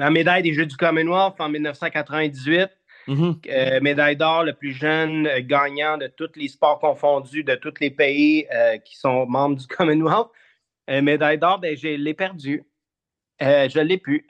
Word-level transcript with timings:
Ma 0.00 0.08
médaille 0.08 0.42
des 0.42 0.54
Jeux 0.54 0.64
du 0.64 0.78
Commonwealth 0.78 1.34
en 1.40 1.50
1998. 1.50 2.70
Mhm. 3.06 3.38
Euh, 3.50 3.80
médaille 3.82 4.16
d'or, 4.16 4.44
le 4.44 4.54
plus 4.54 4.72
jeune 4.72 5.26
euh, 5.26 5.40
gagnant 5.42 5.98
de 5.98 6.06
tous 6.06 6.30
les 6.36 6.48
sports 6.48 6.78
confondus, 6.78 7.44
de 7.44 7.54
tous 7.54 7.74
les 7.82 7.90
pays 7.90 8.46
euh, 8.50 8.78
qui 8.78 8.96
sont 8.96 9.26
membres 9.26 9.56
du 9.56 9.66
Commonwealth. 9.66 10.28
Euh, 10.88 11.02
médaille 11.02 11.36
d'or, 11.36 11.58
ben, 11.58 11.76
je 11.76 11.88
l'ai 11.88 12.14
perdu. 12.14 12.64
Euh, 13.42 13.68
je 13.68 13.78
ne 13.78 13.84
l'ai 13.84 13.98
plus. 13.98 14.26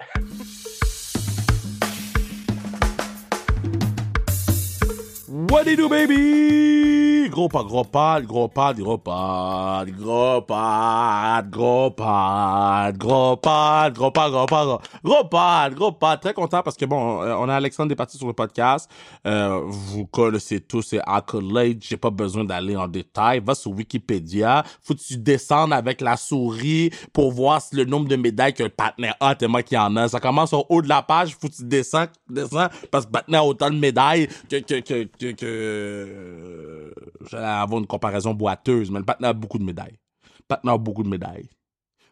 What 5.29 5.67
do 5.67 5.71
you 5.71 5.77
do, 5.77 5.89
baby? 5.89 7.00
Gros 7.31 7.49
pas, 7.49 7.63
gros 7.63 7.85
pas, 7.85 8.21
gros 8.21 8.49
pas, 8.49 8.75
gros 8.75 8.99
pas, 8.99 9.85
gros 9.87 10.43
pas, 10.43 11.43
gros 11.43 11.91
pas, 11.93 12.93
gros 12.93 13.37
pas, 13.37 13.91
gros 13.91 14.11
pas, 14.11 14.31
gros 14.31 14.47
pas, 14.47 14.81
gros 15.05 15.25
pas, 15.25 15.71
gros 15.71 15.93
pas. 15.93 16.17
Très 16.17 16.35
content 16.35 16.63
parce 16.63 16.77
que 16.77 16.85
bon, 16.87 17.23
euh, 17.23 17.37
on 17.39 17.49
a 17.49 17.55
Alexandre 17.55 17.89
des 17.89 17.95
parties 17.95 18.19
sur 18.19 18.27
le 18.27 18.33
podcast. 18.33 18.91
Euh, 19.27 19.61
vous 19.65 20.07
connaissez 20.07 20.61
tous 20.61 20.83
ces 20.83 21.01
accolades. 21.07 21.79
J'ai 21.81 21.97
pas 21.97 22.11
besoin 22.11 22.43
d'aller 22.43 22.77
en 22.77 22.89
détail. 22.89 23.41
Va 23.41 23.55
sur 23.55 23.71
Wikipédia. 23.71 24.65
Faut 24.83 24.95
que 24.95 25.01
tu 25.01 25.17
descendes 25.17 25.73
avec 25.73 26.01
la 26.01 26.17
souris 26.17 26.91
pour 27.13 27.31
voir 27.31 27.63
le 27.73 27.85
nombre 27.85 28.09
de 28.09 28.17
médailles 28.17 28.55
que 28.55 28.65
le 28.65 28.71
partenaire 28.71 29.15
a 29.21 29.37
tellement 29.37 29.63
qu'il 29.63 29.77
y 29.77 29.79
en 29.79 29.95
a. 29.97 30.09
Ça 30.09 30.19
commence 30.19 30.53
au 30.53 30.67
haut 30.69 30.83
de 30.83 30.89
la 30.89 31.03
page. 31.03 31.37
Faut 31.41 31.49
que 31.49 31.55
tu 31.55 31.65
descends, 31.65 32.07
descends 32.29 32.67
parce 32.91 33.07
que 33.07 33.13
le 33.29 33.37
a 33.37 33.45
autant 33.45 33.71
de 33.71 33.79
médailles 33.79 34.29
que, 34.49 34.57
que, 34.57 34.81
que, 34.81 35.05
que, 35.05 35.33
que 35.33 35.47
euh, 35.47 36.91
j'allais 37.29 37.45
avoir 37.45 37.81
une 37.81 37.87
comparaison 37.87 38.35
boiteuse, 38.35 38.91
mais 38.91 38.99
le 38.99 39.05
patin 39.05 39.29
a 39.29 39.33
beaucoup 39.33 39.59
de 39.59 39.65
médailles. 39.65 39.99
Le 40.39 40.45
patin 40.49 40.69
a 40.69 40.79
beaucoup 40.79 41.03
de 41.03 41.09
médailles. 41.09 41.49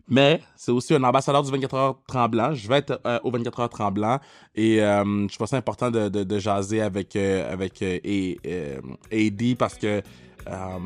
Mais 0.09 0.41
c'est 0.57 0.73
aussi 0.73 0.95
un 0.95 1.03
ambassadeur 1.05 1.43
du 1.43 1.51
24 1.51 1.75
heures 1.75 1.99
tremblant. 2.07 2.55
Je 2.55 2.67
vais 2.67 2.79
être 2.79 3.01
euh, 3.07 3.19
au 3.25 3.31
24 3.31 3.61
heures 3.61 3.69
tremblant 3.69 4.19
et 4.55 4.83
euh, 4.83 5.29
je 5.29 5.35
trouve 5.35 5.47
ça 5.47 5.59
important 5.59 5.91
de, 5.91 6.09
de, 6.09 6.39
jaser 6.39 6.81
avec 6.81 7.15
euh, 7.15 7.53
avec 7.53 7.83
euh, 7.83 8.81
AD 9.13 9.57
parce 9.59 9.75
que 9.75 10.03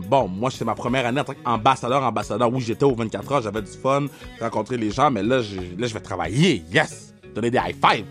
bon, 0.08 0.26
moi 0.26 0.50
c'est 0.50 0.64
ma 0.64 0.74
première 0.74 1.06
année 1.06 1.20
en 1.20 1.24
tant 1.24 1.34
qu'ambassadeur, 1.34 2.02
ambassadeur. 2.02 2.52
Oui, 2.52 2.60
j'étais 2.60 2.84
au 2.84 2.96
24 2.96 3.32
heures, 3.32 3.42
j'avais 3.42 3.62
du 3.62 3.70
fun, 3.70 4.06
rencontrer 4.40 4.76
les 4.76 4.90
gens, 4.90 5.10
mais 5.10 5.22
là, 5.22 5.40
je, 5.40 5.60
là, 5.78 5.86
je 5.86 5.94
vais 5.94 6.00
travailler. 6.00 6.64
Yes, 6.72 7.14
donner 7.32 7.50
des 7.50 7.58
high 7.58 7.76
five. 7.76 8.04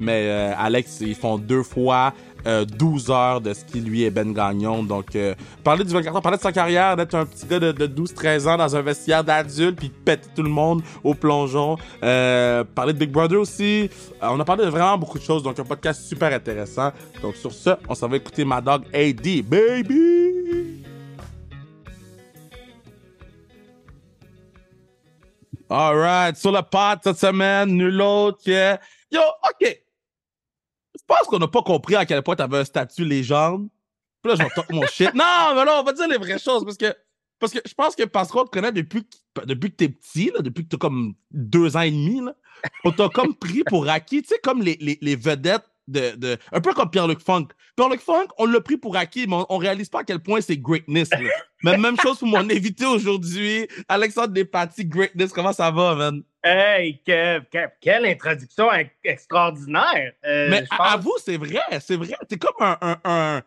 Mais 0.00 0.28
Alex, 0.58 1.00
ils 1.00 1.14
font 1.14 1.38
deux 1.38 1.62
fois 1.62 2.12
euh, 2.46 2.64
12 2.64 3.10
heures 3.10 3.40
de 3.40 3.52
ski, 3.52 3.80
lui 3.80 4.04
et 4.04 4.10
Ben 4.10 4.32
Gagnon. 4.32 4.82
Donc, 4.82 5.16
euh, 5.16 5.34
parler 5.64 5.84
du 5.84 5.92
24 5.92 6.16
heures, 6.16 6.22
parler 6.22 6.38
de 6.38 6.42
sa 6.42 6.52
carrière, 6.52 6.96
d'être 6.96 7.14
un 7.14 7.26
petit 7.26 7.46
gars 7.46 7.58
de, 7.58 7.72
de 7.72 7.86
12-13 7.86 8.48
ans 8.48 8.56
dans 8.56 8.76
un 8.76 8.82
vestiaire 8.82 9.24
d'adulte, 9.24 9.78
puis 9.78 9.88
péter 9.88 10.28
tout 10.34 10.42
le 10.42 10.50
monde 10.50 10.82
au 11.02 11.14
plongeon. 11.14 11.76
Euh, 12.02 12.64
parler 12.64 12.92
de 12.92 12.98
Big 12.98 13.10
Brother 13.10 13.40
aussi. 13.40 13.90
Euh, 14.22 14.28
on 14.30 14.40
a 14.40 14.44
parlé 14.44 14.64
de 14.64 14.70
vraiment 14.70 14.96
beaucoup 14.98 15.18
de 15.18 15.24
choses, 15.24 15.42
donc 15.42 15.58
un 15.58 15.64
podcast 15.64 16.02
super 16.02 16.32
intéressant. 16.32 16.92
Donc, 17.22 17.36
sur 17.36 17.52
ce, 17.52 17.70
on 17.88 17.94
s'en 17.94 18.08
va 18.08 18.16
écouter 18.16 18.44
ma 18.44 18.60
dog 18.60 18.84
AD, 18.94 19.42
baby! 19.42 20.84
Alright, 25.68 26.36
sur 26.36 26.52
le 26.52 26.62
pod 26.62 27.00
cette 27.02 27.18
semaine, 27.18 27.70
nul 27.70 28.00
autre 28.00 28.38
que... 28.44 28.74
Yo, 29.10 29.20
OK. 29.20 29.85
Je 31.08 31.14
pense 31.14 31.26
qu'on 31.28 31.38
n'a 31.38 31.48
pas 31.48 31.62
compris 31.62 31.94
à 31.94 32.04
quel 32.04 32.22
point 32.22 32.36
t'avais 32.36 32.58
un 32.58 32.64
statut 32.64 33.04
légende. 33.04 33.68
Puis 34.22 34.32
là, 34.32 34.36
je 34.38 34.42
vais 34.42 34.50
talk 34.54 34.70
mon 34.70 34.86
shit. 34.86 35.14
Non, 35.14 35.54
mais 35.54 35.64
là, 35.64 35.80
on 35.80 35.84
va 35.84 35.92
dire 35.92 36.08
les 36.08 36.18
vraies 36.18 36.38
choses 36.38 36.64
parce 36.64 36.76
que 36.76 36.94
parce 37.38 37.52
que 37.52 37.60
je 37.64 37.74
pense 37.74 37.94
que 37.94 38.04
parce 38.04 38.30
qu'on 38.30 38.44
te 38.44 38.50
connaît 38.50 38.72
depuis 38.72 39.04
que, 39.04 39.44
depuis 39.44 39.70
que 39.70 39.76
t'es 39.76 39.88
petit, 39.88 40.30
là, 40.34 40.40
depuis 40.40 40.64
que 40.64 40.70
t'as 40.70 40.78
comme 40.78 41.14
deux 41.30 41.76
ans 41.76 41.82
et 41.82 41.90
demi, 41.90 42.20
là, 42.20 42.34
on 42.84 42.90
t'a 42.90 43.08
comme 43.08 43.34
pris 43.34 43.62
pour 43.64 43.88
acquis, 43.88 44.22
tu 44.22 44.28
sais, 44.28 44.40
comme 44.42 44.62
les, 44.62 44.76
les, 44.80 44.98
les 45.00 45.16
vedettes 45.16 45.66
de, 45.86 46.16
de. 46.16 46.38
Un 46.50 46.60
peu 46.60 46.72
comme 46.72 46.90
Pierre-Luc 46.90 47.20
Funk. 47.20 47.48
Pierre-Luc 47.76 48.00
Funk, 48.00 48.28
on 48.38 48.46
l'a 48.46 48.60
pris 48.60 48.76
pour 48.76 48.96
acquis, 48.96 49.26
mais 49.28 49.36
on, 49.36 49.46
on 49.50 49.58
réalise 49.58 49.88
pas 49.88 50.00
à 50.00 50.04
quel 50.04 50.20
point 50.20 50.40
c'est 50.40 50.56
greatness. 50.56 51.10
Là. 51.62 51.76
même 51.76 51.96
chose 52.00 52.18
pour 52.18 52.28
mon 52.28 52.38
invité 52.50 52.86
aujourd'hui, 52.86 53.68
Alexandre 53.88 54.28
Despatie, 54.28 54.84
greatness. 54.84 55.32
Comment 55.32 55.52
ça 55.52 55.70
va, 55.70 55.94
man? 55.94 56.22
Hey, 56.48 57.02
quelle 57.04 58.06
introduction 58.06 58.72
ex- 58.72 58.90
extraordinaire. 59.02 60.12
Euh, 60.24 60.48
Mais 60.50 60.62
à- 60.70 60.92
avoue, 60.92 61.16
c'est 61.18 61.36
vrai, 61.36 61.58
c'est 61.80 61.96
vrai. 61.96 62.14
T'es 62.28 62.36
comme 62.36 62.54
un, 62.60 62.78
un, 63.04 63.42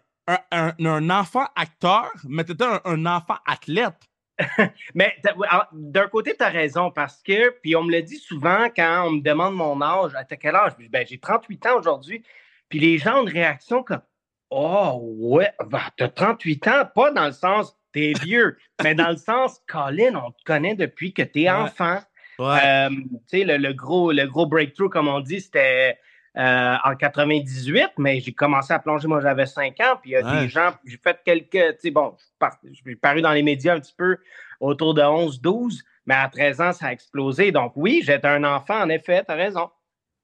un, 0.51 0.73
un, 0.85 1.09
enfant 1.09 1.45
acteur, 1.55 2.11
mais 2.27 2.43
t'étais 2.43 2.65
un, 2.65 2.81
un 2.83 3.05
enfant 3.05 3.37
athlète. 3.47 3.95
Mais 4.95 5.15
t'as- 5.21 5.35
d'un 5.73 6.07
côté, 6.07 6.33
tu 6.37 6.43
as 6.43 6.49
raison 6.49 6.91
parce 6.91 7.21
que, 7.21 7.49
puis 7.61 7.75
on 7.75 7.83
me 7.83 7.91
le 7.91 8.01
dit 8.01 8.17
souvent 8.17 8.69
quand 8.73 9.07
on 9.07 9.11
me 9.11 9.21
demande 9.21 9.55
mon 9.55 9.81
âge, 9.81 10.11
à 10.15 10.23
quel 10.23 10.55
âge? 10.55 10.73
Ben, 10.89 11.05
j'ai 11.07 11.19
38 11.19 11.65
ans 11.67 11.77
aujourd'hui. 11.79 12.23
Puis 12.69 12.79
les 12.79 12.97
gens 12.97 13.19
ont 13.19 13.27
une 13.27 13.33
réaction 13.33 13.83
comme 13.83 14.01
Oh, 14.49 14.99
ouais, 15.19 15.51
ben, 15.67 15.81
t'as 15.97 16.07
38 16.07 16.67
ans, 16.69 16.85
pas 16.95 17.11
dans 17.11 17.25
le 17.27 17.31
sens 17.33 17.75
t'es 17.91 18.13
vieux, 18.21 18.57
mais 18.83 18.95
dans 18.95 19.09
le 19.09 19.17
sens 19.17 19.61
Colin, 19.67 20.15
on 20.15 20.31
te 20.31 20.43
connaît 20.45 20.75
depuis 20.75 21.13
que 21.13 21.21
t'es 21.23 21.43
Ouais. 21.43 21.49
enfant. 21.49 21.99
Euh, 22.39 22.89
tu 23.29 23.43
le, 23.43 23.57
le 23.57 23.73
gros, 23.73 24.11
le 24.11 24.25
gros 24.25 24.45
breakthrough, 24.45 24.89
comme 24.89 25.07
on 25.07 25.19
dit, 25.19 25.41
c'était 25.41 25.97
euh, 26.37 26.75
en 26.83 26.95
98, 26.95 27.91
mais 27.97 28.19
j'ai 28.19 28.33
commencé 28.33 28.71
à 28.73 28.79
plonger, 28.79 29.07
moi 29.07 29.19
j'avais 29.21 29.45
5 29.45 29.79
ans, 29.81 29.97
puis 30.01 30.11
il 30.11 30.13
y 30.13 30.15
a 30.15 30.21
Ouais. 30.23 30.41
des 30.43 30.49
gens, 30.49 30.71
j'ai 30.85 30.97
fait 30.97 31.19
quelques, 31.25 31.49
tu 31.51 31.79
sais, 31.79 31.91
bon, 31.91 32.15
je 32.63 32.73
suis 32.73 32.95
paru 32.95 33.21
dans 33.21 33.31
les 33.31 33.43
médias 33.43 33.75
un 33.75 33.79
petit 33.79 33.95
peu 33.97 34.17
autour 34.59 34.93
de 34.93 35.01
11, 35.01 35.41
12, 35.41 35.83
mais 36.05 36.15
à 36.15 36.29
13 36.29 36.61
ans, 36.61 36.71
ça 36.71 36.87
a 36.87 36.91
explosé. 36.91 37.51
Donc 37.51 37.73
oui, 37.75 38.01
j'étais 38.03 38.27
un 38.27 38.43
enfant, 38.43 38.79
en 38.81 38.89
effet, 38.89 39.23
t'as 39.25 39.35
raison. 39.35 39.69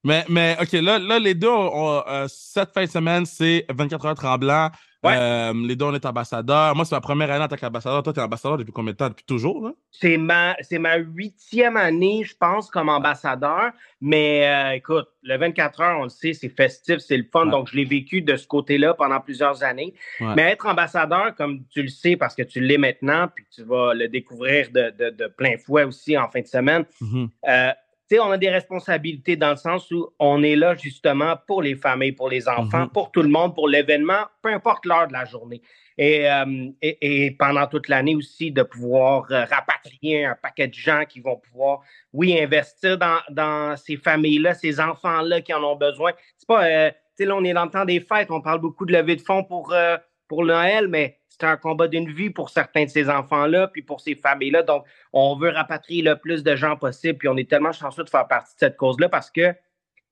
Mais, 0.05 0.23
mais 0.29 0.55
OK, 0.61 0.71
là, 0.73 0.99
là 0.99 1.19
les 1.19 1.33
deux, 1.33 1.49
on- 1.49 2.01
euh, 2.07 2.25
cette 2.29 2.71
fin 2.73 2.83
de 2.85 2.89
semaine, 2.89 3.25
c'est 3.25 3.65
24 3.69 4.05
heures 4.05 4.15
tremblant. 4.15 4.69
Ouais. 5.03 5.13
Euh, 5.19 5.53
les 5.67 5.75
deux, 5.75 5.85
on 5.85 5.93
est 5.93 6.05
ambassadeurs. 6.05 6.75
Moi, 6.75 6.83
c'est 6.83 6.95
ma 6.95 7.01
première 7.01 7.29
année 7.29 7.43
en 7.43 7.47
tant 7.47 7.57
qu'ambassadeur. 7.57 8.01
Toi, 8.01 8.11
t'es 8.11 8.21
ambassadeur 8.21 8.57
depuis 8.57 8.71
combien 8.71 8.91
de 8.91 8.97
temps? 8.97 9.09
Depuis 9.09 9.25
toujours, 9.25 9.63
là? 9.63 9.71
C'est 9.91 10.17
ma, 10.17 10.55
c'est 10.61 10.79
ma 10.79 10.95
huitième 10.97 11.77
année, 11.77 12.23
je 12.25 12.35
pense, 12.35 12.71
comme 12.71 12.89
ambassadeur. 12.89 13.71
Mais 14.01 14.47
euh, 14.47 14.71
écoute, 14.75 15.07
le 15.21 15.37
24 15.37 15.81
heures, 15.81 15.99
on 15.99 16.03
le 16.05 16.09
sait, 16.09 16.33
c'est 16.33 16.49
festif, 16.49 16.97
c'est 16.99 17.17
le 17.17 17.25
fun. 17.31 17.45
Ouais. 17.45 17.51
Donc, 17.51 17.69
je 17.69 17.75
l'ai 17.75 17.85
vécu 17.85 18.21
de 18.23 18.35
ce 18.35 18.47
côté-là 18.47 18.95
pendant 18.95 19.19
plusieurs 19.19 19.61
années. 19.63 19.93
Ouais. 20.19 20.33
Mais 20.35 20.41
être 20.53 20.65
ambassadeur, 20.65 21.35
comme 21.35 21.63
tu 21.69 21.83
le 21.83 21.87
sais, 21.89 22.15
parce 22.15 22.33
que 22.33 22.41
tu 22.43 22.59
l'es 22.59 22.79
maintenant, 22.79 23.27
puis 23.27 23.45
tu 23.53 23.63
vas 23.63 23.93
le 23.93 24.07
découvrir 24.07 24.69
de, 24.71 24.91
de- 24.97 25.15
de 25.15 25.27
plein 25.27 25.55
fouet 25.63 25.83
aussi 25.83 26.17
en 26.17 26.27
fin 26.29 26.41
de 26.41 26.47
semaine, 26.47 26.83
Mhm. 27.01 27.29
euh, 27.47 27.69
tu 28.07 28.15
sais, 28.15 28.19
on 28.21 28.29
a 28.31 28.37
des 28.37 28.49
responsabilités 28.49 29.35
dans 29.35 29.49
le 29.51 29.55
sens 29.55 29.89
où 29.91 30.09
on 30.19 30.43
est 30.43 30.55
là 30.55 30.75
justement 30.75 31.35
pour 31.47 31.61
les 31.63 31.75
familles, 31.75 32.11
pour 32.11 32.29
les 32.29 32.47
enfants, 32.47 32.81
Mhm. 32.83 32.89
pour 32.89 33.11
tout 33.11 33.21
le 33.23 33.29
monde, 33.29 33.55
pour 33.55 33.67
l'événement, 33.67 34.25
peu 34.41 34.49
importe 34.53 34.85
l'heure 34.85 35.07
de 35.07 35.13
la 35.13 35.25
journée. 35.25 35.61
Et, 35.97 36.29
euh, 36.29 36.67
et, 36.81 37.25
et 37.25 37.31
pendant 37.31 37.65
toute 37.67 37.87
l'année 37.87 38.15
aussi, 38.15 38.51
de 38.51 38.63
pouvoir 38.63 39.25
euh, 39.31 39.45
rapatrier 39.45 40.25
un 40.25 40.35
paquet 40.35 40.67
de 40.67 40.73
gens 40.73 41.03
qui 41.07 41.19
vont 41.21 41.37
pouvoir, 41.37 41.79
oui, 42.13 42.37
investir 42.39 42.97
dans, 42.97 43.19
dans 43.29 43.75
ces 43.77 43.95
familles-là, 43.97 44.53
ces 44.53 44.79
enfants-là 44.79 45.41
qui 45.41 45.53
en 45.53 45.63
ont 45.63 45.77
besoin. 45.77 46.11
C'est 46.37 46.47
pas, 46.47 46.65
euh, 46.65 46.89
tu 46.91 46.97
sais, 47.23 47.25
là, 47.25 47.35
on 47.35 47.43
est 47.45 47.53
dans 47.53 47.63
le 47.65 47.71
temps 47.71 47.85
des 47.85 48.01
fêtes, 48.01 48.29
on 48.29 48.41
parle 48.41 48.59
beaucoup 48.59 48.85
de 48.85 48.91
levée 48.91 49.15
de 49.15 49.21
fonds 49.21 49.43
pour, 49.45 49.71
euh, 49.73 49.95
pour 50.27 50.43
Noël, 50.43 50.87
mais 50.89 51.17
c'est 51.39 51.45
un 51.45 51.57
combat 51.57 51.87
d'une 51.87 52.11
vie 52.11 52.29
pour 52.29 52.49
certains 52.49 52.85
de 52.85 52.89
ces 52.89 53.09
enfants-là, 53.09 53.67
puis 53.67 53.81
pour 53.81 54.01
ces 54.01 54.15
familles-là. 54.15 54.63
Donc, 54.63 54.85
on 55.13 55.35
veut 55.35 55.49
rapatrier 55.49 56.01
le 56.01 56.15
plus 56.17 56.43
de 56.43 56.55
gens 56.55 56.77
possible, 56.77 57.17
puis 57.17 57.27
on 57.27 57.37
est 57.37 57.49
tellement 57.49 57.71
chanceux 57.71 58.03
de 58.03 58.09
faire 58.09 58.27
partie 58.27 58.53
de 58.55 58.59
cette 58.59 58.77
cause-là 58.77 59.09
parce 59.09 59.29
que 59.29 59.53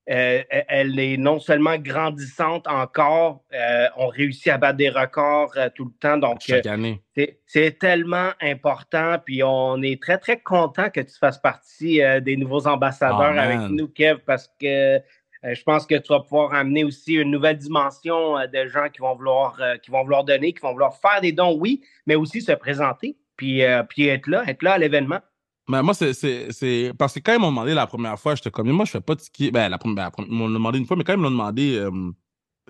euh, 0.10 0.44
elle 0.50 1.00
est 1.00 1.16
non 1.16 1.40
seulement 1.40 1.78
grandissante 1.78 2.68
encore, 2.68 3.46
euh, 3.54 3.88
on 3.96 4.08
réussit 4.08 4.50
à 4.50 4.58
battre 4.58 4.76
des 4.76 4.90
records 4.90 5.54
euh, 5.56 5.70
tout 5.74 5.86
le 5.86 5.94
temps. 5.98 6.18
Donc, 6.18 6.42
Chaque 6.42 6.66
année. 6.66 7.02
c'est- 7.46 7.80
tellement 7.80 8.32
important. 8.42 9.16
Puis 9.26 9.44
on 9.44 9.82
est 9.82 10.02
très, 10.02 10.18
très 10.18 10.42
content 10.42 10.90
que 10.90 11.00
tu 11.00 11.18
fasses 11.18 11.38
partie 11.40 12.02
des 12.22 12.36
nouveaux 12.36 12.68
ambassadeurs 12.68 13.34
Oh, 13.34 13.40
avec 13.40 13.60
nous, 13.70 13.88
Kev, 13.88 14.20
parce 14.26 14.54
que 14.60 15.00
je 15.44 15.64
pense 15.64 15.86
que 15.86 15.96
tu 15.96 16.08
vas 16.10 16.22
pouvoir 16.22 16.54
amener 16.54 16.84
aussi 16.84 17.14
une 17.16 17.32
nouvelle 17.32 17.58
dimension 17.58 18.38
euh, 18.38 18.48
de 18.48 18.68
gens 18.68 18.90
qui 18.90 19.02
vont 19.02 19.16
vouloir 19.16 19.58
euh, 19.60 19.78
qui 19.78 19.92
vont 19.92 20.04
vouloir 20.04 20.24
donner, 20.24 20.54
qui 20.54 20.62
vont 20.62 20.72
vouloir 20.72 20.96
faire 20.96 21.20
des 21.22 21.32
dons, 21.32 21.58
oui, 21.60 21.84
mais 22.06 22.16
aussi 22.16 22.42
se 22.42 22.52
présenter, 22.54 23.18
puis, 23.36 23.64
euh, 23.64 23.84
puis 23.84 24.08
être 24.08 24.28
là, 24.28 24.44
être 24.48 24.64
là 24.64 24.74
à 24.74 24.78
l'événement. 24.78 25.20
Mais 25.68 25.82
moi, 25.82 25.94
c'est. 25.94 26.94
Parce 26.98 27.14
que 27.14 27.20
quand 27.20 27.34
ils 27.34 27.40
m'ont 27.40 27.50
demandé 27.52 27.74
la 27.74 27.88
première 27.88 28.20
fois, 28.20 28.36
j'étais 28.36 28.52
comme, 28.52 28.70
moi, 28.70 28.86
je 28.86 28.92
fais 28.92 29.02
pas 29.02 29.16
de 29.16 29.22
ski. 29.22 29.50
Ben, 29.52 29.70
la 29.70 29.78
première, 29.78 30.12
ben, 30.12 30.26
ils 30.28 30.34
m'ont 30.34 30.50
demandé 30.50 30.78
une 30.78 30.86
fois, 30.86 30.98
mais 30.98 31.04
quand 31.06 31.14
ils 31.14 31.20
m'ont 31.20 31.32
demandé, 31.32 31.78
euh, 31.78 31.90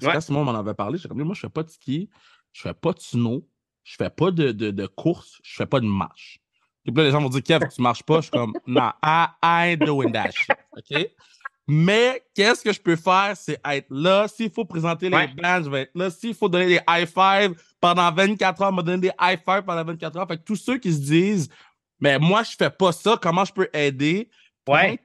Ouais. 0.01 0.11
quand 0.11 0.21
Simon 0.21 0.43
m'en 0.43 0.55
avait 0.55 0.73
parlé, 0.73 0.97
j'étais 0.97 1.09
comme, 1.09 1.21
moi, 1.21 1.35
je 1.35 1.41
fais 1.41 1.49
pas 1.49 1.61
de 1.63 1.69
ski, 1.69 2.09
je 2.51 2.61
fais 2.63 2.73
pas 2.73 2.93
de 2.93 2.99
snow, 2.99 3.47
je 3.83 3.95
fais 3.95 4.09
pas 4.09 4.31
de, 4.31 4.51
de, 4.51 4.71
de 4.71 4.87
course, 4.87 5.39
je 5.43 5.55
fais 5.55 5.67
pas 5.67 5.79
de 5.79 5.85
marche. 5.85 6.39
Et 6.85 6.91
puis 6.91 6.97
là, 6.97 7.03
les 7.05 7.11
gens 7.11 7.21
vont 7.21 7.29
dire, 7.29 7.43
Kev, 7.43 7.67
tu 7.73 7.81
marches 7.81 8.03
pas. 8.03 8.17
Je 8.17 8.21
suis 8.23 8.31
comme, 8.31 8.53
non, 8.65 8.91
I, 9.03 9.27
I 9.43 9.69
ain't 9.73 9.85
doing 9.85 10.11
that 10.11 10.31
shit. 10.31 10.55
OK? 10.75 11.07
Mais 11.67 12.21
qu'est-ce 12.35 12.61
que 12.61 12.73
je 12.73 12.81
peux 12.81 12.95
faire? 12.97 13.33
C'est 13.35 13.59
être 13.65 13.87
là. 13.89 14.27
S'il 14.27 14.51
faut 14.51 14.65
présenter 14.65 15.09
les 15.09 15.15
Ouais. 15.15 15.27
bands, 15.27 15.63
je 15.63 15.69
vais 15.69 15.81
être 15.83 15.91
là. 15.95 16.09
S'il 16.09 16.33
faut 16.33 16.49
donner 16.49 16.65
des 16.67 16.79
high 16.89 17.07
five 17.07 17.53
pendant 17.79 18.11
24 18.11 18.61
heures, 18.61 18.73
me 18.73 18.81
donner 18.81 19.01
des 19.09 19.11
high 19.21 19.39
five 19.43 19.63
pendant 19.63 19.83
24 19.85 20.17
heures. 20.17 20.27
Fait 20.27 20.37
que 20.37 20.43
tous 20.43 20.57
ceux 20.57 20.77
qui 20.77 20.91
se 20.93 20.99
disent, 20.99 21.49
mais 21.99 22.19
moi, 22.19 22.43
je 22.43 22.51
fais 22.57 22.69
pas 22.69 22.91
ça, 22.91 23.17
comment 23.21 23.45
je 23.45 23.53
peux 23.53 23.69
aider? 23.73 24.29
Ouais. 24.67 24.97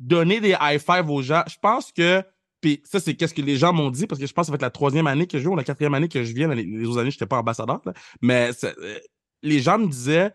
donner 0.00 0.40
des 0.40 0.56
high 0.60 0.80
five 0.80 1.08
aux 1.10 1.22
gens? 1.22 1.42
Je 1.48 1.56
pense 1.60 1.90
que, 1.92 2.22
puis 2.60 2.80
ça, 2.84 2.98
c'est 3.00 3.14
qu'est-ce 3.14 3.34
que 3.34 3.42
les 3.42 3.56
gens 3.56 3.72
m'ont 3.72 3.90
dit, 3.90 4.06
parce 4.06 4.20
que 4.20 4.26
je 4.26 4.32
pense 4.32 4.44
que 4.44 4.46
ça 4.46 4.52
va 4.52 4.56
être 4.56 4.62
la 4.62 4.70
troisième 4.70 5.06
année 5.06 5.26
que 5.26 5.38
je 5.38 5.44
joue, 5.44 5.52
ou 5.52 5.56
la 5.56 5.64
quatrième 5.64 5.94
année 5.94 6.08
que 6.08 6.22
je 6.24 6.32
viens. 6.32 6.48
Les, 6.54 6.62
les 6.64 6.86
autres 6.86 6.98
années, 7.00 7.10
je 7.10 7.16
n'étais 7.16 7.26
pas 7.26 7.38
ambassadeur, 7.38 7.80
là. 7.84 7.92
mais 8.22 8.50
euh, 8.64 8.98
les 9.42 9.60
gens 9.60 9.78
me 9.78 9.86
disaient, 9.86 10.32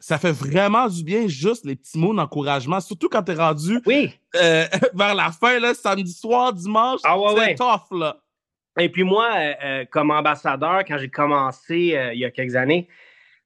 ça 0.00 0.18
fait 0.18 0.32
vraiment 0.32 0.88
du 0.88 1.04
bien, 1.04 1.28
juste 1.28 1.64
les 1.66 1.76
petits 1.76 1.98
mots 1.98 2.14
d'encouragement, 2.14 2.80
surtout 2.80 3.08
quand 3.08 3.22
tu 3.22 3.32
es 3.32 3.34
rendu 3.34 3.80
oui. 3.86 4.10
euh, 4.34 4.64
vers 4.94 5.14
la 5.14 5.30
fin, 5.30 5.60
là, 5.60 5.74
samedi 5.74 6.12
soir, 6.12 6.52
dimanche, 6.52 7.00
ah 7.04 7.18
ouais, 7.18 7.28
c'est 7.34 7.40
ouais. 7.40 7.54
tough, 7.54 7.98
là. 7.98 8.16
Et 8.78 8.88
puis 8.88 9.02
moi, 9.02 9.30
euh, 9.36 9.52
euh, 9.62 9.84
comme 9.90 10.10
ambassadeur, 10.10 10.84
quand 10.86 10.96
j'ai 10.98 11.10
commencé 11.10 11.94
euh, 11.94 12.14
il 12.14 12.20
y 12.20 12.24
a 12.24 12.30
quelques 12.30 12.56
années, 12.56 12.88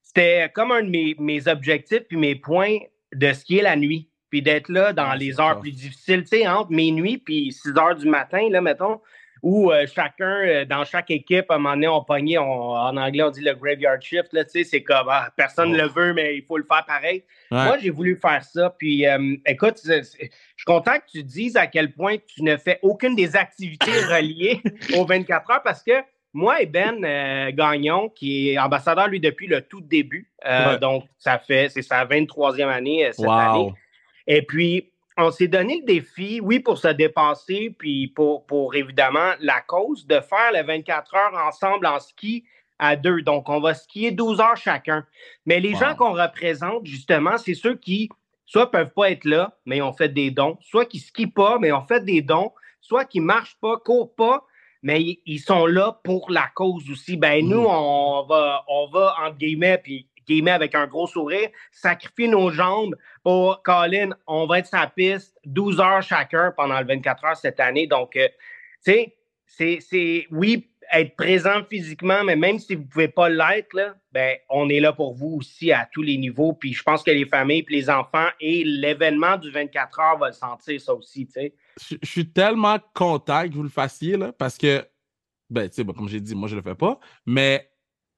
c'était 0.02 0.50
comme 0.54 0.70
un 0.70 0.82
de 0.82 0.90
mes, 0.90 1.16
mes, 1.18 1.48
objectifs 1.48 2.02
puis 2.08 2.16
mes 2.16 2.36
points 2.36 2.78
de 3.12 3.32
skier 3.32 3.62
la 3.62 3.74
nuit, 3.74 4.10
puis 4.30 4.42
d'être 4.42 4.68
là 4.68 4.92
dans 4.92 5.10
Ah, 5.10 5.16
les 5.16 5.40
heures 5.40 5.60
plus 5.60 5.72
difficiles, 5.72 6.22
tu 6.22 6.38
sais, 6.38 6.46
entre 6.46 6.70
minuit 6.70 7.18
puis 7.18 7.52
6 7.52 7.70
heures 7.78 7.96
du 7.96 8.08
matin, 8.08 8.48
là, 8.50 8.60
mettons, 8.60 9.00
où 9.44 9.70
euh, 9.70 9.84
chacun, 9.86 10.40
euh, 10.46 10.64
dans 10.64 10.86
chaque 10.86 11.10
équipe, 11.10 11.50
à 11.50 11.56
un 11.56 11.58
moment 11.58 11.74
donné, 11.74 11.86
on 11.86 12.02
pognait, 12.02 12.38
en 12.38 12.96
anglais, 12.96 13.22
on 13.22 13.30
dit 13.30 13.42
le 13.42 13.52
graveyard 13.54 14.00
shift, 14.00 14.32
là, 14.32 14.42
tu 14.42 14.50
sais, 14.52 14.64
c'est 14.64 14.82
comme, 14.82 15.06
ah, 15.10 15.30
personne 15.36 15.70
ne 15.70 15.76
Oh. 15.78 15.82
le 15.82 15.88
veut, 15.88 16.14
mais 16.14 16.36
il 16.38 16.42
faut 16.44 16.56
le 16.56 16.64
faire 16.64 16.82
pareil. 16.86 17.22
Ouais. 17.50 17.62
Moi, 17.64 17.76
j'ai 17.78 17.90
voulu 17.90 18.16
faire 18.16 18.42
ça. 18.42 18.70
Puis, 18.78 19.06
euh, 19.06 19.36
écoute, 19.46 19.80
je 19.84 20.02
suis 20.02 20.30
content 20.64 20.94
que 20.98 21.10
tu 21.12 21.22
dises 21.22 21.56
à 21.58 21.66
quel 21.66 21.92
point 21.92 22.16
tu 22.26 22.42
ne 22.42 22.56
fais 22.56 22.78
aucune 22.80 23.14
des 23.14 23.36
activités 23.36 23.90
reliées 24.10 24.62
aux 24.96 25.04
24 25.04 25.50
heures 25.50 25.62
parce 25.62 25.82
que 25.82 25.92
moi 26.32 26.62
et 26.62 26.66
Ben 26.66 27.04
euh, 27.04 27.50
Gagnon, 27.52 28.08
qui 28.08 28.50
est 28.50 28.58
ambassadeur, 28.58 29.08
lui, 29.08 29.20
depuis 29.20 29.46
le 29.46 29.60
tout 29.60 29.82
début, 29.82 30.30
Ouais. 30.42 30.78
donc 30.78 31.04
ça 31.18 31.38
fait, 31.38 31.68
c'est 31.68 31.82
sa 31.82 32.06
23e 32.06 32.68
année 32.68 33.10
cette 33.12 33.28
année. 33.28 33.72
Et 34.26 34.40
puis, 34.40 34.90
on 35.16 35.30
s'est 35.30 35.48
donné 35.48 35.80
le 35.80 35.86
défi, 35.86 36.40
oui, 36.42 36.58
pour 36.60 36.78
se 36.78 36.88
dépasser, 36.88 37.74
puis 37.78 38.08
pour, 38.08 38.46
pour 38.46 38.74
évidemment 38.74 39.32
la 39.40 39.60
cause, 39.60 40.06
de 40.06 40.20
faire 40.20 40.52
les 40.52 40.62
24 40.62 41.14
heures 41.14 41.46
ensemble 41.46 41.86
en 41.86 42.00
ski 42.00 42.44
à 42.78 42.96
deux. 42.96 43.22
Donc, 43.22 43.48
on 43.48 43.60
va 43.60 43.74
skier 43.74 44.10
12 44.10 44.40
heures 44.40 44.56
chacun. 44.56 45.06
Mais 45.46 45.60
les 45.60 45.74
Wow. 45.74 45.80
gens 45.80 45.94
qu'on 45.94 46.12
représente, 46.12 46.86
justement, 46.86 47.38
c'est 47.38 47.54
ceux 47.54 47.76
qui, 47.76 48.08
soit 48.46 48.70
peuvent 48.70 48.92
pas 48.94 49.10
être 49.10 49.24
là, 49.24 49.56
mais 49.64 49.80
ont 49.80 49.92
fait 49.92 50.08
des 50.08 50.30
dons, 50.30 50.58
soit 50.60 50.84
qui 50.84 50.98
skient 50.98 51.28
pas, 51.28 51.58
mais 51.60 51.72
ont 51.72 51.86
fait 51.86 52.04
des 52.04 52.20
dons, 52.20 52.52
soit 52.80 53.04
qui 53.04 53.20
marchent 53.20 53.56
pas, 53.60 53.76
courent 53.78 54.14
pas, 54.14 54.44
mais 54.82 55.00
ils- 55.24 55.38
sont 55.38 55.64
là 55.66 55.98
pour 56.04 56.30
la 56.30 56.48
cause 56.54 56.90
aussi. 56.90 57.16
Ben, 57.16 57.46
nous, 57.48 57.60
Mhm. 57.62 57.66
on 57.70 58.26
va, 58.28 58.64
on 58.68 58.88
va, 58.88 59.14
entre 59.24 59.38
guillemets, 59.38 59.78
puis 59.78 60.08
guillemets 60.26 60.50
avec 60.50 60.74
un 60.74 60.86
gros 60.86 61.06
sourire, 61.06 61.48
sacrifier 61.72 62.28
nos 62.28 62.50
jambes 62.50 62.96
pour 63.22 63.62
Colin. 63.62 64.10
On 64.26 64.46
va 64.46 64.58
être 64.58 64.70
la 64.72 64.86
piste 64.86 65.38
12 65.44 65.80
heures 65.80 66.02
chacun 66.02 66.52
pendant 66.56 66.80
le 66.80 66.86
24 66.86 67.24
heures 67.24 67.36
cette 67.36 67.60
année. 67.60 67.86
Donc, 67.86 68.16
euh, 68.16 68.28
tu 68.84 68.92
sais, 68.92 69.16
c'est, 69.46 69.78
c'est, 69.80 70.26
oui, 70.30 70.68
être 70.92 71.16
présent 71.16 71.62
physiquement, 71.68 72.24
mais 72.24 72.36
même 72.36 72.58
si 72.58 72.74
vous 72.74 72.82
ne 72.82 72.86
pouvez 72.86 73.08
pas 73.08 73.28
l'être, 73.28 73.74
là, 73.74 73.94
ben, 74.12 74.36
on 74.48 74.68
est 74.68 74.80
là 74.80 74.92
pour 74.92 75.14
vous 75.14 75.38
aussi 75.38 75.72
à 75.72 75.88
tous 75.90 76.02
les 76.02 76.16
niveaux. 76.16 76.52
Puis 76.52 76.72
je 76.72 76.82
pense 76.82 77.02
que 77.02 77.10
les 77.10 77.26
familles, 77.26 77.62
puis 77.62 77.76
les 77.76 77.90
enfants 77.90 78.28
et 78.40 78.64
l'événement 78.64 79.36
du 79.36 79.50
24 79.50 80.00
heures 80.00 80.18
va 80.18 80.28
le 80.28 80.32
sentir, 80.32 80.80
ça 80.80 80.94
aussi, 80.94 81.28
je 81.36 81.96
je 82.02 82.08
suis 82.08 82.30
tellement 82.30 82.78
content 82.94 83.48
que 83.48 83.54
vous 83.54 83.62
le 83.62 83.68
fassiez, 83.68 84.16
là, 84.16 84.32
parce 84.32 84.56
que, 84.56 84.86
ben, 85.50 85.68
tu 85.68 85.76
sais, 85.76 85.84
bon, 85.84 85.92
comme 85.92 86.08
j'ai 86.08 86.20
dit, 86.20 86.34
moi, 86.34 86.48
je 86.48 86.56
le 86.56 86.62
fais 86.62 86.74
pas, 86.74 86.98
mais 87.26 87.68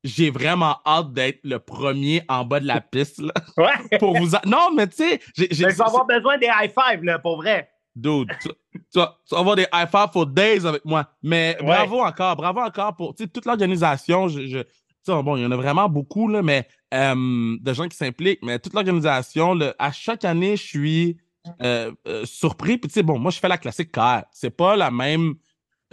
j'ai 0.07 0.31
vraiment 0.31 0.77
hâte 0.87 1.13
d'être 1.13 1.41
le 1.45 1.59
premier 1.59 2.23
en 2.29 2.45
bas 2.45 2.61
de 2.61 2.67
la 2.67 2.81
piste, 2.81 3.21
là, 3.21 3.33
Ouais. 3.57 3.99
pour 3.99 4.17
vous... 4.17 4.35
a- 4.35 4.43
Non, 4.47 4.71
mais 4.75 4.87
tu 4.87 4.97
sais, 4.97 5.21
j'ai... 5.51 5.65
avoir 5.81 6.07
besoin 6.07 6.39
des 6.39 6.47
high 6.47 6.71
five, 6.73 7.03
là, 7.05 7.19
pour 7.19 7.37
vrai. 7.37 7.69
Dude, 7.95 8.29
tu, 8.43 8.49
tu 8.75 8.99
vas, 8.99 9.19
tu 9.27 9.35
vas 9.35 9.41
avoir 9.41 9.57
des 9.57 9.67
high 9.73 9.89
five 9.91 10.11
for 10.13 10.27
days 10.27 10.67
avec 10.67 10.85
moi. 10.85 11.09
Mais 11.23 11.57
Ouais. 11.61 11.67
bravo 11.67 12.01
encore, 12.03 12.37
bravo 12.37 12.61
encore 12.61 12.95
pour 12.95 13.15
tu 13.15 13.25
sais, 13.25 13.29
toute 13.31 13.47
l'organisation. 13.47 14.29
Je, 14.29 14.47
je- 14.47 14.59
tu 14.59 15.13
sais, 15.15 15.23
bon, 15.23 15.37
il 15.37 15.43
y 15.43 15.47
en 15.47 15.51
a 15.53 15.57
vraiment 15.57 15.89
beaucoup, 15.89 16.29
là, 16.29 16.43
mais 16.43 16.67
euh, 16.93 17.57
de 17.61 17.73
gens 17.73 17.89
qui 17.89 17.97
s'impliquent, 17.97 18.43
mais 18.43 18.59
toute 18.59 18.75
l'organisation, 18.75 19.59
à 19.79 19.93
chaque 19.93 20.25
année, 20.25 20.57
je 20.57 20.63
suis 20.63 21.17
euh, 21.63 21.91
euh, 22.09 22.25
surpris. 22.27 22.77
Puis 22.77 22.89
tu 22.89 22.95
sais, 22.95 23.03
bon, 23.03 23.19
moi, 23.19 23.31
je 23.31 23.39
fais 23.39 23.49
la 23.49 23.57
classique 23.59 23.93
KR. 23.93 24.23
C'est 24.33 24.51
pas 24.51 24.77
la 24.77 24.91
même 24.91 25.35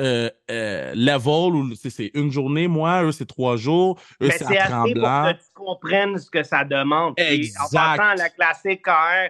euh, 0.01 0.29
euh, 0.49 0.91
level 0.95 1.55
où 1.55 1.75
c'est- 1.75 2.11
une 2.15 2.31
journée, 2.31 2.67
moi, 2.67 3.03
eux, 3.03 3.11
c'est 3.11 3.25
trois 3.27 3.57
jours, 3.57 3.99
eux, 4.21 4.29
c'est 4.31 4.43
assez 4.57 4.93
pour 4.93 5.03
que 5.03 5.31
tu 5.33 5.45
comprennes 5.53 6.17
ce 6.17 6.29
que 6.29 6.43
ça 6.43 6.63
demande. 6.63 7.15
Puis, 7.15 7.25
En 7.25 7.33
Exact. 7.33 7.97
passant, 7.97 8.13
la 8.15 8.29
classique 8.29 8.81
KR 8.83 9.29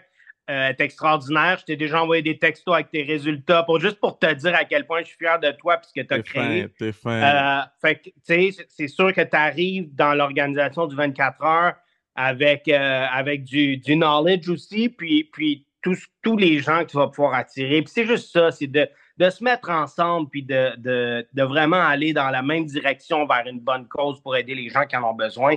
euh, 0.49 0.69
est 0.69 0.81
extraordinaire. 0.81 1.57
Je 1.59 1.65
t'ai 1.65 1.75
déjà 1.77 2.03
envoyé 2.03 2.21
des 2.21 2.37
textos 2.37 2.73
avec 2.73 2.89
tes 2.91 3.03
résultats 3.03 3.63
pour 3.63 3.79
juste 3.79 3.97
pour 4.01 4.19
te 4.19 4.33
dire 4.33 4.53
à 4.55 4.65
quel 4.65 4.85
point 4.85 4.99
je 5.01 5.05
suis 5.07 5.17
fier 5.17 5.39
de 5.39 5.51
toi 5.51 5.75
et 5.75 5.87
ce 5.87 5.93
que 6.01 6.05
tu 6.05 6.13
as 6.13 6.19
créé. 6.21 6.63
fin, 6.63 6.67
t'es 6.77 6.91
fin. 6.91 7.11
Euh, 7.11 7.61
fait 7.81 7.95
que, 7.95 8.03
tu 8.09 8.11
sais, 8.23 8.49
c'est- 8.51 8.65
c'est 8.69 8.87
sûr 8.89 9.13
que 9.13 9.21
tu 9.21 9.35
arrives 9.37 9.93
dans 9.95 10.13
l'organisation 10.13 10.85
du 10.87 10.95
24 10.97 11.41
heures 11.43 11.75
avec, 12.15 12.67
euh, 12.67 13.05
avec 13.09 13.43
du, 13.45 13.77
du 13.77 13.95
knowledge 13.95 14.49
aussi, 14.49 14.89
puis, 14.89 15.23
puis 15.31 15.65
tous, 15.81 16.07
tous 16.21 16.35
les 16.37 16.59
gens 16.59 16.79
que 16.83 16.91
tu 16.91 16.97
vas 16.97 17.07
pouvoir 17.07 17.33
attirer. 17.35 17.81
Puis 17.81 17.91
c'est 17.93 18.05
juste 18.05 18.31
ça, 18.31 18.51
c'est 18.51 18.67
de, 18.67 18.87
de 19.17 19.29
se 19.29 19.43
mettre 19.43 19.69
ensemble, 19.69 20.29
puis 20.29 20.43
de, 20.43 20.75
de, 20.77 21.27
de 21.33 21.43
vraiment 21.43 21.81
aller 21.81 22.13
dans 22.13 22.29
la 22.29 22.41
même 22.41 22.65
direction 22.65 23.25
vers 23.25 23.45
une 23.45 23.59
bonne 23.59 23.87
cause 23.87 24.19
pour 24.21 24.35
aider 24.35 24.55
les 24.55 24.69
gens 24.69 24.85
qui 24.85 24.95
en 24.95 25.03
ont 25.03 25.13
besoin. 25.13 25.55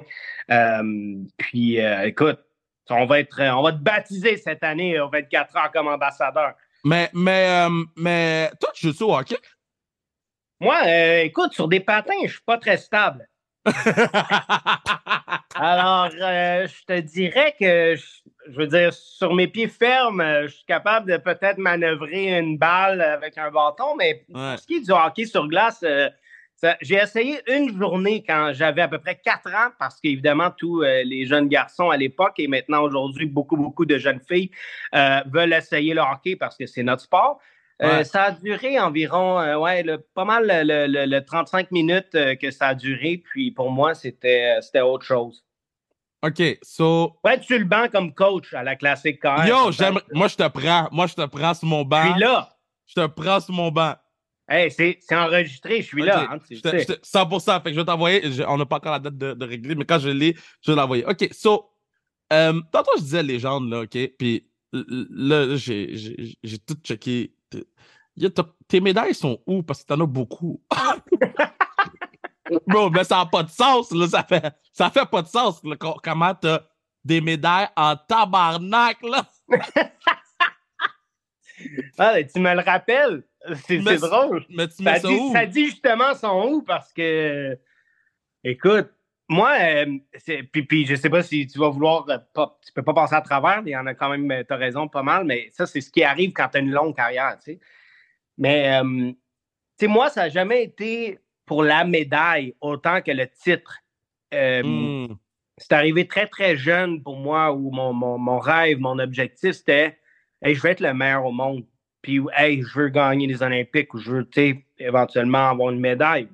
Euh, 0.51 1.17
puis 1.39 1.81
euh, 1.81 2.07
écoute, 2.07 2.39
on 2.91 3.07
va, 3.07 3.21
être, 3.21 3.41
on 3.41 3.63
va 3.63 3.73
te 3.73 3.79
baptiser 3.79 4.37
cette 4.37 4.63
année 4.63 5.01
au 5.01 5.09
24 5.09 5.57
heures 5.57 5.73
comme 5.73 5.89
ambassadeur. 5.89 6.55
Mais, 6.85 7.11
mais, 7.15 7.67
euh, 7.67 7.85
mais, 7.97 8.51
toi, 8.61 8.71
tu 8.75 8.93
joues 8.93 9.07
au 9.07 9.17
hockey? 9.17 9.39
Moi, 10.61 10.77
euh, 10.87 11.23
écoute, 11.23 11.53
sur 11.53 11.69
des 11.69 11.81
patins, 11.81 12.15
je 12.23 12.33
suis 12.33 12.45
pas 12.47 12.59
très 12.59 12.77
stable. 12.77 13.29
Alors, 15.55 16.11
euh, 16.21 16.67
je 16.67 16.85
te 16.87 17.01
dirais 17.01 17.55
que, 17.59 17.97
je, 17.97 18.05
je 18.53 18.57
veux 18.57 18.67
dire, 18.67 18.93
sur 18.93 19.35
mes 19.35 19.49
pieds 19.49 19.69
fermes, 19.69 20.21
euh, 20.21 20.43
je 20.49 20.55
suis 20.57 20.65
capable 20.67 21.11
de 21.11 21.17
peut-être 21.17 21.59
manœuvrer 21.59 22.39
une 22.39 22.59
balle 22.59 23.01
avec 23.01 23.39
un 23.39 23.51
bâton, 23.51 23.97
mais 23.97 24.25
Ouais. 24.29 24.51
pour 24.53 24.59
ce 24.59 24.67
qui 24.67 24.75
est 24.77 24.81
du 24.87 24.93
hockey 24.93 25.25
sur 25.25 25.49
glace, 25.49 25.83
euh, 25.83 26.09
j'ai 26.81 26.97
essayé 26.97 27.41
une 27.49 27.77
journée 27.79 28.25
quand 28.27 28.53
j'avais 28.55 28.83
à 28.83 28.89
peu 28.89 28.99
près 28.99 29.17
quatre 29.17 29.49
ans, 29.49 29.71
parce 29.79 30.01
qu'évidemment, 30.01 30.51
tous 30.51 30.83
euh, 30.83 31.03
les 31.05 31.27
jeunes 31.27 31.49
garçons 31.49 31.91
à 31.91 31.97
l'époque 31.97 32.35
et 32.39 32.49
maintenant 32.49 32.83
aujourd'hui, 32.83 33.27
beaucoup, 33.27 33.57
beaucoup 33.57 33.85
de 33.85 33.99
jeunes 33.99 34.21
filles 34.27 34.51
euh, 34.95 35.21
veulent 35.27 35.53
essayer 35.53 35.93
le 35.95 36.01
hockey 36.01 36.37
parce 36.37 36.57
que 36.57 36.67
c'est 36.67 36.83
notre 36.83 37.03
sport. 37.03 37.41
Euh, 37.83 38.05
ça 38.05 38.23
a 38.25 38.31
duré 38.33 38.81
environ, 38.81 39.39
euh, 39.39 39.59
ouais, 39.59 39.83
le- 39.83 39.99
pas 39.99 40.25
mal 40.25 40.47
le, 40.47 40.87
le- 40.87 41.05
le 41.05 41.25
35 41.25 41.71
minutes 41.71 42.15
euh, 42.15 42.35
que 42.35 42.51
ça 42.51 42.69
a 42.69 42.75
duré. 42.75 43.23
Puis 43.23 43.51
pour 43.51 43.71
moi, 43.71 43.95
c'était 43.95 44.59
autre 44.83 45.05
chose. 45.05 45.45
OK, 46.23 46.43
so, 46.63 47.13
Ouais, 47.23 47.39
tu 47.39 47.59
le 47.59 47.65
banc 47.67 47.89
comme 47.93 48.15
coach 48.15 48.55
à 48.55 48.63
la 48.63 48.75
classique 48.77 49.21
KR. 49.21 49.47
Yo, 49.47 49.71
c'est 49.71 49.85
j'aime. 49.85 49.99
Moi, 50.13 50.29
je 50.29 50.37
te 50.37 50.49
prends. 50.49 50.89
Moi, 50.91 51.07
je 51.07 51.15
te 51.15 51.27
prends 51.27 51.53
sur 51.55 51.69
mon 51.69 51.85
banc. 51.85 52.03
Je 52.07 52.11
suis 52.13 52.21
là. 52.21 52.57
Je 52.87 52.95
te 52.95 53.07
prends 53.07 53.41
sur 53.41 53.53
mon 53.55 53.71
banc. 53.71 53.95
Hey, 54.49 54.71
c'est 54.71 54.99
enregistré, 55.13 55.83
je 55.83 55.87
suis 55.89 56.03
là. 56.03 56.29
hein, 56.31 56.39
tu 56.39 56.57
je 56.57 56.61
te- 56.63 56.69
sais. 56.71 56.79
je 56.81 56.87
te- 56.95 57.01
100%. 57.05 57.61
Fait 57.61 57.71
que 57.71 57.75
je 57.75 57.81
vais 57.81 57.85
t'envoyer. 57.85 58.23
On 58.49 58.57
n'a 58.57 58.65
pas 58.65 58.77
encore 58.77 58.93
la 58.93 58.99
date 59.01 59.19
de, 59.19 59.35
de 59.35 59.45
régler, 59.45 59.75
mais 59.75 59.85
quand 59.85 59.99
je 59.99 60.09
l'ai, 60.09 60.35
je 60.63 60.71
vais 60.71 60.77
l'envoyer. 60.77 61.05
OK, 61.05 61.29
so. 61.33 61.69
tantôt, 62.31 62.93
je 62.97 63.03
disais 63.03 63.23
légende, 63.23 63.69
là, 63.69 63.81
OK? 63.83 63.99
Puis 64.19 64.49
là, 64.73 65.57
j'ai 65.57 66.59
tout 66.67 66.77
checké. 66.83 67.33
Yo, 68.17 68.31
tes 68.67 68.81
médailles 68.81 69.15
sont 69.15 69.41
où? 69.47 69.63
Parce 69.63 69.83
que 69.83 69.89
t'en 69.89 70.01
as 70.01 70.07
beaucoup. 70.07 70.63
Bro, 72.67 72.91
mais 72.91 73.05
ça 73.05 73.17
n'a 73.17 73.27
pas 73.27 73.43
de 73.43 73.51
sens, 73.51 73.91
là. 73.91 74.09
Ça 74.09 74.23
fait, 74.23 74.55
ça 74.73 74.91
fait 74.91 75.05
pas 75.07 75.23
de 75.23 75.29
sens, 75.29 75.63
là, 75.65 75.77
Comment 75.77 76.35
t'as 76.35 76.61
des 77.05 77.21
médailles 77.21 77.69
en 77.77 77.97
tabarnak, 77.97 78.99
là? 79.03 79.27
Ah, 81.99 82.23
tu 82.23 82.39
me 82.39 82.55
le 82.55 82.61
rappelles? 82.61 83.23
C'est 83.67 83.79
drôle. 83.79 84.45
Mais 84.51 84.69
tu 84.69 84.83
mets 84.83 84.97
Ça 84.97 85.01
ça, 85.01 85.09
dit, 85.09 85.15
où? 85.15 85.33
ça 85.33 85.47
dit 85.47 85.67
justement 85.67 86.15
son 86.15 86.49
où 86.49 86.63
parce 86.63 86.93
que, 86.93 87.59
écoute, 88.45 88.91
moi, 89.29 89.57
euh, 89.61 89.99
puis, 90.53 90.63
puis 90.63 90.87
je 90.87 90.95
sais 90.95 91.11
pas 91.11 91.23
si 91.23 91.47
tu 91.47 91.59
vas 91.59 91.69
vouloir, 91.69 92.09
euh, 92.09 92.19
pas, 92.33 92.59
tu 92.65 92.73
peux 92.73 92.83
pas 92.83 92.95
passer 92.95 93.15
à 93.17 93.21
travers, 93.23 93.63
il 93.67 93.71
y 93.71 93.77
en 93.77 93.87
a 93.87 93.95
quand 93.95 94.11
même, 94.17 94.45
tu 94.47 94.53
as 94.53 94.57
raison, 94.57 94.89
pas 94.89 95.03
mal, 95.03 95.25
mais 95.25 95.49
ça, 95.53 95.67
c'est 95.67 95.81
ce 95.81 95.91
qui 95.91 96.05
arrive 96.05 96.33
quand 96.33 96.49
tu 96.49 96.59
as 96.59 96.61
une 96.61 96.71
longue 96.71 96.95
carrière, 96.95 97.37
tu 97.39 97.53
sais. 97.53 97.61
Mais, 98.39 98.81
euh, 98.81 99.11
tu 99.13 99.17
sais, 99.81 99.87
moi, 99.89 100.11
ça 100.11 100.23
n'a 100.23 100.29
jamais 100.29 100.63
été 100.65 101.19
pour 101.47 101.63
la 101.65 101.85
médaille 101.85 102.55
autant 102.61 103.01
que 103.03 103.11
le 103.11 103.27
titre. 103.29 103.79
Euh, 104.35 104.63
Hmm. 104.63 105.17
c'est 105.59 105.73
arrivé 105.73 106.07
très, 106.07 106.27
très 106.27 106.57
jeune 106.57 107.03
pour 107.03 107.17
moi 107.17 107.53
où 107.53 107.71
mon, 107.71 107.93
mon, 107.93 108.19
mon 108.19 108.39
rêve, 108.39 108.79
mon 108.81 108.99
objectif, 108.99 109.53
c'était 109.53 109.99
hey, 110.43 110.55
je 110.55 110.63
veux 110.63 110.71
être 110.71 110.81
le 110.81 110.93
meilleur 110.95 111.25
au 111.25 111.33
monde. 111.33 111.65
Puis, 112.03 112.21
hey, 112.37 112.63
je 112.63 112.79
veux 112.79 112.89
gagner 112.89 113.27
les 113.27 113.43
Olympiques 113.43 113.95
ou 113.95 113.99
je 113.99 114.11
veux, 114.11 114.25
tu 114.29 114.41
sais, 114.41 114.67
éventuellement 114.79 115.51
avoir 115.51 115.71
une 115.71 115.81
médaille. 115.81 116.29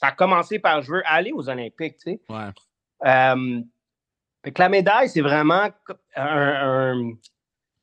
Ça 0.00 0.08
a 0.08 0.12
commencé 0.12 0.58
par 0.58 0.82
je 0.82 0.92
veux 0.92 1.02
aller 1.06 1.32
aux 1.32 1.48
Olympiques, 1.48 1.96
tu 2.04 2.12
sais. 2.12 2.20
Ouais. 2.28 2.50
Euh, 3.06 3.60
fait 4.44 4.52
que 4.52 4.62
la 4.62 4.68
médaille, 4.68 5.08
c'est 5.08 5.20
vraiment 5.20 5.68
un, 6.16 6.94
un- 6.94 7.12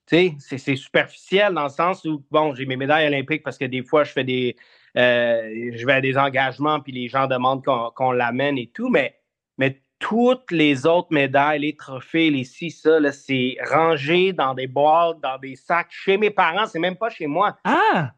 C'est 0.08 0.76
superficiel 0.76 1.54
dans 1.54 1.64
le 1.64 1.70
sens 1.70 2.06
où, 2.06 2.24
bon, 2.32 2.54
j'ai 2.56 2.66
mes 2.66 2.78
médailles 2.78 3.08
olympiques 3.08 3.44
parce 3.44 3.58
que 3.58 3.66
des 3.66 3.84
fois, 3.84 4.04
je 4.04 4.12
fais 4.12 4.24
des. 4.24 4.56
Euh, 4.98 5.72
je 5.74 5.86
vais 5.86 5.94
à 5.94 6.02
des 6.02 6.18
engagements, 6.18 6.80
puis 6.80 6.94
les 6.94 7.10
gens 7.10 7.28
demandent 7.28 7.64
qu'on 7.66 8.12
l'amène 8.12 8.58
et 8.58 8.68
tout, 8.68 8.90
mais, 8.90 9.20
mais 9.58 9.82
toutes 10.00 10.52
les 10.52 10.86
autres 10.86 11.10
médailles, 11.12 11.60
les 11.60 11.76
trophées, 11.76 12.30
les 12.30 12.46
ci, 12.46 12.72
ça, 12.72 13.00
c'est 13.12 13.58
rangé 13.70 14.32
dans 14.32 14.54
des 14.54 14.68
boîtes, 14.68 15.20
dans 15.22 15.38
des 15.38 15.56
sacs 15.58 15.92
chez 15.92 16.18
mes 16.18 16.30
parents, 16.30 16.66
c'est 16.68 16.80
même 16.80 16.96
pas 16.96 17.10
chez 17.10 17.28
moi. 17.28 17.58
Ah! 17.66 18.12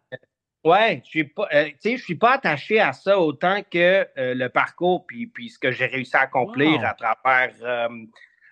Ouais, 0.67 1.01
je 1.03 1.09
suis 1.09 1.24
pas, 1.24 1.47
euh, 1.53 1.69
je 1.83 1.97
suis 1.97 2.15
pas 2.15 2.33
attaché 2.33 2.79
à 2.79 2.93
ça 2.93 3.19
autant 3.19 3.62
que 3.63 4.07
euh, 4.17 4.33
le 4.33 4.50
parcours 4.50 5.05
puis, 5.05 5.27
puis 5.27 5.50
ce 5.50 5.59
que 5.59 5.71
j'ai 5.71 5.86
réussi 5.86 6.15
à 6.15 6.21
accomplir 6.21 6.83
à 6.83 6.93
travers 6.93 7.89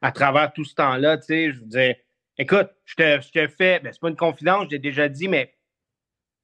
à 0.01 0.11
travers 0.11 0.53
tout 0.53 0.65
ce 0.65 0.75
temps-là. 0.75 1.17
Je 1.27 1.59
veux 1.59 1.65
dire, 1.65 1.95
Écoute, 2.37 2.69
je 2.83 2.95
te, 2.95 3.21
je 3.21 3.31
te 3.31 3.47
fais, 3.47 3.79
ben, 3.79 3.93
c'est 3.93 4.01
pas 4.01 4.09
une 4.09 4.17
confidence, 4.17 4.65
je 4.65 4.71
l'ai 4.71 4.79
déjà 4.79 5.07
dit, 5.07 5.29
mais 5.29 5.53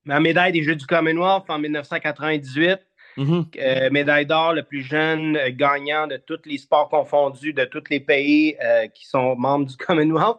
ma 0.05 0.21
médaille 0.21 0.53
des 0.53 0.63
Jeux 0.63 0.75
du 0.75 0.85
Commonwealth 0.85 1.49
en 1.49 1.59
1998, 1.59 2.79
mm-hmm. 3.17 3.45
euh, 3.59 3.89
médaille 3.89 4.25
d'or, 4.25 4.53
le 4.53 4.63
plus 4.63 4.83
jeune 4.83 5.35
euh, 5.35 5.49
gagnant 5.51 6.07
de 6.07 6.15
tous 6.15 6.39
les 6.45 6.57
sports 6.57 6.87
confondus, 6.87 7.51
de 7.51 7.65
tous 7.65 7.83
les 7.89 7.99
pays 7.99 8.55
euh, 8.63 8.87
qui 8.87 9.05
sont 9.05 9.35
membres 9.35 9.65
du 9.65 9.75
Commonwealth. 9.75 10.37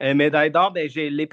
médaille 0.00 0.52
d'or, 0.52 0.70
ben, 0.70 0.88
je 0.88 1.00
l'ai 1.00 1.26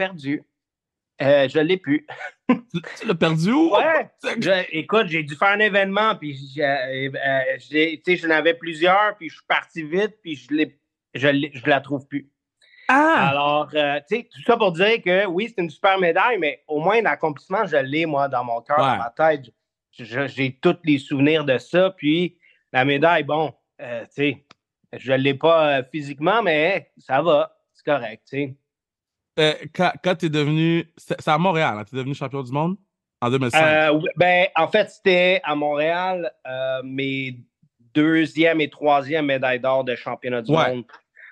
perdu. 1.26 1.54
je 1.54 1.60
l'ai 1.60 1.78
plus. 1.78 2.06
tu 2.50 3.08
l'as 3.08 3.16
perdu 3.16 3.52
où? 3.52 3.76
Ouais. 3.76 4.10
écoute, 4.72 5.08
j'ai 5.08 5.24
dû 5.24 5.36
faire 5.36 5.50
un 5.50 5.60
événement, 5.60 6.16
puis 6.16 6.38
j'en 6.56 8.30
avais 8.30 8.54
plusieurs, 8.54 9.16
puis 9.18 9.30
je 9.30 9.36
suis 9.36 9.46
parti 9.48 9.84
vite, 9.84 10.18
puis 10.24 10.36
je 10.36 11.28
ne 11.28 11.48
je 11.54 11.70
la 11.70 11.82
trouve 11.82 12.08
plus. 12.08 12.32
Ah! 12.94 13.30
Alors, 13.30 13.70
euh, 13.74 14.00
tu 14.08 14.18
sais, 14.18 14.30
tout 14.30 14.42
ça 14.46 14.58
pour 14.58 14.74
dire 14.74 15.02
que 15.02 15.26
oui, 15.26 15.48
c'est 15.48 15.62
une 15.62 15.70
super 15.70 15.98
médaille, 15.98 16.38
mais 16.38 16.62
au 16.68 16.82
moins 16.82 17.02
l'accomplissement, 17.02 17.66
je 17.66 17.78
l'ai, 17.78 18.06
moi, 18.06 18.28
dans 18.28 18.44
mon 18.44 18.62
cœur, 18.62 18.78
dans 18.78 18.98
ma 18.98 19.14
tête. 19.16 19.46
J'ai 19.92 20.60
tous 20.62 20.78
les 20.84 20.98
souvenirs 20.98 21.46
de 21.46 21.58
ça. 21.58 21.92
Puis 21.92 22.38
la 22.74 22.84
médaille, 22.84 23.24
bon, 23.24 23.54
euh, 23.82 24.02
tu 24.06 24.12
sais, 24.12 24.46
je 24.94 25.14
ne 25.14 25.18
l'ai 25.18 25.34
pas 25.34 25.80
euh, 25.80 25.84
physiquement, 25.90 26.44
mais 26.44 26.92
ça 26.98 27.22
va. 27.22 27.56
C'est 27.74 27.86
correct, 27.86 28.24
tu 28.30 28.38
sais. 28.38 28.56
Quand, 29.74 30.16
tu 30.16 30.26
es 30.26 30.30
devenu. 30.30 30.92
C'est 30.98 31.28
à 31.28 31.38
Montréal, 31.38 31.78
hein, 31.80 31.84
tu 31.88 31.96
es 31.96 31.98
devenu 31.98 32.16
champion 32.16 32.44
du 32.44 32.52
monde 32.52 32.78
en 33.22 33.30
2005? 33.30 34.02
ben, 34.16 34.48
en 34.56 34.68
fait, 34.68 34.90
c'était 34.90 35.42
à 35.44 35.56
Montréal 35.56 36.32
mes 36.84 37.38
deuxième 37.94 38.62
et 38.62 38.70
troisième 38.70 39.26
médailles 39.26 39.60
d'or 39.60 39.84
de 39.84 39.96
championnat 39.96 40.42
du 40.42 40.52
monde. 40.52 40.86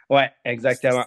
Ouais, 0.09 0.31
exactement. 0.43 1.03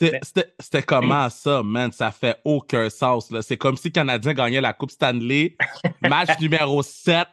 C'était 0.61 0.82
comment 0.82 1.28
ça, 1.28 1.62
man? 1.62 1.90
Ça 1.90 2.12
fait 2.12 2.37
aucun 2.44 2.88
sens. 2.88 3.32
C'est 3.40 3.56
comme 3.56 3.76
si 3.76 3.88
le 3.88 3.92
Canadien 3.92 4.32
gagnait 4.32 4.61
la 4.61 4.73
Coupe 4.73 4.92
Stanley, 4.92 5.56
match 6.02 6.38
numéro 6.40 6.82
7 6.82 7.26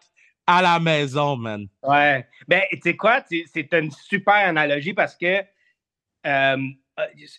à 0.47 0.63
la 0.63 0.79
maison, 0.79 1.37
man. 1.37 1.67
Ouais. 1.83 2.27
Ben, 2.47 2.63
tu 2.71 2.79
sais 2.83 2.95
quoi? 2.95 3.23
C'est 3.29 3.71
une 3.73 3.91
super 3.91 4.33
analogie 4.33 4.93
parce 4.93 5.15
que 5.15 5.43
euh, 6.25 6.57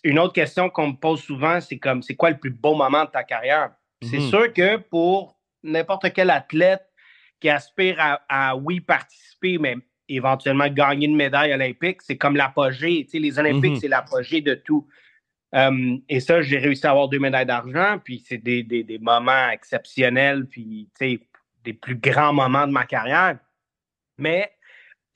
une 0.03 0.19
autre 0.19 0.33
question 0.33 0.69
qu'on 0.69 0.89
me 0.89 0.95
pose 0.95 1.21
souvent, 1.21 1.59
c'est 1.61 1.77
comme 1.77 2.01
c'est 2.01 2.15
quoi 2.15 2.29
le 2.29 2.37
plus 2.37 2.51
beau 2.51 2.75
moment 2.75 3.05
de 3.05 3.09
ta 3.09 3.23
carrière? 3.23 3.71
C'est 4.01 4.19
mhm. 4.19 4.29
sûr 4.29 4.53
que 4.53 4.77
pour 4.77 5.37
n'importe 5.63 6.11
quel 6.13 6.29
athlète 6.29 6.83
qui 7.39 7.49
aspire 7.49 7.97
à, 7.99 8.21
à, 8.29 8.55
oui, 8.55 8.79
participer, 8.79 9.57
mais 9.57 9.77
éventuellement 10.07 10.67
gagner 10.67 11.07
une 11.07 11.15
médaille 11.15 11.53
olympique, 11.53 12.01
c'est 12.01 12.17
comme 12.17 12.35
l'apogée. 12.35 13.07
les 13.11 13.39
Olympiques, 13.39 13.73
mhm. 13.73 13.79
c'est 13.79 13.87
l'apogée 13.87 14.41
de 14.41 14.55
tout. 14.55 14.87
Euh, 15.53 15.97
et 16.07 16.19
ça, 16.19 16.41
j'ai 16.41 16.57
réussi 16.57 16.85
à 16.87 16.91
avoir 16.91 17.09
deux 17.09 17.19
médailles 17.19 17.45
d'argent, 17.45 17.99
puis 18.03 18.23
c'est 18.25 18.37
des, 18.37 18.99
moments 19.01 19.49
exceptionnels, 19.49 20.45
puis 20.45 20.89
des 20.99 21.73
plus 21.73 21.95
grands 21.95 22.33
moments 22.33 22.67
de 22.67 22.71
ma 22.71 22.85
carrière. 22.85 23.37
Mais 24.17 24.51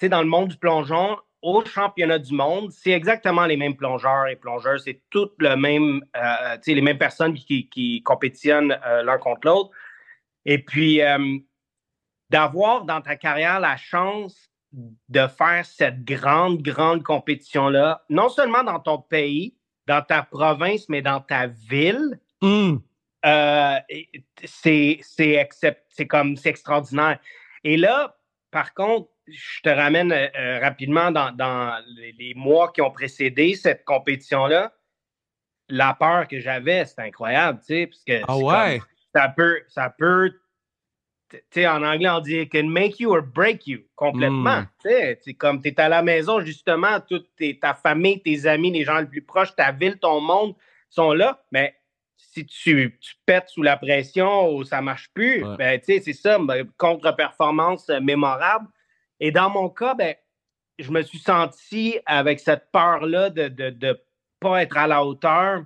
dans 0.03 0.21
le 0.21 0.27
monde 0.27 0.49
du 0.49 0.57
plongeon, 0.57 1.17
au 1.45 1.63
championnat 1.63 2.17
du 2.17 2.33
monde, 2.33 2.71
c'est 2.71 2.91
exactement 2.91 3.45
les 3.45 3.55
mêmes 3.55 3.75
plongeurs 3.75 4.27
et 4.27 4.35
plongeurs. 4.35 4.79
C'est 4.79 5.01
toutes 5.09 5.35
le 5.37 5.55
même, 5.55 6.03
euh, 6.17 6.57
les 6.65 6.81
mêmes 6.81 6.97
personnes 6.97 7.35
qui, 7.35 8.01
compétitionnent 8.03 8.77
euh, 8.85 9.03
l'un 9.03 9.17
contre 9.17 9.47
l'autre. 9.47 9.69
Et 10.45 10.57
puis, 10.57 11.01
d'avoir 12.29 12.85
dans 12.85 13.01
ta 13.01 13.15
carrière 13.15 13.59
la 13.59 13.77
chance 13.77 14.49
de 14.71 15.27
faire 15.27 15.65
cette 15.65 16.03
grande, 16.03 16.61
grande 16.61 17.03
compétition-là, 17.03 18.03
non 18.09 18.29
seulement 18.29 18.63
dans 18.63 18.79
ton 18.79 18.97
pays, 18.99 19.55
dans 19.87 20.01
ta 20.01 20.23
province, 20.23 20.89
mais 20.89 21.01
dans 21.01 21.19
ta 21.19 21.47
ville, 21.47 22.19
euh, 22.43 23.79
c'est 24.43 25.01
comme 26.07 26.35
c'est 26.35 26.49
extraordinaire. 26.49 27.19
Et 27.63 27.77
là, 27.77 28.15
par 28.51 28.73
contre, 28.73 29.09
je 29.27 29.61
te 29.61 29.69
ramène 29.69 30.11
euh, 30.11 30.27
euh, 30.37 30.59
rapidement 30.59 31.11
dans, 31.11 31.83
les, 32.17 32.33
mois 32.35 32.71
qui 32.71 32.81
ont 32.81 32.91
précédé 32.91 33.55
cette 33.55 33.83
compétition-là. 33.85 34.73
La 35.69 35.95
peur 35.95 36.27
que 36.27 36.39
j'avais, 36.39 36.85
c'est 36.85 36.99
incroyable, 36.99 37.59
tu 37.59 37.73
sais, 37.73 37.87
parce 37.87 38.03
que 38.03 38.21
ah 38.27 38.77
ça 39.13 39.29
peut, 39.29 39.61
ça 39.67 39.89
peut 39.89 40.31
en 41.57 41.83
anglais, 41.83 42.09
on 42.09 42.19
dit 42.19 42.47
can 42.49 42.67
make 42.67 42.99
you 42.99 43.11
or 43.11 43.21
break 43.21 43.67
you 43.67 43.79
complètement. 43.95 44.61
Hmm. 44.61 45.15
C'est 45.23 45.33
comme 45.33 45.61
tu 45.61 45.69
es 45.69 45.79
à 45.79 45.89
la 45.89 46.01
maison, 46.01 46.41
justement, 46.41 46.99
toute 46.99 47.29
ta 47.61 47.73
famille, 47.73 48.21
tes 48.21 48.45
amis, 48.45 48.71
les 48.71 48.83
gens 48.83 48.99
les 48.99 49.05
plus 49.05 49.21
proches, 49.21 49.55
ta 49.55 49.71
ville, 49.71 49.97
ton 49.97 50.21
monde 50.21 50.55
sont 50.89 51.13
là. 51.13 51.43
Mais 51.51 51.75
si 52.17 52.45
tu, 52.45 52.97
tu 52.99 53.15
pètes 53.25 53.49
sous 53.49 53.63
la 53.63 53.77
pression 53.77 54.53
ou 54.53 54.63
ça 54.63 54.81
marche 54.81 55.09
plus, 55.13 55.43
ben, 55.57 55.79
c'est 55.83 56.01
ça, 56.13 56.37
ben, 56.39 56.67
contre-performance 56.77 57.89
euh, 57.89 57.99
mémorable. 57.99 58.67
Et 59.19 59.31
dans 59.31 59.49
mon 59.49 59.69
cas, 59.69 59.93
ben, 59.93 60.15
je 60.79 60.91
me 60.91 61.01
suis 61.01 61.19
senti 61.19 61.99
avec 62.05 62.39
cette 62.39 62.71
peur-là 62.71 63.29
de 63.29 63.43
ne 63.43 63.69
de, 63.69 64.03
pas 64.39 64.61
être 64.61 64.77
à 64.77 64.87
la 64.87 65.03
hauteur 65.03 65.63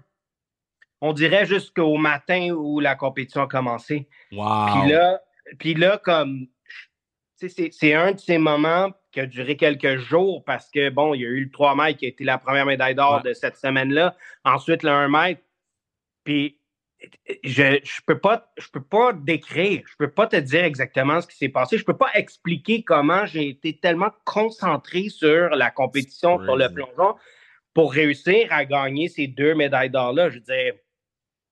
on 1.01 1.13
dirait 1.13 1.45
jusqu'au 1.45 1.97
matin 1.97 2.49
où 2.51 2.79
la 2.79 2.95
compétition 2.95 3.43
a 3.43 3.47
commencé. 3.47 4.07
Wow. 4.31 4.65
Puis 4.67 4.91
là, 4.91 5.21
puis 5.57 5.73
là, 5.73 5.97
comme, 5.97 6.47
c'est 7.35 7.93
un 7.93 8.11
de 8.11 8.19
ces 8.19 8.37
moments 8.37 8.91
qui 9.11 9.21
a 9.21 9.25
duré 9.25 9.55
quelques 9.55 9.97
jours 9.97 10.43
parce 10.43 10.69
que, 10.69 10.89
bon, 10.89 11.13
il 11.13 11.21
y 11.21 11.25
a 11.25 11.29
eu 11.29 11.45
le 11.45 11.51
3 11.51 11.75
mètres 11.75 11.99
qui 11.99 12.05
a 12.05 12.09
été 12.09 12.23
la 12.23 12.37
première 12.37 12.65
médaille 12.65 12.95
d'or 12.95 13.21
de 13.23 13.33
cette 13.33 13.55
semaine-là. 13.55 14.15
Ensuite, 14.43 14.83
le 14.83 14.91
1 14.91 15.07
mètre. 15.07 15.41
Puis, 16.23 16.58
je 17.43 17.63
ne 17.63 18.05
peux, 18.05 18.19
pas, 18.19 18.51
je 18.57 18.67
peux 18.69 18.83
pas 18.83 19.13
décrire, 19.13 19.83
je 19.85 19.95
peux 19.97 20.11
pas 20.11 20.27
te 20.27 20.35
dire 20.35 20.63
exactement 20.63 21.21
ce 21.21 21.27
qui 21.27 21.37
s'est 21.37 21.49
passé. 21.49 21.77
Je 21.77 21.85
peux 21.85 21.97
pas 21.97 22.11
expliquer 22.13 22.83
comment 22.83 23.25
j'ai 23.25 23.49
été 23.49 23.77
tellement 23.77 24.11
concentré 24.25 25.09
sur 25.09 25.49
la 25.49 25.71
compétition, 25.71 26.43
sur 26.43 26.57
le 26.57 26.71
plongeon, 26.73 27.15
pour 27.73 27.93
réussir 27.93 28.47
à 28.51 28.65
gagner 28.65 29.07
ces 29.07 29.27
deux 29.27 29.55
médailles 29.55 29.89
d'or-là. 29.89 30.29
Je 30.29 30.35
veux 30.35 30.41
dire, 30.41 30.73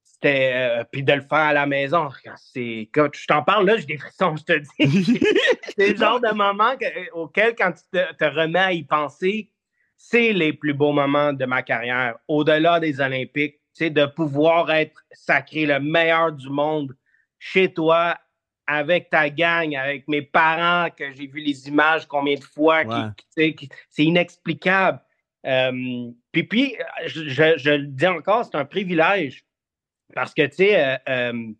c'était. 0.03 0.51
Euh, 0.53 0.83
puis 0.91 1.03
de 1.03 1.13
le 1.13 1.21
faire 1.21 1.37
à 1.37 1.53
la 1.53 1.65
maison. 1.65 2.09
C'est, 2.35 2.89
quand 2.93 3.09
je 3.13 3.25
t'en 3.25 3.43
parle, 3.43 3.65
là, 3.65 3.77
j'ai 3.77 3.85
des 3.85 3.97
frissons, 3.97 4.35
je 4.35 4.43
te 4.43 4.59
dis. 4.59 5.19
c'est 5.77 5.91
le 5.91 5.97
genre 5.97 6.19
de 6.19 6.33
moment 6.33 6.73
euh, 6.81 7.05
auquel, 7.13 7.55
quand 7.55 7.71
tu 7.71 7.83
te, 7.91 8.25
remets 8.25 8.59
à 8.59 8.73
y 8.73 8.83
penser, 8.83 9.51
c'est 9.95 10.33
les 10.33 10.53
plus 10.53 10.73
beaux 10.73 10.91
moments 10.91 11.33
de 11.33 11.45
ma 11.45 11.61
carrière. 11.61 12.17
Au-delà 12.27 12.79
des 12.79 12.99
Olympiques, 12.99 13.59
c'est 13.77 13.91
de 13.91 14.05
pouvoir 14.07 14.71
être 14.71 15.03
sacré 15.11 15.67
le 15.67 15.79
meilleur 15.79 16.31
du 16.31 16.49
monde 16.49 16.95
chez 17.37 17.71
toi, 17.71 18.17
avec 18.65 19.11
ta 19.11 19.29
gang, 19.29 19.75
avec 19.75 20.07
mes 20.07 20.23
parents, 20.23 20.89
que 20.89 21.13
j'ai 21.13 21.27
vu 21.27 21.39
les 21.39 21.67
images 21.67 22.07
combien 22.07 22.35
de 22.35 22.43
fois, 22.43 22.83
c'est 23.35 23.55
inexplicable. 23.99 24.99
Euh, 25.45 26.09
puis, 26.31 26.43
puis 26.43 26.75
je, 27.05 27.55
je, 27.57 27.69
le 27.69 27.85
dis 27.85 28.07
encore, 28.07 28.45
c'est 28.45 28.57
un 28.57 28.65
privilège 28.65 29.45
parce 30.13 30.33
que, 30.33 30.45
tu 30.47 30.55
sais, 30.55 30.83
euh, 30.83 30.97
euh, 31.07 31.53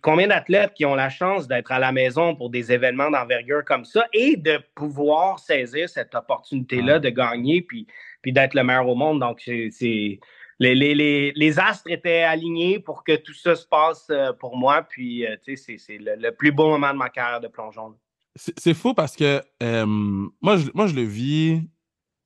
combien 0.00 0.28
d'athlètes 0.28 0.72
qui 0.74 0.84
ont 0.86 0.94
la 0.94 1.10
chance 1.10 1.48
d'être 1.48 1.72
à 1.72 1.78
la 1.78 1.90
maison 1.90 2.36
pour 2.36 2.48
des 2.48 2.72
événements 2.72 3.10
d'envergure 3.10 3.64
comme 3.64 3.84
ça 3.84 4.06
et 4.12 4.36
de 4.36 4.60
pouvoir 4.74 5.40
saisir 5.40 5.88
cette 5.88 6.14
opportunité-là 6.14 7.00
de 7.00 7.10
gagner 7.10 7.60
puis, 7.60 7.86
puis 8.22 8.32
d'être 8.32 8.54
le 8.54 8.62
meilleur 8.62 8.88
au 8.88 8.94
monde. 8.94 9.20
Donc, 9.20 9.42
c'est. 9.42 10.20
Les, 10.60 10.74
les, 10.74 11.32
les, 11.34 11.58
astres 11.58 11.90
étaient 11.90 12.22
alignés 12.22 12.78
pour 12.78 13.02
que 13.02 13.16
tout 13.16 13.34
ça 13.34 13.56
se 13.56 13.66
passe 13.66 14.06
euh, 14.10 14.32
pour 14.34 14.56
moi. 14.56 14.82
Puis, 14.82 15.24
tu 15.44 15.56
sais, 15.56 15.78
c'est 15.78 15.98
le, 15.98 16.30
plus 16.30 16.52
beau 16.52 16.68
moment 16.68 16.92
de 16.92 16.98
ma 16.98 17.08
carrière 17.08 17.40
de 17.40 17.48
plongeon. 17.48 17.96
C'est 18.36 18.74
faux 18.74 18.94
parce 18.94 19.16
que 19.16 19.42
moi, 19.60 20.56
je, 20.56 20.68
moi, 20.74 20.86
je 20.86 20.94
le 20.94 21.02
vis 21.02 21.62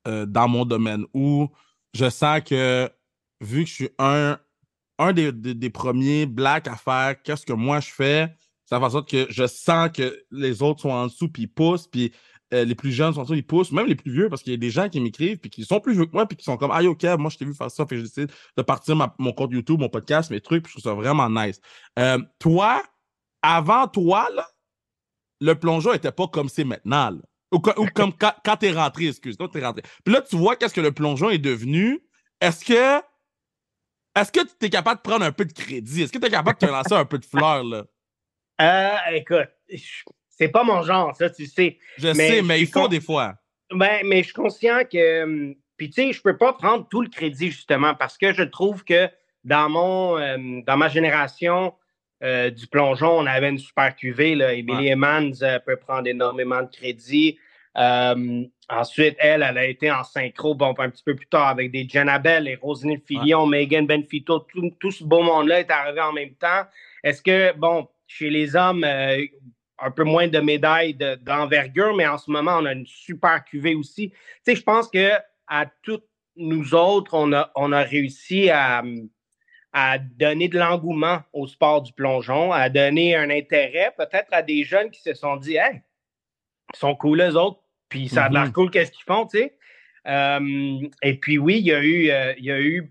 dans 0.05 0.49
mon 0.49 0.67
domaine 0.67 1.07
où 1.15 1.49
je 1.95 2.11
sens 2.11 2.41
que 2.43 2.91
vu 3.41 3.65
que 3.65 3.71
je 3.71 3.75
suis 3.75 3.91
un 3.99 4.39
un 4.99 5.13
des, 5.13 5.33
des, 5.33 5.71
premiers 5.71 6.27
blacks 6.27 6.69
à 6.69 6.77
faire 6.77 7.21
qu'est-ce 7.23 7.45
que 7.45 7.53
moi 7.53 7.81
je 7.81 7.91
fais, 7.91 8.29
ça 8.65 8.79
fait 8.79 8.85
en 8.85 8.91
sorte 8.91 9.09
que 9.09 9.27
je 9.29 9.47
sens 9.47 9.91
que 9.91 10.25
les 10.31 10.63
autres 10.63 10.83
sont 10.83 10.91
en 10.91 11.07
dessous 11.07 11.29
puis 11.29 11.45
ils 11.45 11.49
poussent. 11.49 11.87
Puis 11.87 12.13
euh, 12.53 12.65
les 12.65 12.75
plus 12.75 12.93
jeunes 12.93 13.15
sont 13.15 13.25
ils 13.27 13.47
poussent, 13.47 13.73
même 13.73 13.87
les 13.87 13.95
plus 13.95 14.13
vieux, 14.13 14.29
parce 14.29 14.43
qu'il 14.43 14.53
y 14.53 14.55
a 14.55 14.59
des 14.59 14.71
gens 14.71 14.89
qui 14.89 15.01
m'écrivent, 15.01 15.39
puis 15.39 15.51
qui 15.51 15.65
sont 15.65 15.81
plus 15.81 15.95
vieux 15.95 16.07
que 16.07 16.13
moi, 16.13 16.27
puis 16.27 16.37
qui 16.37 16.45
sont 16.45 16.57
comme, 16.57 16.71
ah, 16.73 16.83
ok, 16.83 17.03
moi, 17.19 17.31
je 17.31 17.39
t'ai 17.39 17.45
vu 17.45 17.55
faire 17.55 17.71
ça, 17.71 17.87
puis 17.87 17.99
je 17.99 18.03
décide 18.03 18.33
de 18.57 18.63
partir 18.63 18.97
mon 19.19 19.33
compte 19.33 19.53
YouTube, 19.53 19.81
mon 19.81 19.89
podcast, 19.89 20.31
mes 20.31 20.41
trucs, 20.41 20.65
puis 20.65 20.73
je 20.75 20.81
trouve 20.81 20.93
ça 20.93 20.95
vraiment 20.95 21.29
nice. 21.31 21.61
Euh, 21.99 22.19
toi, 22.39 22.83
avant 23.43 23.89
toi, 23.89 24.29
là, 24.35 24.47
le 25.41 25.55
plongeon 25.55 25.93
était 25.93 26.13
pas 26.13 26.29
comme 26.29 26.49
c'est 26.49 26.65
maintenant. 26.65 27.19
Ou, 27.53 27.61
comme 27.61 28.13
quand, 28.13 28.35
quand 28.45 28.57
t'es 28.57 28.73
rentré, 28.73 29.09
excuse-moi, 29.09 29.49
t'es 29.53 29.65
rentré. 29.65 29.83
Puis 30.05 30.13
là, 30.13 30.23
tu 30.23 30.37
vois 30.37 30.57
qu'est-ce 30.57 30.75
que 30.75 30.81
le 30.81 30.93
plongeon 30.93 31.31
est 31.31 31.39
devenu. 31.39 32.01
Est-ce 32.41 32.65
que 32.65 33.01
est-ce 34.17 34.31
que 34.31 34.41
tu 34.41 34.67
es 34.67 34.71
capable 34.71 34.99
de 34.99 35.09
prendre 35.09 35.25
un 35.25 35.33
peu 35.33 35.45
de 35.45 35.53
crédit? 35.53 36.03
Est-ce 36.03 36.13
que 36.13 36.19
tu 36.19 36.27
es 36.27 36.31
capable 36.31 36.59
de 36.61 36.67
te 36.67 36.71
lancer 36.71 36.95
un 36.95 37.05
peu 37.05 37.19
de 37.19 37.25
fleurs, 37.25 37.65
là? 37.65 37.85
Euh, 38.61 38.97
écoute, 39.13 39.49
c'est 40.37 40.49
pas 40.49 40.65
mon 40.65 40.83
genre, 40.83 41.15
ça, 41.15 41.31
tu 41.31 41.47
sais. 41.47 41.79
Je 41.99 42.13
sais, 42.13 42.43
mais 42.43 42.61
il 42.61 42.67
faut 42.67 42.89
des 42.89 43.01
fois. 43.01 43.35
Ben, 43.73 44.01
mais 44.05 44.19
je 44.19 44.25
suis 44.25 44.35
conscient 44.35 44.81
que. 44.91 45.23
Hum, 45.23 45.55
puis, 45.77 45.91
tu 45.91 45.95
sais, 45.95 46.13
je 46.13 46.23
peux 46.23 46.37
pas 46.37 46.53
prendre 46.53 46.87
tout 46.89 47.03
le 47.03 47.09
crédit, 47.09 47.51
justement, 47.51 47.95
parce 47.95 48.17
que 48.17 48.33
je 48.33 48.43
trouve 48.43 48.85
que 48.85 49.09
dans 49.43 49.69
mon. 49.69 50.19
Euh, 50.19 50.37
dans 50.67 50.77
ma 50.77 50.89
génération, 50.89 51.75
euh, 52.23 52.51
du 52.51 52.67
plongeon, 52.67 53.19
on 53.19 53.27
avait 53.27 53.51
une 53.51 53.59
super 53.59 53.95
cuvée. 53.97 54.35
Là. 54.35 54.55
Emily 54.55 54.93
euh, 54.93 55.59
peut 55.61 55.77
prendre 55.77 56.07
énormément 56.07 56.63
de 56.63 56.69
crédit. 56.69 57.39
ensuite, 57.75 59.17
elle, 59.19 59.43
elle 59.43 59.59
a 59.59 59.65
été 59.67 59.91
en 59.91 60.05
synchro 60.05 60.55
bon, 60.55 60.75
un 60.79 60.91
petit 60.91 61.03
peu 61.05 61.17
plus 61.17 61.27
tard 61.27 61.49
avec 61.49 61.73
des 61.73 61.89
Janabel, 61.89 62.47
et 62.47 62.55
Roselyne 62.55 63.01
Filion, 63.07 63.47
Megan 63.47 63.87
Benfito, 63.87 64.41
tout, 64.41 64.71
tout 64.79 64.91
ce 64.93 65.03
beau 65.03 65.23
monde-là 65.23 65.61
est 65.61 65.71
arrivé 65.71 66.01
en 66.01 66.13
même 66.13 66.35
temps. 66.35 66.63
Est-ce 67.03 67.21
que, 67.21 67.53
bon, 67.57 67.89
chez 68.07 68.31
les 68.31 68.57
hommes, 68.57 68.85
euh, 68.85 69.25
un 69.85 69.91
peu 69.91 70.05
moins 70.05 70.29
de 70.29 70.41
médailles 70.41 70.95
d'envergure, 71.21 71.95
mais 71.95 72.07
en 72.07 72.17
ce 72.17 72.31
moment, 72.31 72.57
on 72.59 72.65
a 72.65 72.73
une 72.73 72.87
super 72.87 73.45
cuvée 73.45 73.75
aussi. 73.75 74.11
Tu 74.11 74.17
sais, 74.45 74.57
je 74.57 74.63
pense 74.63 74.89
que 74.89 75.11
à 75.47 75.67
toutes 75.83 76.07
nous 76.37 76.75
autres, 76.75 77.13
on 77.13 77.33
a, 77.35 77.53
on 77.55 77.71
a 77.71 77.83
réussi 77.83 78.49
à, 78.49 78.83
à 79.75 79.99
donner 79.99 80.49
de 80.49 80.59
l'engouement 80.59 81.21
au 81.35 81.47
sport 81.47 81.83
du 81.83 81.93
plongeon, 81.93 82.51
à 82.51 82.71
donner 82.71 83.15
un 83.15 83.29
intérêt 83.29 83.93
peut-être 83.97 84.29
à 84.33 84.41
des 84.41 84.65
jeunes 84.65 84.91
qui 84.91 85.03
se 85.03 85.13
sont 85.13 85.37
dit, 85.37 85.57
hey, 85.57 85.83
ils 86.73 86.79
sont 86.79 86.95
cool 86.97 87.19
les 87.19 87.37
autres, 87.37 87.61
puis 87.91 88.09
ça 88.09 88.25
a 88.25 88.29
l'air 88.31 88.47
mm-hmm. 88.47 88.53
cool, 88.53 88.71
qu'est-ce 88.71 88.91
qu'ils 88.91 89.05
font, 89.05 89.27
tu 89.27 89.39
sais. 89.39 89.57
Euh, 90.07 90.81
et 91.03 91.19
puis 91.19 91.37
oui, 91.39 91.59
il 91.59 91.67
y 91.67 91.73
a 91.73 91.83
eu, 91.83 92.11
euh, 92.11 92.35
il 92.39 92.45
y 92.45 92.53
a 92.53 92.61
eu 92.61 92.91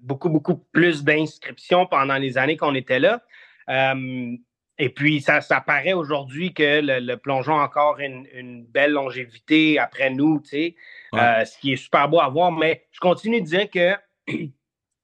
beaucoup, 0.00 0.28
beaucoup 0.28 0.56
plus 0.56 1.02
d'inscriptions 1.02 1.86
pendant 1.86 2.16
les 2.16 2.36
années 2.36 2.56
qu'on 2.56 2.74
était 2.74 2.98
là. 2.98 3.22
Et 4.78 4.88
puis, 4.88 5.20
ça, 5.20 5.40
ça 5.40 5.60
paraît 5.60 5.92
aujourd'hui 5.92 6.54
que 6.54 6.80
le, 6.82 7.16
plongeon 7.16 7.58
a 7.58 7.64
encore 7.64 7.98
une, 8.00 8.64
belle 8.64 8.92
longévité 8.92 9.78
après 9.78 10.10
nous, 10.10 10.40
tu 10.40 10.48
sais, 10.48 10.76
euh, 11.14 11.44
ce 11.44 11.58
qui 11.58 11.72
est 11.72 11.76
super 11.76 12.08
beau 12.08 12.20
à 12.20 12.28
voir. 12.28 12.50
Mais 12.52 12.86
je 12.90 13.00
continue 13.00 13.40
de 13.40 13.46
dire 13.46 13.70
que 13.70 13.94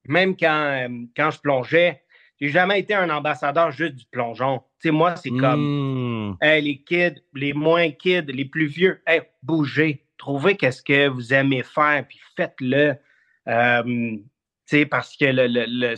même 0.07 0.37
quand, 0.37 0.89
euh, 0.89 0.89
quand 1.17 1.31
je 1.31 1.41
plongeais, 1.41 2.03
j'ai 2.41 2.49
jamais 2.49 2.81
été 2.81 2.95
un 2.95 3.11
ambassadeur 3.11 3.71
juste 3.71 3.97
du 3.97 4.07
plongeon. 4.11 4.59
Tu 4.81 4.89
sais, 4.89 4.91
moi, 4.91 5.17
c'est 5.17 5.31
comme, 5.31 6.37
mmh. 6.41 6.45
les 6.61 6.83
kids, 6.87 7.23
les 7.35 7.53
moins 7.53 7.91
kids, 7.91 8.27
les 8.29 8.45
plus 8.45 8.67
vieux, 8.67 9.03
hey, 9.07 9.23
bougez, 9.43 10.05
trouvez 10.17 10.57
qu'est-ce 10.57 10.83
que 10.83 11.09
vous 11.09 11.35
aimez 11.35 11.63
faire, 11.63 12.05
puis 12.09 12.21
faites-le. 12.37 12.95
Euh, 13.49 14.17
parce 14.91 15.17
que 15.17 15.25
le, 15.25 15.47
le, 15.49 15.95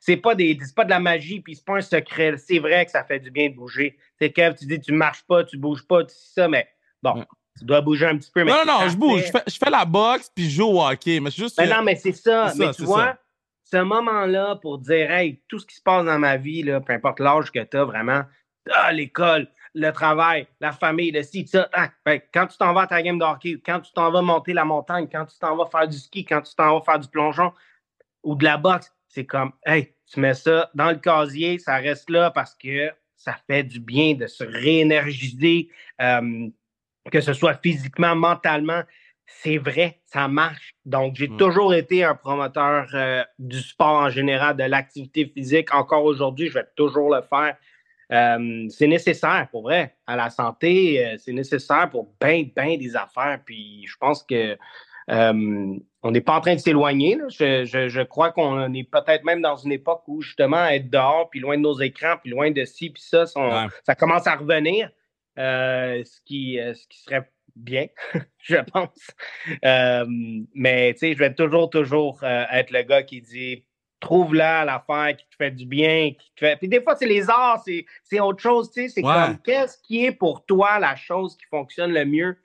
c'est 0.00 0.16
pas, 0.16 0.34
des, 0.34 0.58
pas 0.74 0.84
de 0.84 0.90
la 0.90 1.00
magie, 1.00 1.40
puis 1.40 1.56
c'est 1.56 1.64
pas 1.64 1.76
un 1.76 1.80
secret. 1.80 2.36
C'est 2.38 2.58
vrai 2.58 2.84
que 2.84 2.90
ça 2.90 3.04
fait 3.04 3.20
du 3.20 3.30
bien 3.30 3.50
de 3.50 3.54
bouger. 3.54 3.96
C'est 4.18 4.30
Kev, 4.30 4.54
tu 4.56 4.66
dis 4.66 4.80
tu 4.80 4.92
marches 4.92 5.24
pas, 5.26 5.44
tu 5.44 5.58
bouges 5.58 5.86
pas, 5.86 6.04
tu 6.04 6.14
dis 6.14 6.32
ça, 6.34 6.48
mais 6.48 6.68
bon, 7.02 7.24
tu 7.58 7.64
dois 7.64 7.80
bouger 7.80 8.06
un 8.06 8.16
petit 8.16 8.30
peu. 8.30 8.44
Mais 8.44 8.52
non, 8.52 8.64
non, 8.66 8.88
je 8.88 8.96
bouge. 8.96 9.24
Je 9.46 9.58
fais, 9.58 9.70
la 9.70 9.84
boxe, 9.84 10.30
puis 10.34 10.44
je 10.44 10.56
joue 10.56 10.66
au 10.66 10.82
hockey. 10.82 11.20
Mais 11.20 11.30
juste. 11.30 11.58
Mais 11.58 11.66
non, 11.66 11.82
mais 11.82 11.96
c'est 11.96 12.12
ça. 12.12 12.52
Mais 12.56 12.72
tu 12.72 12.84
vois, 12.84 13.16
ce 13.64 13.78
moment-là 13.78 14.56
pour 14.56 14.78
dire, 14.78 15.10
hey, 15.10 15.40
tout 15.48 15.58
ce 15.58 15.66
qui 15.66 15.76
se 15.76 15.82
passe 15.82 16.04
dans 16.04 16.18
ma 16.18 16.36
vie, 16.36 16.62
là, 16.62 16.80
peu 16.80 16.92
importe 16.92 17.20
l'âge 17.20 17.50
que 17.50 17.62
tu 17.62 17.76
as, 17.76 17.84
vraiment, 17.84 18.22
ah, 18.70 18.92
l'école, 18.92 19.48
le 19.74 19.90
travail, 19.90 20.46
la 20.60 20.72
famille, 20.72 21.10
le 21.10 21.22
site, 21.22 21.48
ça. 21.48 21.68
Ah, 21.72 21.90
ben, 22.04 22.20
quand 22.32 22.46
tu 22.46 22.56
t'en 22.56 22.72
vas 22.72 22.82
à 22.82 22.86
ta 22.86 23.02
game 23.02 23.18
de 23.18 23.24
hockey, 23.24 23.60
quand 23.64 23.80
tu 23.80 23.92
t'en 23.92 24.10
vas 24.10 24.22
monter 24.22 24.52
la 24.52 24.64
montagne, 24.64 25.08
quand 25.10 25.26
tu 25.26 25.38
t'en 25.38 25.56
vas 25.56 25.66
faire 25.66 25.88
du 25.88 25.98
ski, 25.98 26.24
quand 26.24 26.40
tu 26.42 26.54
t'en 26.54 26.78
vas 26.78 26.84
faire 26.84 26.98
du 26.98 27.08
plongeon, 27.08 27.52
ou 28.26 28.34
de 28.34 28.44
la 28.44 28.58
boxe, 28.58 28.92
c'est 29.08 29.24
comme, 29.24 29.52
hey, 29.64 29.94
tu 30.12 30.20
mets 30.20 30.34
ça 30.34 30.68
dans 30.74 30.90
le 30.90 30.98
casier, 30.98 31.58
ça 31.58 31.76
reste 31.76 32.10
là 32.10 32.30
parce 32.30 32.54
que 32.54 32.90
ça 33.16 33.36
fait 33.46 33.62
du 33.62 33.80
bien 33.80 34.14
de 34.14 34.26
se 34.26 34.44
réénergiser, 34.44 35.70
euh, 36.02 36.48
que 37.10 37.20
ce 37.20 37.32
soit 37.32 37.54
physiquement, 37.62 38.14
mentalement. 38.16 38.82
C'est 39.26 39.58
vrai, 39.58 40.00
ça 40.06 40.28
marche. 40.28 40.74
Donc, 40.84 41.14
j'ai 41.14 41.28
mm. 41.28 41.36
toujours 41.36 41.72
été 41.72 42.04
un 42.04 42.14
promoteur 42.14 42.88
euh, 42.94 43.24
du 43.38 43.60
sport 43.60 44.02
en 44.02 44.10
général, 44.10 44.56
de 44.56 44.64
l'activité 44.64 45.26
physique. 45.26 45.72
Encore 45.72 46.04
aujourd'hui, 46.04 46.48
je 46.48 46.54
vais 46.54 46.66
toujours 46.76 47.14
le 47.14 47.22
faire. 47.22 47.56
Euh, 48.12 48.66
c'est 48.68 48.86
nécessaire 48.86 49.48
pour 49.50 49.62
vrai 49.62 49.96
à 50.06 50.14
la 50.14 50.30
santé, 50.30 51.16
c'est 51.18 51.32
nécessaire 51.32 51.90
pour 51.90 52.12
bien, 52.20 52.44
bien 52.54 52.76
des 52.76 52.94
affaires. 52.94 53.40
Puis 53.44 53.84
je 53.86 53.96
pense 53.96 54.22
que 54.22 54.56
on 55.08 56.10
n'est 56.10 56.20
pas 56.20 56.36
en 56.36 56.40
train 56.40 56.54
de 56.54 56.60
s'éloigner. 56.60 57.18
Je, 57.28 58.02
crois 58.04 58.32
qu'on 58.32 58.72
est 58.74 58.84
peut-être 58.84 59.24
même 59.24 59.42
dans 59.42 59.56
une 59.56 59.72
époque 59.72 60.02
où 60.06 60.20
justement 60.22 60.66
être 60.66 60.90
dehors, 60.90 61.28
puis 61.30 61.40
loin 61.40 61.56
de 61.56 61.62
nos 61.62 61.80
écrans, 61.80 62.16
puis 62.22 62.30
loin 62.30 62.50
de 62.50 62.64
ci, 62.64 62.90
puis 62.90 63.02
ça, 63.02 63.26
ça 63.26 63.94
commence 63.94 64.26
à 64.26 64.36
revenir, 64.36 64.90
euh, 65.38 66.02
ce, 66.04 66.20
qui, 66.24 66.58
euh, 66.58 66.72
ce 66.72 66.86
qui 66.88 66.98
serait 67.00 67.30
bien, 67.54 67.88
je 68.38 68.56
pense. 68.56 69.10
Euh, 69.64 70.06
mais 70.54 70.94
tu 70.94 71.00
sais, 71.00 71.12
je 71.12 71.18
vais 71.18 71.34
toujours, 71.34 71.68
toujours 71.68 72.22
être 72.22 72.70
le 72.70 72.82
gars 72.82 73.02
qui 73.02 73.20
dit 73.20 73.64
trouve-la 74.00 74.64
l'affaire 74.64 75.16
qui 75.16 75.26
te 75.28 75.36
fait 75.36 75.50
du 75.50 75.66
bien, 75.66 76.12
qui 76.12 76.32
te 76.34 76.40
fait. 76.40 76.56
Puis 76.56 76.68
des 76.68 76.80
fois, 76.80 76.96
c'est 76.96 77.06
les 77.06 77.28
arts, 77.28 77.64
c'est 78.02 78.20
autre 78.20 78.42
chose, 78.42 78.70
tu 78.70 78.82
sais. 78.82 78.88
C'est 78.88 79.02
comme 79.02 79.38
qu'est-ce 79.38 79.78
qui 79.82 80.04
est 80.04 80.12
pour 80.12 80.44
toi 80.46 80.78
la 80.78 80.96
chose 80.96 81.36
qui 81.36 81.44
fonctionne 81.46 81.92
le 81.92 82.04
mieux 82.04 82.38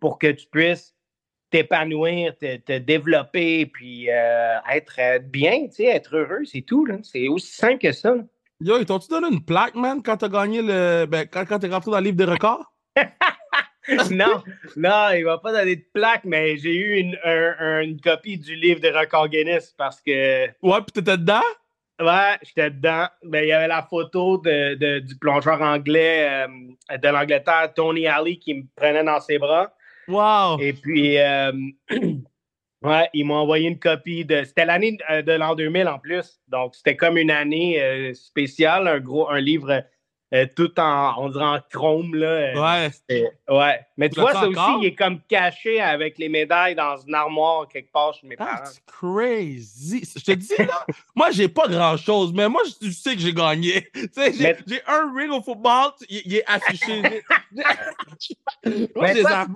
pour 0.00 0.18
que 0.18 0.28
tu 0.28 0.46
puisses 0.46 0.94
t'épanouir, 1.50 2.36
te, 2.36 2.78
développer, 2.78 3.66
puis 3.66 4.10
euh, 4.10 4.56
être 4.70 5.22
bien, 5.24 5.66
tu 5.66 5.76
sais, 5.76 5.84
être 5.84 6.16
heureux, 6.16 6.44
c'est 6.44 6.62
tout. 6.62 6.86
C'est 7.02 7.28
aussi 7.28 7.52
simple 7.52 7.78
que 7.78 7.92
ça. 7.92 8.14
Yo, 8.60 8.78
ils 8.78 8.86
t'ont-tu 8.86 9.08
donné 9.08 9.28
une 9.28 9.44
plaque, 9.44 9.74
man, 9.74 10.02
quand 10.02 10.16
t'as 10.16 10.28
gagné 10.28 10.62
le. 10.62 11.06
Ben, 11.06 11.26
quand, 11.30 11.44
quand 11.48 11.58
t'es 11.58 11.68
rentré 11.68 11.90
dans 11.90 11.98
le 11.98 12.04
livre 12.04 12.16
des 12.16 12.24
records? 12.24 12.72
non, 14.10 14.42
non, 14.76 15.10
il 15.16 15.24
va 15.24 15.38
pas 15.38 15.52
donner 15.52 15.76
de 15.76 15.84
plaque, 15.94 16.24
mais 16.24 16.58
j'ai 16.58 16.74
eu 16.74 16.98
une, 16.98 17.16
une, 17.24 18.00
copie 18.00 18.36
du 18.36 18.54
livre 18.54 18.80
des 18.80 18.90
records 18.90 19.28
Guinness 19.28 19.72
parce 19.76 20.00
que. 20.00 20.46
Ouais, 20.62 20.80
puis 20.82 20.92
t'étais 20.92 21.16
dedans? 21.16 21.40
Ouais, 22.00 22.36
j'étais 22.42 22.70
dedans. 22.70 23.06
Ben, 23.24 23.44
il 23.44 23.48
y 23.48 23.52
avait 23.52 23.68
la 23.68 23.82
photo 23.82 24.38
de, 24.38 24.98
du 25.00 25.16
plongeur 25.16 25.62
anglais 25.62 26.46
euh, 26.90 26.98
de 26.98 27.08
l'Angleterre, 27.08 27.72
Tony 27.74 28.06
Alley, 28.06 28.36
qui 28.36 28.54
me 28.54 28.62
prenait 28.76 29.04
dans 29.04 29.20
ses 29.20 29.38
bras. 29.38 29.72
Wow! 30.08 30.58
Et 30.60 30.72
puis, 30.72 31.18
euh, 31.18 31.52
ouais, 32.82 33.08
ils 33.12 33.24
m'ont 33.24 33.36
envoyé 33.36 33.68
une 33.68 33.78
copie 33.78 34.24
de. 34.24 34.42
C'était 34.44 34.64
l'année 34.64 34.96
euh, 35.10 35.22
de 35.22 35.32
l'an 35.32 35.54
2000 35.54 35.86
en 35.86 35.98
plus. 35.98 36.40
Donc, 36.48 36.74
c'était 36.74 36.96
comme 36.96 37.18
une 37.18 37.30
année 37.30 37.80
euh, 37.82 38.14
spéciale, 38.14 38.88
un 38.88 39.00
gros, 39.00 39.28
un 39.28 39.40
livre 39.40 39.84
euh, 40.34 40.46
tout 40.54 40.78
en, 40.78 41.14
on 41.16 41.30
dirait 41.30 41.44
en 41.44 41.58
chrome, 41.70 42.14
là. 42.14 42.26
Euh, 42.26 42.90
ouais. 43.10 43.32
Ouais. 43.48 43.80
Mais 43.96 44.10
tu 44.10 44.20
vois, 44.20 44.34
ça 44.34 44.46
aussi, 44.46 44.60
il 44.82 44.86
est 44.88 44.94
comme 44.94 45.20
caché 45.26 45.80
avec 45.80 46.18
les 46.18 46.28
médailles 46.28 46.74
dans 46.74 46.98
une 46.98 47.14
armoire 47.14 47.66
quelque 47.66 47.90
part 47.90 48.12
chez 48.12 48.26
mes 48.26 48.36
parents. 48.36 48.58
That's 48.58 48.78
crazy. 48.86 50.02
Je 50.16 50.22
te 50.22 50.32
dis, 50.32 50.52
là, 50.58 50.84
moi, 51.16 51.30
j'ai 51.30 51.48
pas 51.48 51.66
grand-chose, 51.66 52.34
mais 52.34 52.46
moi, 52.46 52.60
je 52.82 52.90
sais 52.90 53.14
que 53.14 53.20
j'ai 53.20 53.32
gagné. 53.32 53.88
Tu 54.18 54.32
j'ai 54.34 54.82
un 54.86 55.12
ring 55.14 55.30
au 55.30 55.42
football, 55.42 55.92
il, 56.08 56.36
est 56.36 56.44
affiché. 56.46 57.02
moi, 57.52 57.62
mais 58.96 59.14
tu 59.14 59.22
vois, 59.22 59.46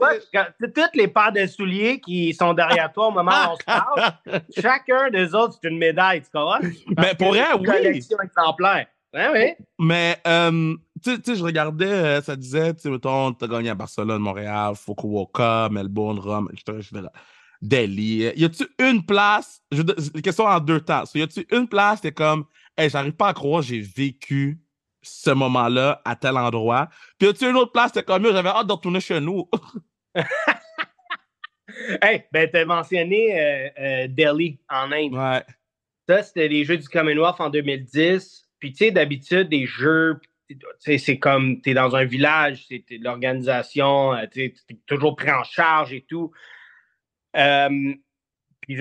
toutes 0.75 0.95
les 0.95 1.09
paires 1.09 1.33
de 1.33 1.47
souliers 1.47 2.01
qui 2.01 2.33
sont 2.33 2.55
derrière 2.55 2.93
toi 2.93 3.09
au 3.09 3.11
moment 3.11 3.31
où 3.31 3.53
on 3.53 3.57
se 3.57 3.65
parle, 3.65 4.43
chacun 4.59 5.11
des 5.11 5.35
autres, 5.35 5.59
c'est 5.61 5.69
une 5.69 5.79
médaille, 5.79 6.23
tu 6.23 6.31
comprends? 6.33 6.61
Mais 6.97 7.15
pour 7.15 7.33
rien, 7.33 7.57
oui. 7.59 7.67
collection 7.67 8.19
exemplaire. 8.21 8.87
Ouais, 9.15 9.57
Mais, 9.79 10.17
euh, 10.27 10.75
tu 11.05 11.17
sais, 11.23 11.35
je 11.37 11.45
regardais, 11.45 11.85
euh, 11.87 12.23
ça 12.23 12.35
disait, 12.35 12.73
tu 12.75 12.81
sais, 12.81 12.91
mettons, 12.91 13.33
t'as 13.35 13.47
gagné 13.47 13.69
à 13.69 13.75
Barcelone, 13.75 14.23
Montréal, 14.23 14.75
Fukuoka, 14.75 15.69
Melbourne, 15.71 16.19
Rome, 16.19 16.49
etc., 16.53 16.79
etc. 16.79 17.09
Delhi. 17.61 18.33
Y 18.35 18.45
a-tu 18.45 18.67
une 18.81 19.05
place, 19.05 19.63
je 19.71 19.83
question 20.21 20.47
en 20.47 20.59
deux 20.61 20.81
temps. 20.81 21.05
y 21.15 21.23
a-tu 21.23 21.47
une 21.53 21.69
place, 21.69 22.01
t'es 22.01 22.13
comme, 22.13 22.45
hey, 22.77 22.89
j'arrive 22.89 23.13
pas 23.13 23.29
à 23.29 23.35
croire, 23.35 23.63
j'ai 23.63 23.81
vécu 23.81 24.59
ce 25.03 25.31
moment-là 25.31 26.01
à 26.05 26.17
tel 26.17 26.37
endroit. 26.37 26.89
Puis 27.19 27.29
y 27.29 27.31
a-tu 27.31 27.49
une 27.49 27.57
autre 27.57 27.73
place, 27.73 27.93
t'es 27.93 28.03
comme, 28.03 28.25
j'avais 28.25 28.49
hâte 28.49 28.67
de 28.67 28.73
retourner 28.73 29.01
chez 29.01 29.21
nous? 29.21 29.49
hey, 32.03 32.25
ben, 32.33 32.49
t'as 32.51 32.65
mentionné 32.65 33.39
euh, 33.39 33.69
euh, 33.79 34.07
Delhi 34.09 34.59
en 34.69 34.91
Inde. 34.91 35.15
Ouais. 35.15 35.45
Ça, 36.09 36.23
c'était 36.23 36.49
les 36.49 36.65
Jeux 36.65 36.79
du 36.79 36.89
Commonwealth 36.89 37.41
en 37.41 37.51
2010. 37.51 38.49
Puis, 38.63 38.71
tu 38.71 38.85
sais, 38.85 38.91
d'habitude, 38.93 39.49
des 39.49 39.67
jeux, 39.67 40.21
c'est 40.79 41.19
comme, 41.19 41.61
tu 41.63 41.71
es 41.71 41.75
dans 41.75 41.97
un 41.97 42.05
village, 42.05 42.65
c'est 42.69 42.85
l'organisation, 43.01 44.13
tu 44.31 44.45
es 44.45 44.55
toujours 44.87 45.17
pris 45.17 45.33
en 45.33 45.43
charge 45.43 45.93
et 45.93 46.03
tout. 46.03 46.31
puis 47.33 48.79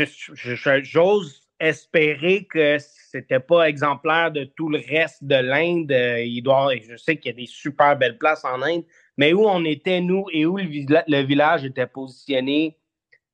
j'ose 0.83 1.47
espérer 1.59 2.45
que 2.45 2.77
c'était 2.77 3.39
pas 3.39 3.67
exemplaire 3.67 4.31
de 4.31 4.43
tout 4.43 4.69
le 4.69 4.77
reste 4.87 5.23
de 5.23 5.37
l'Inde. 5.37 5.91
Il 6.27 6.43
doit, 6.43 6.75
je 6.87 6.95
sais 6.95 7.17
qu'il 7.17 7.31
y 7.31 7.33
a 7.33 7.37
des 7.37 7.47
super 7.47 7.97
belles 7.97 8.19
places 8.19 8.45
en 8.45 8.61
Inde, 8.61 8.83
mais 9.17 9.33
où 9.33 9.47
on 9.47 9.65
était, 9.65 9.99
nous, 9.99 10.27
et 10.31 10.45
où 10.45 10.57
le, 10.57 11.21
village 11.23 11.65
était 11.65 11.87
positionné, 11.87 12.77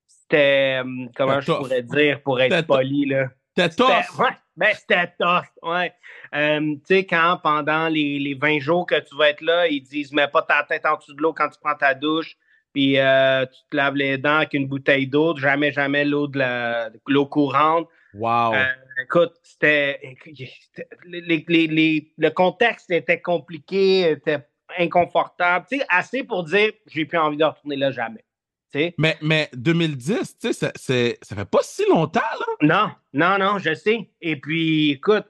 c'était, 0.08 0.80
comment 1.14 1.42
je 1.42 1.52
pourrais 1.52 1.84
dire, 1.84 2.24
pour 2.24 2.40
être 2.40 2.66
poli, 2.66 3.06
là? 3.06 3.32
C'était 3.58 3.76
tough. 3.76 4.20
Ouais, 4.20 4.30
ben, 4.56 4.74
c'était 4.76 5.14
tough, 5.20 5.48
ouais. 5.64 5.94
tu 6.32 6.80
sais, 6.86 7.06
quand 7.06 7.40
pendant 7.42 7.88
les, 7.88 8.20
les, 8.20 8.36
20 8.36 8.60
jours 8.60 8.86
que 8.86 9.00
tu 9.00 9.16
vas 9.16 9.30
être 9.30 9.42
là, 9.42 9.68
ils 9.68 9.82
disent, 9.82 10.14
mets 10.14 10.28
pas 10.28 10.44
ta 10.44 10.64
tête 10.64 10.86
en 10.86 10.96
dessous 10.98 11.14
de 11.14 11.22
l'eau 11.22 11.34
quand 11.34 11.50
tu 11.50 11.60
prends 11.60 11.76
ta 11.76 11.94
douche, 11.94 12.38
puis 12.74 13.00
euh, 13.00 13.46
tu 13.46 13.60
te 13.72 13.76
laves 13.76 13.96
les 13.96 14.20
dents 14.20 14.38
avec 14.38 14.54
une 14.54 14.68
bouteille 14.68 15.08
d'eau, 15.08 15.36
jamais, 15.36 15.72
jamais 15.72 16.06
l'eau 16.06 16.28
de 16.28 16.40
l'eau 17.08 17.26
courante. 17.26 17.88
Wow. 18.14 18.54
Euh, 18.54 18.66
écoute, 19.04 19.34
c'était. 19.42 20.00
le 21.06 22.30
contexte 22.30 22.92
était 22.92 23.22
compliqué, 23.22 24.12
était 24.12 24.46
inconfortable. 24.78 25.66
Tu 25.70 25.80
sais, 25.80 25.86
assez 25.90 26.24
pour 26.24 26.44
dire 26.44 26.72
j'ai 26.86 27.06
plus 27.06 27.18
envie 27.18 27.38
de 27.38 27.46
retourner 27.46 27.78
là 27.78 27.92
jamais. 27.92 28.24
Mais, 28.98 29.18
mais 29.22 29.50
2010, 29.54 30.38
tu 30.40 30.54
sais, 30.54 30.72
ça, 31.22 31.36
fait 31.36 31.46
pas 31.46 31.60
si 31.62 31.84
longtemps, 31.90 32.20
là. 32.20 32.46
Non, 32.62 32.92
non, 33.14 33.38
non, 33.38 33.60
je 33.60 33.74
sais. 33.74 34.10
Et 34.22 34.36
puis, 34.36 34.92
écoute, 34.92 35.26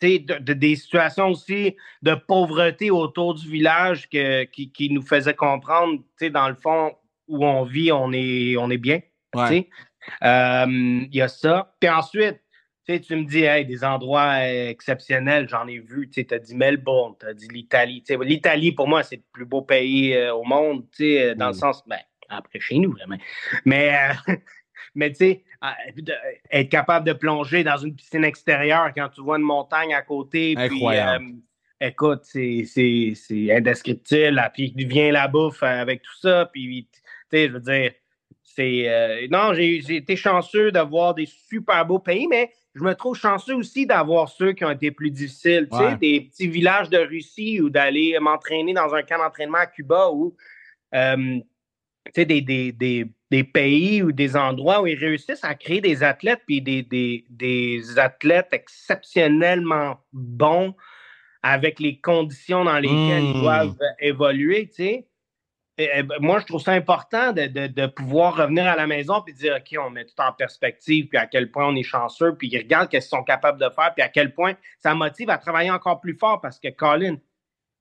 tu 0.00 0.08
sais, 0.08 0.18
de, 0.18 0.52
des 0.52 0.76
situations 0.76 1.28
aussi 1.28 1.76
de 2.02 2.14
pauvreté 2.14 2.90
autour 2.90 3.34
du 3.34 3.48
village 3.48 4.08
que, 4.08 4.44
qui, 4.44 4.72
qui, 4.72 4.90
nous 4.90 5.02
faisaient 5.02 5.34
comprendre, 5.34 5.98
tu 5.98 6.26
sais, 6.26 6.30
dans 6.30 6.48
le 6.48 6.56
fond, 6.56 6.92
où 7.26 7.44
on 7.44 7.64
vit, 7.64 7.92
on 7.92 8.12
est, 8.12 8.56
on 8.56 8.70
est 8.70 8.78
bien. 8.78 9.00
Ouais. 9.34 9.68
Euh, 10.22 10.66
il 10.68 11.14
y 11.14 11.20
a 11.20 11.28
ça. 11.28 11.74
Puis 11.80 11.88
ensuite, 11.90 12.40
tu 12.86 13.16
me 13.16 13.24
dis, 13.24 13.42
hey, 13.42 13.66
des 13.66 13.84
endroits 13.84 14.46
exceptionnels, 14.48 15.46
j'en 15.48 15.66
ai 15.66 15.78
vu. 15.78 16.08
Tu 16.08 16.26
as 16.30 16.38
dit 16.38 16.56
Melbourne, 16.56 17.14
tu 17.20 17.26
as 17.26 17.34
dit 17.34 17.48
l'Italie. 17.48 18.02
L'Italie, 18.22 18.72
pour 18.72 18.88
moi, 18.88 19.02
c'est 19.02 19.16
le 19.16 19.22
plus 19.30 19.44
beau 19.44 19.60
pays 19.60 20.14
euh, 20.14 20.34
au 20.34 20.44
monde, 20.44 20.86
dans 20.98 21.48
le 21.48 21.50
mm. 21.50 21.52
sens, 21.52 21.82
ben, 21.86 21.98
après 22.28 22.60
chez 22.60 22.78
nous, 22.78 22.92
vraiment. 22.92 23.18
Mais, 23.64 23.94
euh, 24.28 24.32
mais 24.94 25.10
tu 25.10 25.16
sais, 25.16 25.44
être 26.50 26.68
capable 26.68 27.06
de 27.06 27.12
plonger 27.12 27.64
dans 27.64 27.76
une 27.76 27.94
piscine 27.94 28.24
extérieure 28.24 28.90
quand 28.94 29.08
tu 29.08 29.22
vois 29.22 29.38
une 29.38 29.44
montagne 29.44 29.94
à 29.94 30.02
côté. 30.02 30.54
Incroyable. 30.56 31.24
Puis, 31.24 31.88
écoute, 31.88 32.20
c'est 32.24 33.50
indescriptible. 33.50 34.50
Puis 34.54 34.72
vient 34.76 35.12
la 35.12 35.28
bouffe 35.28 35.62
avec 35.62 36.02
tout 36.02 36.16
ça. 36.20 36.48
Puis, 36.52 36.88
tu 36.92 37.00
sais, 37.30 37.48
je 37.48 37.52
veux 37.52 37.60
dire, 37.60 37.92
euh, 38.60 39.26
non, 39.30 39.54
j'ai 39.54 39.96
été 39.96 40.16
chanceux 40.16 40.72
d'avoir 40.72 41.14
des 41.14 41.26
super 41.26 41.84
beaux 41.86 41.98
pays, 41.98 42.26
mais 42.28 42.50
je 42.74 42.82
me 42.82 42.94
trouve 42.94 43.16
chanceux 43.16 43.54
aussi 43.54 43.86
d'avoir 43.86 44.28
ceux 44.28 44.52
qui 44.52 44.64
ont 44.64 44.70
été 44.70 44.90
plus 44.90 45.10
difficiles. 45.10 45.68
Tu 45.70 45.78
sais, 45.78 45.96
des 45.96 46.20
petits 46.22 46.48
villages 46.48 46.90
de 46.90 46.98
Russie 46.98 47.60
ou 47.60 47.70
d'aller 47.70 48.16
m'entraîner 48.20 48.72
dans 48.72 48.94
un 48.94 49.02
camp 49.02 49.18
d'entraînement 49.18 49.58
à 49.58 49.66
Cuba 49.66 50.10
euh, 50.94 51.40
tu 52.14 52.22
sais, 52.22 52.24
des, 52.24 52.42
des, 53.30 53.44
pays 53.44 54.02
ou 54.02 54.12
des 54.12 54.36
endroits 54.36 54.82
où 54.82 54.86
ils 54.86 54.98
réussissent 54.98 55.44
à 55.44 55.54
créer 55.54 55.80
des 55.80 56.02
athlètes, 56.02 56.42
puis 56.46 56.60
des, 56.60 56.82
des 57.28 57.98
athlètes 57.98 58.48
exceptionnellement 58.52 59.98
bons 60.12 60.74
avec 61.42 61.78
les 61.80 62.00
conditions 62.00 62.64
dans 62.64 62.78
lesquelles 62.78 63.24
ils 63.24 63.36
mmh. 63.36 63.40
doivent 63.40 63.76
évoluer, 64.00 64.68
tu 64.68 64.74
sais. 64.74 65.08
Ben, 65.78 66.08
moi, 66.18 66.40
je 66.40 66.46
trouve 66.46 66.60
ça 66.60 66.72
important 66.72 67.32
de, 67.32 67.86
pouvoir 67.86 68.34
revenir 68.36 68.66
à 68.66 68.74
la 68.74 68.88
maison 68.88 69.22
et 69.28 69.32
dire 69.32 69.56
OK, 69.56 69.78
on 69.80 69.90
met 69.90 70.04
tout 70.04 70.20
en 70.20 70.32
perspective, 70.32 71.06
puis 71.06 71.18
à 71.18 71.26
quel 71.26 71.52
point 71.52 71.68
on 71.68 71.76
est 71.76 71.84
chanceux, 71.84 72.34
puis 72.34 72.48
ils 72.48 72.58
regardent 72.58 72.86
ce 72.86 72.90
qu'ils 72.90 73.02
sont 73.02 73.22
capables 73.22 73.60
de 73.60 73.70
faire, 73.70 73.94
puis 73.94 74.02
à 74.02 74.08
quel 74.08 74.34
point 74.34 74.54
ça 74.80 74.92
motive 74.94 75.30
à 75.30 75.38
travailler 75.38 75.70
encore 75.70 76.00
plus 76.00 76.14
fort 76.18 76.40
parce 76.40 76.58
que, 76.58 76.68
Colin, 76.68 77.18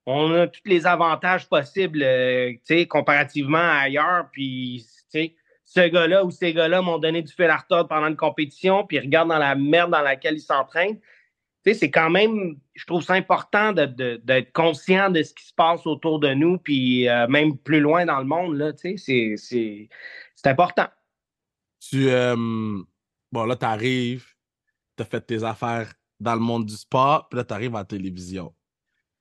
on 0.07 0.33
a 0.33 0.47
tous 0.47 0.61
les 0.65 0.87
avantages 0.87 1.47
possibles, 1.47 2.01
euh, 2.01 2.53
comparativement 2.89 3.57
à 3.57 3.81
ailleurs, 3.81 4.29
puis, 4.31 4.83
ce 5.65 5.85
gars-là 5.87 6.23
ou 6.23 6.31
ces 6.31 6.53
gars-là 6.53 6.81
m'ont 6.81 6.97
donné 6.97 7.21
du 7.21 7.31
fil 7.31 7.45
à 7.45 7.57
retordre 7.57 7.89
pendant 7.89 8.07
une 8.07 8.15
compétition, 8.15 8.87
puis 8.87 8.97
ils 8.97 9.01
regardent 9.01 9.29
dans 9.29 9.37
la 9.37 9.53
merde 9.53 9.91
dans 9.91 10.01
laquelle 10.01 10.35
ils 10.35 10.41
s'entraînent 10.41 10.97
c'est 11.73 11.91
quand 11.91 12.09
même, 12.09 12.57
je 12.73 12.85
trouve 12.85 13.01
ça 13.01 13.13
important 13.13 13.73
d'être 13.73 14.51
conscient 14.53 15.09
de 15.09 15.23
ce 15.23 15.33
qui 15.33 15.45
se 15.45 15.53
passe 15.53 15.85
autour 15.85 16.19
de 16.19 16.33
nous, 16.33 16.57
puis 16.57 17.07
euh, 17.09 17.27
même 17.27 17.57
plus 17.57 17.79
loin 17.79 18.05
dans 18.05 18.19
le 18.19 18.25
monde, 18.25 18.75
c'est 18.77 19.89
important. 20.45 20.87
Tu, 21.79 22.09
euh, 22.09 22.35
bon, 23.31 23.45
là, 23.45 23.55
tu 23.55 23.65
arrives, 23.65 24.25
tu 24.95 25.03
as 25.03 25.05
fait 25.05 25.21
tes 25.21 25.43
affaires 25.43 25.93
dans 26.19 26.33
le 26.33 26.41
monde 26.41 26.65
du 26.65 26.75
sport, 26.75 27.27
puis 27.29 27.37
là, 27.37 27.43
tu 27.43 27.53
arrives 27.53 27.75
à 27.75 27.79
la 27.79 27.85
télévision. 27.85 28.53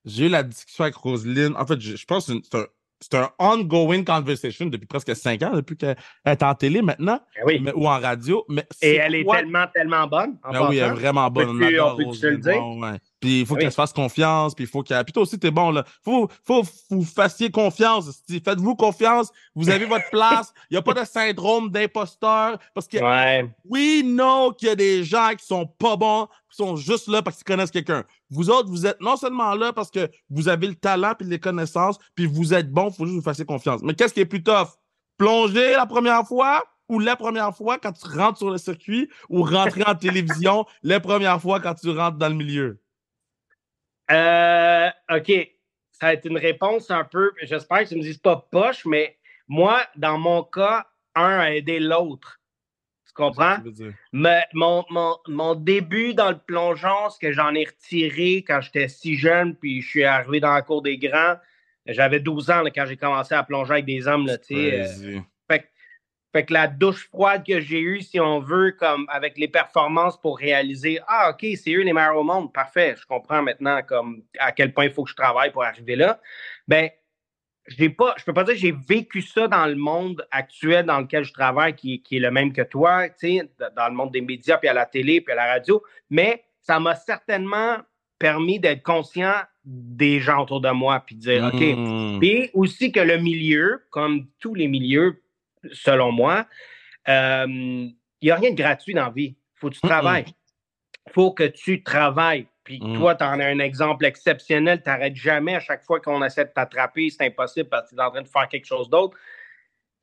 J'ai 0.07 0.27
eu 0.27 0.29
la 0.29 0.43
discussion 0.45 0.85
avec 0.85 0.95
Roselyne. 0.95 1.55
En 1.57 1.67
fait, 1.67 1.81
je, 1.81 2.05
pense 2.05 2.29
que 2.29 2.35
c'est 2.43 2.57
un, 2.57 2.67
c'est 3.01 3.15
un 3.15 3.31
ongoing 3.39 4.05
conversation 4.05 4.67
depuis 4.67 4.87
presque 4.87 5.15
cinq 5.17 5.43
ans, 5.43 5.51
depuis 5.53 5.77
qu'elle 5.77 5.97
est 6.25 6.43
en 6.43 6.55
télé 6.55 6.81
maintenant, 6.81 7.21
eh 7.49 7.73
ou 7.73 7.87
en 7.87 7.99
radio. 8.01 8.45
Mais 8.49 8.65
Et 8.81 8.95
elle 8.95 9.17
est 9.17 9.25
tellement, 9.25 9.67
tellement 9.75 10.07
bonne. 10.07 10.39
Ben 10.51 10.69
oui, 10.69 10.79
elle 10.79 10.93
est 10.93 10.95
vraiment 10.95 11.29
bonne. 11.29 11.51
on, 11.51 11.97
peut 11.97 12.31
le 12.31 12.39
dire? 12.39 12.99
Puis 13.27 13.41
il 13.41 13.47
faut 13.47 13.57
qu'elle 13.57 13.73
se 13.73 13.75
fasse 13.75 13.93
confiance. 13.93 14.55
Puis 14.55 14.67
il 14.67 14.69
faut 14.69 14.85
qu'elle. 14.85 15.03
Puis 15.05 15.13
toi 15.13 15.25
aussi, 15.25 15.37
t'es 15.37 15.51
bon, 15.51 15.73
là. 15.73 15.85
Faut, 16.05 16.31
faut 16.45 16.63
que 16.63 16.69
vous 16.91 17.05
fassiez 17.05 17.51
confiance. 17.51 18.23
Faites-vous 18.29 18.77
confiance. 18.77 19.33
Vous 19.57 19.69
avez 19.69 19.85
votre 19.85 20.09
place. 20.11 20.53
Il 20.71 20.75
n'y 20.75 20.79
a 20.79 20.83
pas 20.83 20.95
de 20.95 21.05
syndrome 21.05 21.69
d'imposteur. 21.71 22.57
Parce 22.73 22.87
que 22.87 22.99
oui, 23.65 24.03
non, 24.05 24.53
qu'il 24.53 24.69
y 24.69 24.71
a 24.71 24.77
des 24.77 25.03
gens 25.03 25.31
qui 25.37 25.45
sont 25.45 25.67
pas 25.67 25.97
bons, 25.97 26.29
qui 26.49 26.57
sont 26.57 26.77
juste 26.77 27.09
là 27.09 27.21
parce 27.21 27.39
qu'ils 27.39 27.47
connaissent 27.47 27.73
quelqu'un. 27.73 28.05
Vous 28.31 28.49
autres, 28.49 28.69
vous 28.69 28.87
êtes 28.87 29.01
non 29.01 29.17
seulement 29.17 29.55
là 29.57 29.73
parce 29.73 29.91
que 29.91 30.09
vous 30.31 30.49
avez 30.49 30.69
le 30.69 30.77
talent 30.77 31.15
puis 31.19 31.27
les 31.27 31.41
connaissances, 31.41 31.99
puis 32.15 32.27
vous 32.27 32.55
êtes 32.55 32.71
bon, 32.71 32.91
il 32.91 32.95
faut 32.95 33.07
juste 33.07 33.17
vous 33.17 33.23
fassiez 33.23 33.45
confiance. 33.45 33.83
Mais 33.83 33.95
qu'est-ce 33.95 34.15
qui 34.15 34.21
est 34.21 34.25
plus 34.25 34.45
tough? 34.45 34.69
Plonger 35.19 35.73
la 35.73 35.87
première 35.87 36.25
fois 36.29 36.63
ou 36.89 37.01
la 37.01 37.17
première 37.17 37.57
fois 37.57 37.79
quand 37.79 37.93
tu 37.93 38.07
rentres 38.07 38.39
sur 38.39 38.51
le 38.51 38.59
circuit 38.59 39.09
ou 39.29 39.43
rentrer 39.43 39.83
en 39.85 39.97
télévision 39.97 40.65
la 40.85 41.01
première 41.01 41.43
fois 41.43 41.59
quand 41.59 41.75
tu 41.75 41.91
rentres 41.91 42.19
dans 42.19 42.29
le 42.29 42.37
milieu? 42.37 42.81
Euh, 44.11 44.89
OK. 45.11 45.33
Ça 45.93 46.07
va 46.07 46.13
être 46.13 46.27
une 46.27 46.39
réponse 46.39 46.91
un 46.91 47.05
peu. 47.05 47.33
J'espère 47.43 47.85
que 47.85 47.89
tu 47.89 47.95
ne 47.95 48.01
me 48.01 48.05
dises 48.05 48.19
pas 48.19 48.47
poche, 48.51 48.85
mais 48.85 49.17
moi, 49.49 49.83
dans 49.97 50.19
mon 50.19 50.43
cas, 50.43 50.87
un 51.15 51.39
a 51.39 51.53
aidé 51.53 51.81
l'autre. 51.81 52.41
Tu 53.07 53.13
comprends? 53.15 53.57
Mais 54.13 54.45
mon, 54.53 54.85
mon, 55.27 55.55
début 55.55 56.13
dans 56.13 56.31
le 56.31 56.39
plongeon, 56.39 57.09
ce 57.09 57.19
que 57.19 57.33
j'en 57.33 57.55
ai 57.55 57.65
retiré 57.65 58.45
quand 58.47 58.61
j'étais 58.61 58.89
si 58.89 59.17
jeune, 59.17 59.57
puis 59.57 59.81
je 59.81 59.89
suis 59.89 60.05
arrivé 60.05 60.41
dans 60.41 60.53
la 60.53 60.61
cour 60.61 60.83
des 60.83 60.99
grands, 60.99 61.37
j'avais 61.87 62.21
12 62.21 62.51
ans 62.51 62.63
quand 62.75 62.85
j'ai 62.85 62.97
commencé 62.97 63.35
à 63.35 63.43
plonger 63.43 63.73
avec 63.73 63.87
des 63.87 64.07
hommes. 64.07 64.27
Là, 64.27 64.37
euh, 64.51 65.21
fait 66.37 66.45
que 66.45 66.53
la 66.53 66.69
douche 66.69 67.09
froide 67.09 67.47
que 67.47 67.61
j'ai 67.61 67.81
eue, 67.81 68.03
si 68.03 68.21
on 68.21 68.41
veut, 68.41 68.73
comme 68.73 69.07
avec 69.09 69.39
les 69.39 69.49
performances 69.49 70.21
pour 70.21 70.37
réaliser 70.37 71.01
Ah, 71.09 71.31
OK, 71.31 71.47
c'est 71.57 71.73
eux 71.73 71.81
les 71.81 71.95
meilleurs 71.95 72.19
au 72.19 72.25
monde, 72.25 72.53
parfait, 72.53 72.95
je 73.01 73.07
comprends 73.07 73.43
maintenant 73.43 73.81
comme 73.83 74.23
à 74.39 74.53
quel 74.53 74.75
point 74.75 74.85
il 74.85 74.91
faut 74.91 75.05
que 75.05 75.11
je 75.11 75.17
travaille 75.17 75.51
pour 75.51 75.65
arriver 75.65 75.97
là. 75.97 76.21
Ben, 76.69 76.91
je 77.69 77.89
pas, 77.89 78.15
je 78.19 78.25
peux 78.25 78.35
pas 78.35 78.45
dire 78.45 78.53
que 78.53 78.61
j'ai 78.61 78.73
vécu 78.87 79.23
ça 79.23 79.49
dans 79.49 79.65
le 79.65 79.77
monde 79.77 80.27
actuel 80.31 80.85
dans 80.85 81.01
lequel 81.01 81.25
je 81.25 81.33
travaille, 81.33 81.75
qui, 81.75 82.03
qui 82.03 82.19
est 82.19 82.21
le 82.21 82.31
même 82.31 82.53
que 82.53 82.61
toi, 82.61 83.07
dans 83.09 83.89
le 83.89 83.95
monde 83.95 84.13
des 84.13 84.21
médias, 84.21 84.59
puis 84.59 84.69
à 84.69 84.75
la 84.75 84.85
télé, 84.85 85.23
puis 85.23 85.33
à 85.33 85.37
la 85.37 85.47
radio, 85.47 85.83
mais 86.11 86.45
ça 86.61 86.79
m'a 86.79 86.95
certainement 86.97 87.79
permis 88.19 88.61
d'être 88.61 88.83
conscient 88.83 89.37
des 89.65 90.21
gens 90.21 90.43
autour 90.43 90.61
de 90.61 90.71
moi, 90.71 91.03
puis 91.07 91.17
de 91.17 91.21
dire, 91.23 91.51
OK. 91.53 91.61
Mmh. 91.61 92.19
Puis 92.21 92.51
aussi 92.53 92.93
que 92.93 93.01
le 93.01 93.17
milieu, 93.17 93.87
comme 93.89 94.27
tous 94.39 94.55
les 94.55 94.69
milieux, 94.69 95.23
selon 95.73 96.13
moi. 96.13 96.47
Il 97.07 97.13
euh, 97.13 97.89
n'y 98.23 98.31
a 98.31 98.37
rien 98.37 98.51
de 98.51 98.57
gratuit 98.57 98.95
dans 98.95 99.05
la 99.05 99.11
vie. 99.11 99.37
Il 99.37 99.59
faut 99.59 99.71
que 99.71 99.75
tu 99.75 99.81
travailles. 99.81 100.25
Il 101.07 101.13
faut 101.13 101.33
que 101.33 101.45
tu 101.45 101.83
travailles. 101.83 102.47
Puis 102.65 102.81
mm. 102.83 102.99
toi, 102.99 103.15
tu 103.15 103.25
en 103.25 103.39
as 103.39 103.47
un 103.47 103.61
exemple 103.61 104.05
exceptionnel. 104.05 104.83
Tu 104.83 104.89
n'arrêtes 104.89 105.15
jamais 105.15 105.55
à 105.55 105.61
chaque 105.61 105.85
fois 105.85 106.01
qu'on 106.01 106.23
essaie 106.25 106.45
de 106.45 106.51
t'attraper. 106.51 107.11
C'est 107.11 107.27
impossible 107.27 107.69
parce 107.69 107.91
que 107.91 107.95
tu 107.95 108.01
es 108.01 108.05
en 108.05 108.11
train 108.11 108.23
de 108.23 108.29
faire 108.29 108.49
quelque 108.49 108.67
chose 108.67 108.91
d'autre. 108.91 109.17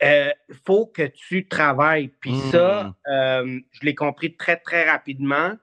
Il 0.02 0.08
euh, 0.08 0.32
faut 0.65 0.88
que 0.88 1.04
tu 1.04 1.47
travailles. 1.47 2.08
Puis 2.19 2.38
ça, 2.52 2.84
mm. 2.84 3.12
euh, 3.12 3.60
je 3.71 3.86
l'ai 3.86 3.95
compris 3.95 4.36
très, 4.36 4.58
très 4.58 4.89
rapidement. 4.89 5.54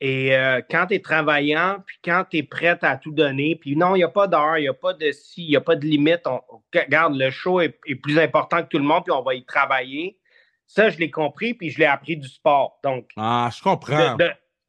Et 0.00 0.30
quand 0.70 0.86
tu 0.86 0.94
es 0.94 1.00
travaillant, 1.00 1.82
puis 1.86 1.98
quand 2.02 2.24
tu 2.30 2.38
es 2.38 2.42
prête 2.42 2.82
à 2.82 2.96
tout 2.96 3.12
donner, 3.12 3.56
puis 3.56 3.76
non, 3.76 3.94
il 3.94 3.98
n'y 3.98 4.04
a 4.04 4.08
pas 4.08 4.26
d'heure, 4.26 4.56
il 4.56 4.62
n'y 4.62 4.68
a 4.68 4.74
pas 4.74 4.94
de 4.94 5.12
si, 5.12 5.44
il 5.44 5.50
n'y 5.50 5.56
a 5.56 5.60
pas 5.60 5.76
de 5.76 5.84
limite. 5.84 6.22
On, 6.26 6.40
regarde, 6.74 7.16
le 7.16 7.30
show 7.30 7.60
est, 7.60 7.78
plus 8.02 8.18
important 8.18 8.62
que 8.62 8.68
tout 8.68 8.78
le 8.78 8.84
monde, 8.84 9.04
puis 9.04 9.12
on 9.12 9.22
va 9.22 9.34
y 9.34 9.44
travailler. 9.44 10.18
Ça, 10.66 10.88
je 10.88 10.98
l'ai 10.98 11.10
compris, 11.10 11.52
puis 11.52 11.70
je 11.70 11.78
l'ai 11.78 11.84
appris 11.84 12.16
du 12.16 12.28
sport. 12.28 12.78
Donc, 12.82 13.10
ah, 13.16 13.50
je 13.54 13.62
comprends. 13.62 14.16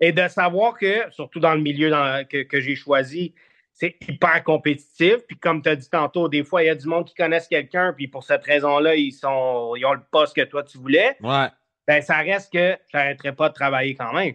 et 0.01 0.11
de 0.11 0.27
savoir 0.27 0.77
que, 0.77 1.09
surtout 1.11 1.39
dans 1.39 1.53
le 1.53 1.61
milieu 1.61 1.91
que, 2.29 2.59
j'ai 2.59 2.75
choisi, 2.75 3.33
c'est 3.73 3.95
hyper 4.09 4.43
compétitif. 4.43 5.17
Puis 5.27 5.37
comme 5.37 5.61
tu 5.61 5.69
as 5.69 5.77
dit 5.77 5.89
tantôt, 5.89 6.27
des 6.27 6.43
fois, 6.43 6.63
il 6.63 6.65
y 6.65 6.69
a 6.69 6.75
du 6.75 6.87
monde 6.87 7.05
qui 7.05 7.15
connaissent 7.15 7.47
quelqu'un, 7.47 7.93
puis 7.93 8.09
pour 8.09 8.23
cette 8.23 8.43
raison-là, 8.43 8.95
ils, 8.95 9.13
sont, 9.13 9.75
ils 9.77 9.85
ont 9.85 9.93
le 9.93 10.03
poste 10.11 10.35
que 10.35 10.41
toi, 10.41 10.63
tu 10.63 10.77
voulais. 10.77 11.15
Ouais. 11.21 11.47
Ben, 11.87 12.01
ça 12.01 12.17
reste 12.17 12.51
que 12.51 12.77
je 12.91 12.97
n'arrêterai 12.97 13.33
pas 13.33 13.47
de 13.47 13.53
travailler 13.53 13.95
quand 13.95 14.11
même. 14.11 14.33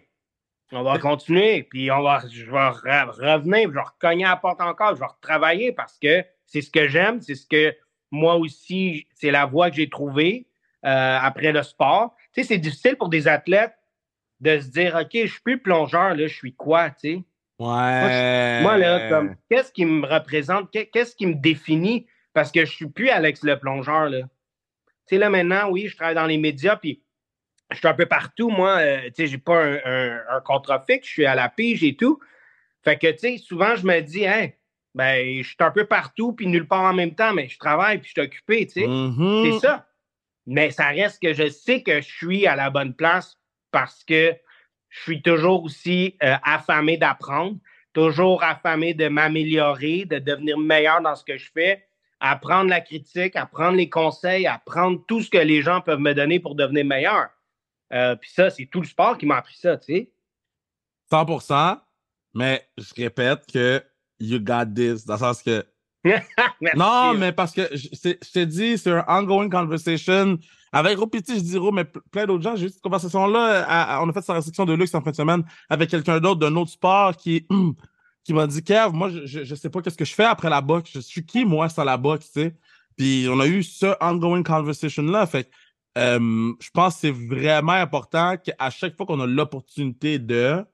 On 0.72 0.83
va 0.83 0.98
continuer, 0.98 1.62
puis 1.62 1.90
on 1.92 2.02
va, 2.02 2.20
je 2.29 2.50
vais 2.50 2.68
revenir, 2.68 3.68
je 3.68 3.74
vais 3.74 3.81
recogner 3.81 4.24
à 4.24 4.31
la 4.31 4.37
porte 4.37 4.61
encore, 4.61 4.94
je 4.94 5.00
vais 5.00 5.07
retravailler 5.07 5.72
parce 5.72 5.96
que 5.98 6.24
c'est 6.44 6.61
ce 6.61 6.70
que 6.70 6.88
j'aime, 6.88 7.20
c'est 7.20 7.37
ce 7.37 7.46
que 7.46 7.74
moi 8.11 8.37
aussi, 8.37 9.07
c'est 9.14 9.31
la 9.31 9.46
voie 9.46 9.70
que 9.70 9.76
j'ai 9.76 9.88
trouvée 9.88 10.46
euh, 10.85 11.18
après 11.20 11.52
le 11.52 11.62
sport. 11.62 12.14
Tu 12.33 12.42
sais, 12.42 12.48
c'est 12.48 12.59
difficile 12.59 12.96
pour 12.96 13.09
des 13.09 13.29
athlètes 13.29 13.74
de 14.40 14.59
se 14.59 14.68
dire, 14.68 14.96
OK, 15.00 15.11
je 15.12 15.26
suis 15.26 15.40
plus 15.40 15.59
plongeur, 15.59 16.14
là, 16.14 16.26
je 16.26 16.35
suis 16.35 16.55
quoi, 16.55 16.90
tu 16.90 16.96
sais? 17.00 17.24
Ouais. 17.59 18.61
Moi, 18.62 18.76
là, 18.76 19.09
comme, 19.09 19.35
qu'est-ce 19.48 19.72
qui 19.72 19.87
me 19.87 20.07
représente, 20.07 20.70
qu'est-ce 20.70 21.16
qui 21.16 21.26
me 21.26 21.35
définit? 21.35 22.07
Parce 22.35 22.52
que 22.52 22.66
je 22.66 22.72
suis 22.72 22.88
plus 22.88 23.09
Alex 23.09 23.42
le 23.44 23.59
plongeur, 23.59 24.11
là. 24.11 24.22
Tu 25.07 25.14
sais, 25.14 25.18
là, 25.18 25.31
maintenant, 25.31 25.70
oui, 25.70 25.87
je 25.88 25.96
travaille 25.96 26.16
dans 26.16 26.26
les 26.26 26.38
médias, 26.38 26.76
puis 26.76 27.02
je 27.70 27.79
suis 27.79 27.88
un 27.88 27.94
peu 27.94 28.07
partout. 28.07 28.50
Moi, 28.50 28.79
euh, 28.79 29.02
tu 29.07 29.12
sais, 29.14 29.26
j'ai 29.26 29.38
pas 29.38 29.64
un, 29.64 30.40
contrat 30.44 30.85
fixe, 30.87 31.07
je 31.07 31.12
suis 31.12 31.26
à 31.26 31.35
la 31.35 31.48
pige 31.48 31.83
et 31.83 31.96
tout. 31.96 32.20
Fait 32.85 32.98
que, 32.98 33.11
tu 33.11 33.18
sais, 33.18 33.38
souvent, 33.38 33.74
je 33.74 33.87
me 33.87 34.00
dis, 34.00 34.26
hein, 34.26 34.50
ben, 34.94 35.42
je 35.42 35.46
suis 35.46 35.57
un 35.59 35.70
peu 35.70 35.85
partout, 35.85 36.33
puis 36.33 36.46
nulle 36.46 36.66
part 36.66 36.85
en 36.85 36.94
même 36.94 37.14
temps, 37.14 37.33
mais 37.33 37.48
je 37.48 37.59
travaille, 37.59 37.98
puis 37.98 38.09
je 38.09 38.20
suis 38.20 38.26
occupé, 38.26 38.66
tu 38.66 38.81
sais. 38.81 38.87
Mm-hmm. 38.87 39.52
C'est 39.52 39.66
ça. 39.66 39.87
Mais 40.46 40.70
ça 40.70 40.88
reste 40.88 41.20
que 41.20 41.35
je 41.35 41.48
sais 41.48 41.83
que 41.83 42.00
je 42.00 42.09
suis 42.09 42.46
à 42.46 42.55
la 42.55 42.70
bonne 42.70 42.94
place 42.94 43.37
parce 43.72 44.05
que 44.05 44.35
je 44.88 45.02
suis 45.02 45.20
toujours 45.20 45.64
aussi 45.64 46.16
euh, 46.22 46.37
affamé 46.44 46.96
d'apprendre, 46.96 47.57
toujours 47.92 48.44
affamé 48.44 48.94
de 48.94 49.09
m'améliorer, 49.09 50.05
de 50.05 50.18
devenir 50.18 50.57
meilleur 50.57 51.00
dans 51.00 51.16
ce 51.16 51.24
que 51.24 51.37
je 51.37 51.50
fais, 51.52 51.85
apprendre 52.20 52.70
la 52.70 52.81
critique, 52.81 53.35
apprendre 53.35 53.76
les 53.76 53.90
conseils, 53.90 54.46
apprendre 54.46 55.05
tout 55.07 55.20
ce 55.20 55.31
que 55.31 55.38
les 55.38 55.62
gens 55.62 55.81
peuvent 55.81 56.00
me 56.00 56.14
donner 56.14 56.38
pour 56.38 56.55
devenir 56.55 56.85
meilleur. 56.85 57.29
Euh, 57.92 58.16
puis 58.16 58.31
ça, 58.31 58.51
c'est 58.51 58.66
tout 58.66 58.81
le 58.81 58.87
sport 58.87 59.16
qui 59.16 59.27
m'a 59.27 59.37
appris 59.37 59.57
ça, 59.57 59.77
tu 59.77 59.94
sais. 59.94 60.11
100% 61.11 61.79
mais 62.37 62.68
je 62.77 62.92
répète 62.94 63.46
que 63.51 63.83
you 64.20 64.38
got 64.38 64.66
this, 64.66 65.07
dans 65.07 65.14
le 65.14 65.20
sens 65.20 65.42
que. 65.42 65.64
non, 66.77 67.14
mais 67.14 67.33
parce 67.33 67.53
que 67.53 67.62
je, 67.72 67.88
je 67.92 68.31
t'ai 68.31 68.46
dit, 68.46 68.79
c'est 68.79 68.92
un 68.92 69.05
ongoing 69.09 69.49
conversation 69.49 70.38
avec 70.70 70.99
Ropiti, 70.99 71.37
je 71.37 71.40
dis 71.40 71.59
mais 71.72 71.85
plein 71.85 72.27
d'autres 72.27 72.44
gens. 72.44 72.55
J'ai 72.55 72.66
eu 72.66 72.68
cette 72.68 72.83
conversation-là. 72.83 73.99
On 74.03 74.09
a 74.09 74.12
fait 74.12 74.20
sa 74.20 74.35
restriction 74.35 74.66
de 74.66 74.75
luxe 74.75 74.94
en 74.94 75.01
fin 75.01 75.11
de 75.11 75.16
semaine 75.16 75.42
avec 75.70 75.88
quelqu'un 75.88 76.20
d'autre 76.20 76.38
d'un 76.38 76.55
autre 76.57 76.70
sport 76.70 77.16
qui, 77.16 77.46
qui 78.25 78.35
m'a 78.35 78.46
dit 78.46 78.62
Kev, 78.62 78.90
moi, 78.92 79.09
je, 79.09 79.44
je 79.44 79.55
sais 79.55 79.70
pas 79.70 79.81
qu'est-ce 79.81 79.96
que 79.96 80.05
je 80.05 80.14
fais 80.14 80.25
après 80.25 80.51
la 80.51 80.61
boxe. 80.61 80.90
Je 80.92 81.01
suis 81.01 81.25
qui, 81.25 81.46
moi, 81.46 81.70
sans 81.70 81.85
la 81.85 81.96
boxe, 81.96 82.31
tu 82.33 82.42
sais? 82.42 82.55
Puis 82.99 83.27
on 83.31 83.40
a 83.40 83.46
eu 83.46 83.62
ce 83.62 83.94
ongoing 84.03 84.42
conversation-là. 84.42 85.27
Fait 85.27 85.51
euh, 85.96 86.52
je 86.61 86.70
pense 86.70 86.94
que 86.94 87.00
c'est 87.00 87.11
vraiment 87.11 87.72
important 87.72 88.37
qu'à 88.37 88.70
chaque 88.70 88.96
fois 88.96 89.06
qu'on 89.06 89.20
a 89.20 89.26
l'opportunité 89.26 90.18
de 90.18 90.64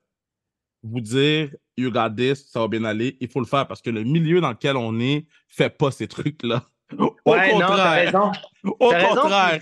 vous 0.82 1.00
dire 1.00 1.50
You 1.76 1.90
got 1.90 2.10
this, 2.10 2.50
ça 2.50 2.60
va 2.60 2.68
bien 2.68 2.84
aller, 2.84 3.16
il 3.20 3.28
faut 3.28 3.40
le 3.40 3.46
faire 3.46 3.66
parce 3.66 3.80
que 3.80 3.90
le 3.90 4.04
milieu 4.04 4.40
dans 4.40 4.50
lequel 4.50 4.76
on 4.76 4.98
est 5.00 5.26
fait 5.48 5.70
pas 5.70 5.90
ces 5.90 6.06
trucs-là. 6.06 6.62
Au 6.98 7.14
ouais, 7.26 7.50
contraire. 7.50 8.12
non, 8.12 8.30
raison. 8.30 8.32
Au 8.64 8.90
contraire. 8.90 9.58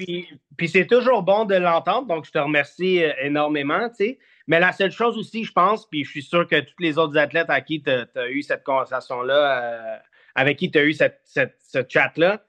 Puis, 0.57 0.69
c'est 0.69 0.87
toujours 0.87 1.23
bon 1.23 1.45
de 1.45 1.55
l'entendre, 1.55 2.07
donc 2.09 2.27
je 2.27 2.33
te 2.33 2.39
remercie 2.39 3.03
euh, 3.03 3.13
énormément, 3.23 3.89
tu 3.89 3.97
sais. 3.97 4.19
Mais 4.47 4.59
la 4.59 4.73
seule 4.73 4.91
chose 4.91 5.17
aussi, 5.17 5.45
je 5.45 5.53
pense, 5.53 5.89
puis 5.89 6.05
je 6.05 6.11
suis 6.11 6.23
sûr 6.23 6.47
que 6.47 6.61
tous 6.61 6.75
les 6.81 6.99
autres 6.99 7.17
athlètes 7.17 7.49
à 7.49 7.61
qui 7.61 7.83
tu 7.83 7.91
as, 7.91 8.31
eu 8.31 8.43
cette 8.43 8.65
conversation-là, 8.65 9.63
euh, 9.63 9.97
avec 10.35 10.59
qui 10.59 10.71
tu 10.71 10.79
as 10.79 10.85
eu 10.85 10.93
cette, 10.93 11.21
cette, 11.25 11.57
ce 11.61 11.79
chat-là, 11.89 12.43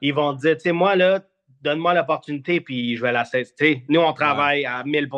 ils 0.00 0.14
vont 0.14 0.34
te 0.34 0.40
dire, 0.40 0.56
tu 0.56 0.62
sais, 0.62 0.72
moi, 0.72 0.96
là, 0.96 1.20
donne-moi 1.62 1.94
l'opportunité, 1.94 2.60
puis 2.60 2.96
je 2.96 3.02
vais 3.02 3.12
la 3.12 3.24
cesser. 3.24 3.84
Nous, 3.88 4.00
on 4.00 4.12
travaille 4.12 4.64
à 4.64 4.84
1000 4.84 5.08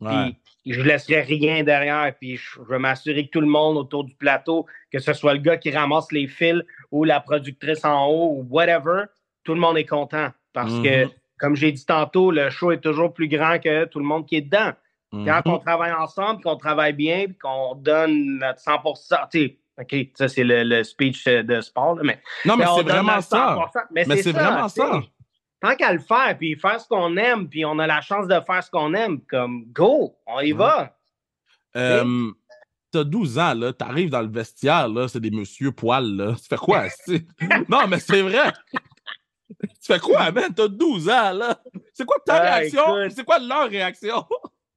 puis 0.00 0.72
je 0.74 0.80
ne 0.80 0.84
laisserai 0.84 1.22
rien 1.22 1.64
derrière, 1.64 2.12
puis 2.20 2.36
je, 2.36 2.60
vais 2.68 2.78
m'assurer 2.78 3.26
que 3.26 3.30
tout 3.30 3.40
le 3.40 3.46
monde 3.46 3.76
autour 3.76 4.04
du 4.04 4.14
plateau, 4.14 4.66
que 4.92 4.98
ce 4.98 5.12
soit 5.12 5.34
le 5.34 5.40
gars 5.40 5.56
qui 5.56 5.70
ramasse 5.70 6.12
les 6.12 6.28
fils 6.28 6.62
ou 6.90 7.04
la 7.04 7.20
productrice 7.20 7.84
en 7.84 8.06
haut 8.06 8.36
ou 8.36 8.46
whatever, 8.48 9.04
tout 9.44 9.54
le 9.54 9.60
monde 9.60 9.76
est 9.76 9.86
content. 9.86 10.28
Parce 10.52 10.72
que, 10.80 11.04
mm-hmm. 11.04 11.10
comme 11.38 11.56
j'ai 11.56 11.72
dit 11.72 11.84
tantôt, 11.84 12.30
le 12.30 12.50
show 12.50 12.70
est 12.70 12.80
toujours 12.80 13.12
plus 13.12 13.28
grand 13.28 13.58
que 13.58 13.86
tout 13.86 13.98
le 13.98 14.04
monde 14.04 14.26
qui 14.26 14.36
est 14.36 14.42
dedans. 14.42 14.72
Quand 15.10 15.18
mm-hmm. 15.18 15.42
on 15.46 15.58
travaille 15.58 15.92
ensemble, 15.92 16.42
qu'on 16.42 16.56
travaille 16.56 16.94
bien, 16.94 17.26
qu'on 17.40 17.74
donne 17.74 18.38
notre 18.38 18.60
100% 18.60 19.56
OK, 19.80 19.96
ça, 20.14 20.28
c'est 20.28 20.44
le, 20.44 20.82
speech 20.84 21.24
de 21.24 21.60
sport, 21.62 21.98
mais. 22.02 22.20
Non, 22.44 22.58
mais, 22.58 22.66
c'est 22.76 22.82
vraiment 22.82 23.20
ça. 23.22 23.70
Mais, 23.90 24.04
c'est 24.04 24.32
vraiment 24.32 24.68
ça 24.68 25.00
tant 25.62 25.76
qu'à 25.76 25.92
le 25.92 26.00
faire, 26.00 26.36
puis 26.36 26.56
faire 26.56 26.80
ce 26.80 26.88
qu'on 26.88 27.16
aime, 27.16 27.48
puis 27.48 27.64
on 27.64 27.78
a 27.78 27.86
la 27.86 28.00
chance 28.00 28.26
de 28.26 28.38
faire 28.40 28.62
ce 28.62 28.70
qu'on 28.70 28.92
aime, 28.94 29.20
comme 29.22 29.64
go, 29.72 30.16
on 30.26 30.40
y 30.40 30.52
va. 30.52 30.94
Euh, 31.76 32.30
T'as 32.90 33.04
12 33.04 33.38
ans, 33.38 33.54
là, 33.54 33.72
t'arrives 33.72 34.10
dans 34.10 34.20
le 34.20 34.28
vestiaire, 34.28 34.88
là, 34.88 35.08
c'est 35.08 35.20
des 35.20 35.30
monsieur 35.30 35.72
poils, 35.72 36.14
là. 36.14 36.34
Tu 36.34 36.46
fais 36.46 36.56
quoi, 36.56 36.84
Non, 37.68 37.86
mais 37.88 38.00
c'est 38.00 38.20
vrai! 38.20 38.52
tu 39.60 39.86
fais 39.86 39.98
quoi, 39.98 40.30
man? 40.30 40.52
T'as 40.54 40.68
12 40.68 41.08
ans, 41.08 41.32
là? 41.32 41.58
C'est 41.94 42.04
quoi 42.04 42.18
ta 42.26 42.40
réaction? 42.40 43.08
C'est 43.08 43.24
quoi 43.24 43.38
leur 43.38 43.70
réaction? 43.70 44.26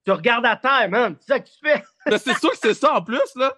tu 0.05 0.11
regardes 0.11 0.45
à 0.45 0.55
terre, 0.55 0.87
man. 0.89 1.15
C'est 1.19 1.33
ça 1.33 1.39
que 1.39 1.47
tu 1.47 1.57
fais. 1.61 1.83
c'est 2.19 2.37
sûr 2.37 2.51
que 2.51 2.57
c'est 2.61 2.73
ça 2.75 2.93
en 2.93 3.01
plus, 3.01 3.35
là. 3.35 3.53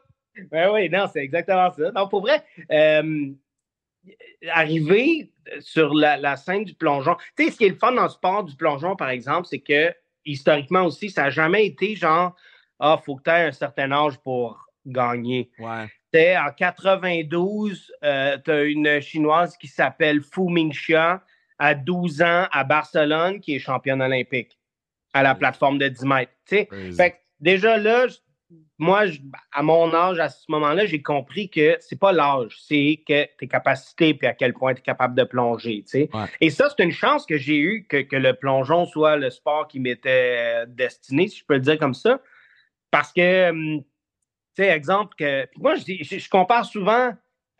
Ben 0.49 0.71
oui, 0.71 0.89
non, 0.89 1.07
c'est 1.11 1.23
exactement 1.23 1.71
ça. 1.71 1.91
Non, 1.91 2.07
pour 2.07 2.21
vrai, 2.21 2.43
euh, 2.71 3.31
arriver 4.49 5.31
sur 5.59 5.93
la, 5.93 6.35
scène 6.35 6.63
du 6.63 6.73
plongeon. 6.73 7.15
Tu 7.37 7.45
sais, 7.45 7.51
ce 7.51 7.57
qui 7.57 7.65
est 7.65 7.69
le 7.69 7.75
fun 7.75 7.91
dans 7.91 8.03
le 8.03 8.09
sport 8.09 8.43
du 8.43 8.55
plongeon, 8.55 8.95
par 8.95 9.09
exemple, 9.09 9.47
c'est 9.49 9.59
que 9.59 9.93
historiquement 10.25 10.83
aussi, 10.83 11.09
ça 11.09 11.23
n'a 11.23 11.29
jamais 11.29 11.65
été 11.65 11.95
genre 11.95 12.35
Ah, 12.79 12.99
faut 13.03 13.15
que 13.15 13.23
tu 13.23 13.29
aies 13.29 13.47
un 13.47 13.51
certain 13.51 13.91
âge 13.91 14.17
pour 14.19 14.67
gagner. 14.85 15.49
Ouais. 15.59 16.37
en 16.37 16.51
92, 16.51 17.93
euh, 18.03 18.37
tu 18.43 18.51
as 18.51 18.63
une 18.63 19.01
Chinoise 19.01 19.57
qui 19.57 19.67
s'appelle 19.67 20.21
Fu 20.21 20.49
Mingxia, 20.49 21.23
à 21.59 21.73
12 21.73 22.21
ans 22.21 22.47
à 22.51 22.63
Barcelone, 22.63 23.39
qui 23.39 23.55
est 23.55 23.59
championne 23.59 24.01
olympique 24.01 24.57
à 25.13 25.23
la 25.23 25.35
plateforme 25.35 25.77
de 25.77 25.87
10 25.87 26.05
mètres. 26.05 26.31
Fait 26.45 26.69
déjà 27.39 27.77
là, 27.77 28.05
moi, 28.77 29.03
à 29.51 29.63
mon 29.63 29.93
âge, 29.93 30.19
à 30.19 30.29
ce 30.29 30.45
moment-là, 30.49 30.85
j'ai 30.85 31.01
compris 31.01 31.49
que 31.49 31.77
c'est 31.79 31.99
pas 31.99 32.11
l'âge, 32.11 32.55
c'est 32.61 33.03
que 33.07 33.25
tes 33.37 33.47
capacités 33.47 34.13
puis 34.13 34.27
à 34.27 34.33
quel 34.33 34.53
point 34.53 34.73
tu 34.73 34.79
es 34.79 34.83
capable 34.83 35.15
de 35.15 35.23
plonger. 35.23 35.83
Et 36.39 36.49
ça, 36.49 36.69
c'est 36.69 36.83
une 36.83 36.91
chance 36.91 37.25
que 37.25 37.37
j'ai 37.37 37.57
eue 37.57 37.85
que, 37.87 38.15
le 38.15 38.33
plongeon 38.33 38.85
soit 38.85 39.17
le 39.17 39.29
sport 39.29 39.67
qui 39.67 39.79
m'était 39.79 40.65
destiné, 40.67 41.27
si 41.27 41.39
je 41.39 41.45
peux 41.45 41.55
le 41.55 41.61
dire 41.61 41.77
comme 41.77 41.93
ça. 41.93 42.21
Parce 42.91 43.11
que, 43.11 43.49
hum, 43.49 43.83
tu 44.55 44.63
sais, 44.63 44.69
exemple, 44.69 45.15
que 45.17 45.47
moi, 45.57 45.75
je, 45.75 46.29
compare 46.29 46.65
souvent 46.65 47.11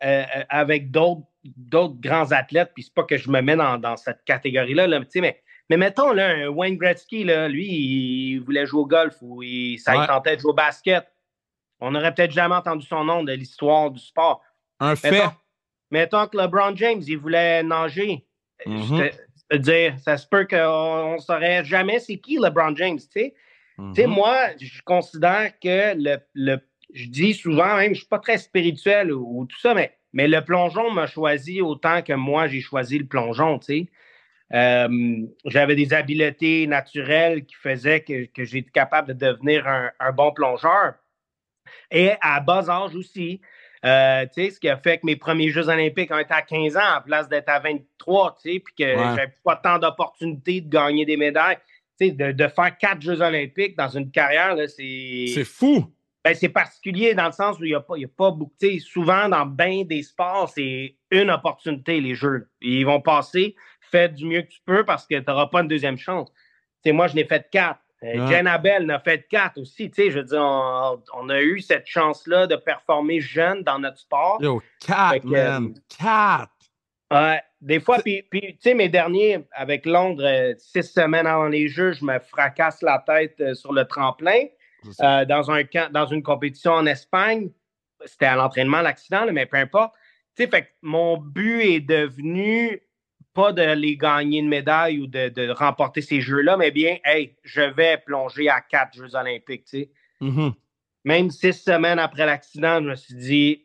euh, 0.04 0.24
avec 0.48 0.90
d'autres 0.90 2.00
grands 2.00 2.32
athlètes, 2.32 2.70
puis 2.74 2.84
c'est 2.84 2.94
pas 2.94 3.04
que 3.04 3.16
je 3.16 3.30
me 3.30 3.40
mets 3.42 3.56
dans, 3.56 3.96
cette 3.96 4.24
catégorie-là, 4.24 4.86
là, 4.86 5.00
mais 5.16 5.42
mais 5.70 5.76
mettons, 5.76 6.12
là, 6.12 6.30
un 6.30 6.48
Wayne 6.48 6.76
Gretzky, 6.76 7.24
là, 7.24 7.48
lui, 7.48 7.66
il 7.68 8.38
voulait 8.40 8.66
jouer 8.66 8.80
au 8.80 8.86
golf 8.86 9.16
ou 9.20 9.42
il, 9.42 9.78
ça 9.78 10.06
tentait 10.06 10.36
de 10.36 10.40
jouer 10.40 10.50
au 10.50 10.54
basket. 10.54 11.06
On 11.80 11.90
n'aurait 11.90 12.14
peut-être 12.14 12.32
jamais 12.32 12.54
entendu 12.54 12.86
son 12.86 13.04
nom 13.04 13.22
de 13.22 13.32
l'histoire 13.32 13.90
du 13.90 14.00
sport. 14.00 14.42
Un 14.80 14.96
fait. 14.96 15.22
Mettons 15.90 16.26
que 16.26 16.36
LeBron 16.36 16.74
James, 16.76 17.02
il 17.06 17.18
voulait 17.18 17.62
nager. 17.62 18.26
Mm-hmm. 18.66 19.12
Je 19.12 19.56
te 19.56 19.62
dire, 19.62 19.98
ça 19.98 20.16
se 20.16 20.26
peut 20.26 20.46
qu'on 20.46 21.14
ne 21.14 21.18
saurait 21.18 21.64
jamais 21.64 22.00
c'est 22.00 22.18
qui 22.18 22.38
LeBron 22.38 22.74
James, 22.76 22.98
tu 22.98 23.06
sais. 23.10 23.34
Mm-hmm. 23.78 24.06
moi, 24.06 24.36
je 24.60 24.82
considère 24.82 25.52
que 25.60 25.94
le, 25.96 26.16
le, 26.34 26.58
je 26.92 27.06
dis 27.06 27.32
souvent 27.32 27.76
même, 27.76 27.86
je 27.86 27.90
ne 27.90 27.94
suis 27.94 28.06
pas 28.06 28.18
très 28.18 28.38
spirituel 28.38 29.12
ou, 29.12 29.40
ou, 29.40 29.46
tout 29.46 29.58
ça, 29.60 29.72
mais, 29.72 29.96
mais 30.12 30.26
le 30.26 30.42
plongeon 30.42 30.90
m'a 30.90 31.06
choisi 31.06 31.60
autant 31.60 32.02
que 32.02 32.12
moi, 32.12 32.48
j'ai 32.48 32.60
choisi 32.60 32.98
le 32.98 33.06
plongeon, 33.06 33.58
tu 33.60 33.66
sais. 33.66 33.90
Euh, 34.54 35.26
j'avais 35.44 35.74
des 35.74 35.92
habiletés 35.92 36.66
naturelles 36.66 37.44
qui 37.44 37.54
faisaient 37.54 38.00
que, 38.00 38.24
que 38.26 38.44
j'étais 38.44 38.70
capable 38.70 39.08
de 39.08 39.26
devenir 39.26 39.66
un, 39.66 40.12
bon 40.12 40.32
plongeur. 40.32 40.94
Et 41.90 42.12
à 42.20 42.40
bas 42.40 42.68
âge 42.70 42.94
aussi, 42.94 43.40
euh, 43.84 44.26
ce 44.34 44.58
qui 44.58 44.68
a 44.68 44.76
fait 44.78 44.98
que 44.98 45.06
mes 45.06 45.16
premiers 45.16 45.50
Jeux 45.50 45.68
olympiques 45.68 46.10
ont 46.10 46.18
été 46.18 46.32
à 46.32 46.42
15 46.42 46.76
ans 46.76 46.96
en 46.98 47.02
place 47.02 47.28
d'être 47.28 47.48
à 47.48 47.58
23, 47.58 48.38
puis 48.42 48.62
que 48.78 48.96
j'avais 48.96 49.34
pas 49.44 49.56
tant 49.56 49.78
d'opportunités 49.78 50.62
de 50.62 50.68
gagner 50.68 51.04
des 51.04 51.16
médailles. 51.16 51.58
De, 52.00 52.30
de, 52.30 52.46
faire 52.46 52.78
quatre 52.78 53.02
Jeux 53.02 53.20
olympiques 53.20 53.76
dans 53.76 53.88
une 53.88 54.12
carrière, 54.12 54.54
c'est... 54.68 55.24
C'est 55.34 55.44
fou! 55.44 55.92
Ben, 56.24 56.34
c'est 56.34 56.48
particulier 56.48 57.14
dans 57.14 57.26
le 57.26 57.32
sens 57.32 57.58
où 57.58 57.64
il 57.64 57.70
n'y 57.70 57.74
a, 57.74 57.80
pas, 57.80 57.94
a 57.94 58.08
pas 58.16 58.30
beaucoup. 58.30 58.52
Souvent, 58.80 59.28
dans 59.28 59.46
bien 59.46 59.84
des 59.84 60.02
sports, 60.02 60.50
c'est 60.54 60.94
une 61.10 61.30
opportunité, 61.30 62.00
les 62.00 62.14
Jeux. 62.14 62.48
Ils 62.60 62.84
vont 62.84 63.00
passer, 63.00 63.56
fais 63.90 64.08
du 64.08 64.26
mieux 64.26 64.42
que 64.42 64.48
tu 64.48 64.60
peux 64.64 64.84
parce 64.84 65.06
que 65.06 65.16
tu 65.16 65.24
n'auras 65.26 65.46
pas 65.46 65.60
une 65.60 65.68
deuxième 65.68 65.98
chance. 65.98 66.32
moi, 66.86 67.06
je 67.08 67.14
n'ai 67.14 67.24
fait 67.24 67.48
quatre. 67.50 67.80
Euh, 68.04 68.28
Jen 68.28 68.46
Abel 68.46 68.84
en 68.84 68.94
a 68.94 68.98
fait 69.00 69.26
quatre 69.28 69.58
aussi. 69.58 69.90
Je 69.96 70.18
veux 70.18 70.24
dire, 70.24 70.40
on, 70.40 71.28
a 71.28 71.40
eu 71.40 71.60
cette 71.60 71.86
chance-là 71.86 72.46
de 72.46 72.54
performer 72.54 73.20
jeune 73.20 73.64
dans 73.64 73.78
notre 73.78 73.98
sport. 73.98 74.38
Yo, 74.40 74.62
quatre, 74.80 75.24
man. 75.24 75.74
quatre. 75.98 76.52
Ouais, 77.10 77.40
des 77.60 77.80
fois, 77.80 77.98
puis, 77.98 78.24
tu 78.30 78.56
sais, 78.60 78.74
mes 78.74 78.88
derniers, 78.88 79.38
avec 79.52 79.86
Londres, 79.86 80.24
euh, 80.24 80.54
six 80.58 80.84
semaines 80.84 81.26
avant 81.26 81.48
les 81.48 81.66
Jeux, 81.66 81.92
je 81.92 82.04
me 82.04 82.18
fracasse 82.18 82.82
la 82.82 83.02
tête 83.04 83.40
euh, 83.40 83.54
sur 83.54 83.72
le 83.72 83.84
tremplin. 83.86 84.44
dans, 85.00 85.50
un 85.50 85.64
camp, 85.64 85.90
dans 85.90 86.06
une 86.06 86.22
compétition 86.22 86.72
en 86.72 86.86
Espagne, 86.86 87.50
c'était 88.04 88.26
à 88.26 88.36
l'entraînement 88.36 88.80
l'accident, 88.80 89.26
mais 89.32 89.46
peu 89.46 89.56
importe. 89.56 89.94
Tu 90.36 90.44
sais, 90.44 90.50
fait 90.50 90.74
mon 90.82 91.16
but 91.16 91.62
est 91.62 91.80
devenu 91.80 92.80
pas 93.38 93.52
de 93.52 93.62
les 93.62 93.96
gagner 93.96 94.40
une 94.40 94.48
médaille 94.48 94.98
ou 94.98 95.06
de, 95.06 95.52
remporter 95.52 96.00
ces 96.00 96.20
Jeux-là, 96.20 96.56
mais 96.56 96.72
bien, 96.72 96.98
hey, 97.04 97.36
je 97.44 97.60
vais 97.60 97.96
plonger 98.04 98.48
à 98.48 98.60
quatre 98.60 98.94
Jeux 98.96 99.14
olympiques, 99.14 99.64
tu 99.64 99.78
sais. 99.78 99.90
Mm-hmm. 100.20 100.52
Même 101.04 101.30
six 101.30 101.52
semaines 101.52 102.00
après 102.00 102.26
l'accident, 102.26 102.82
je 102.82 102.88
me 102.88 102.94
suis 102.96 103.14
dit, 103.14 103.64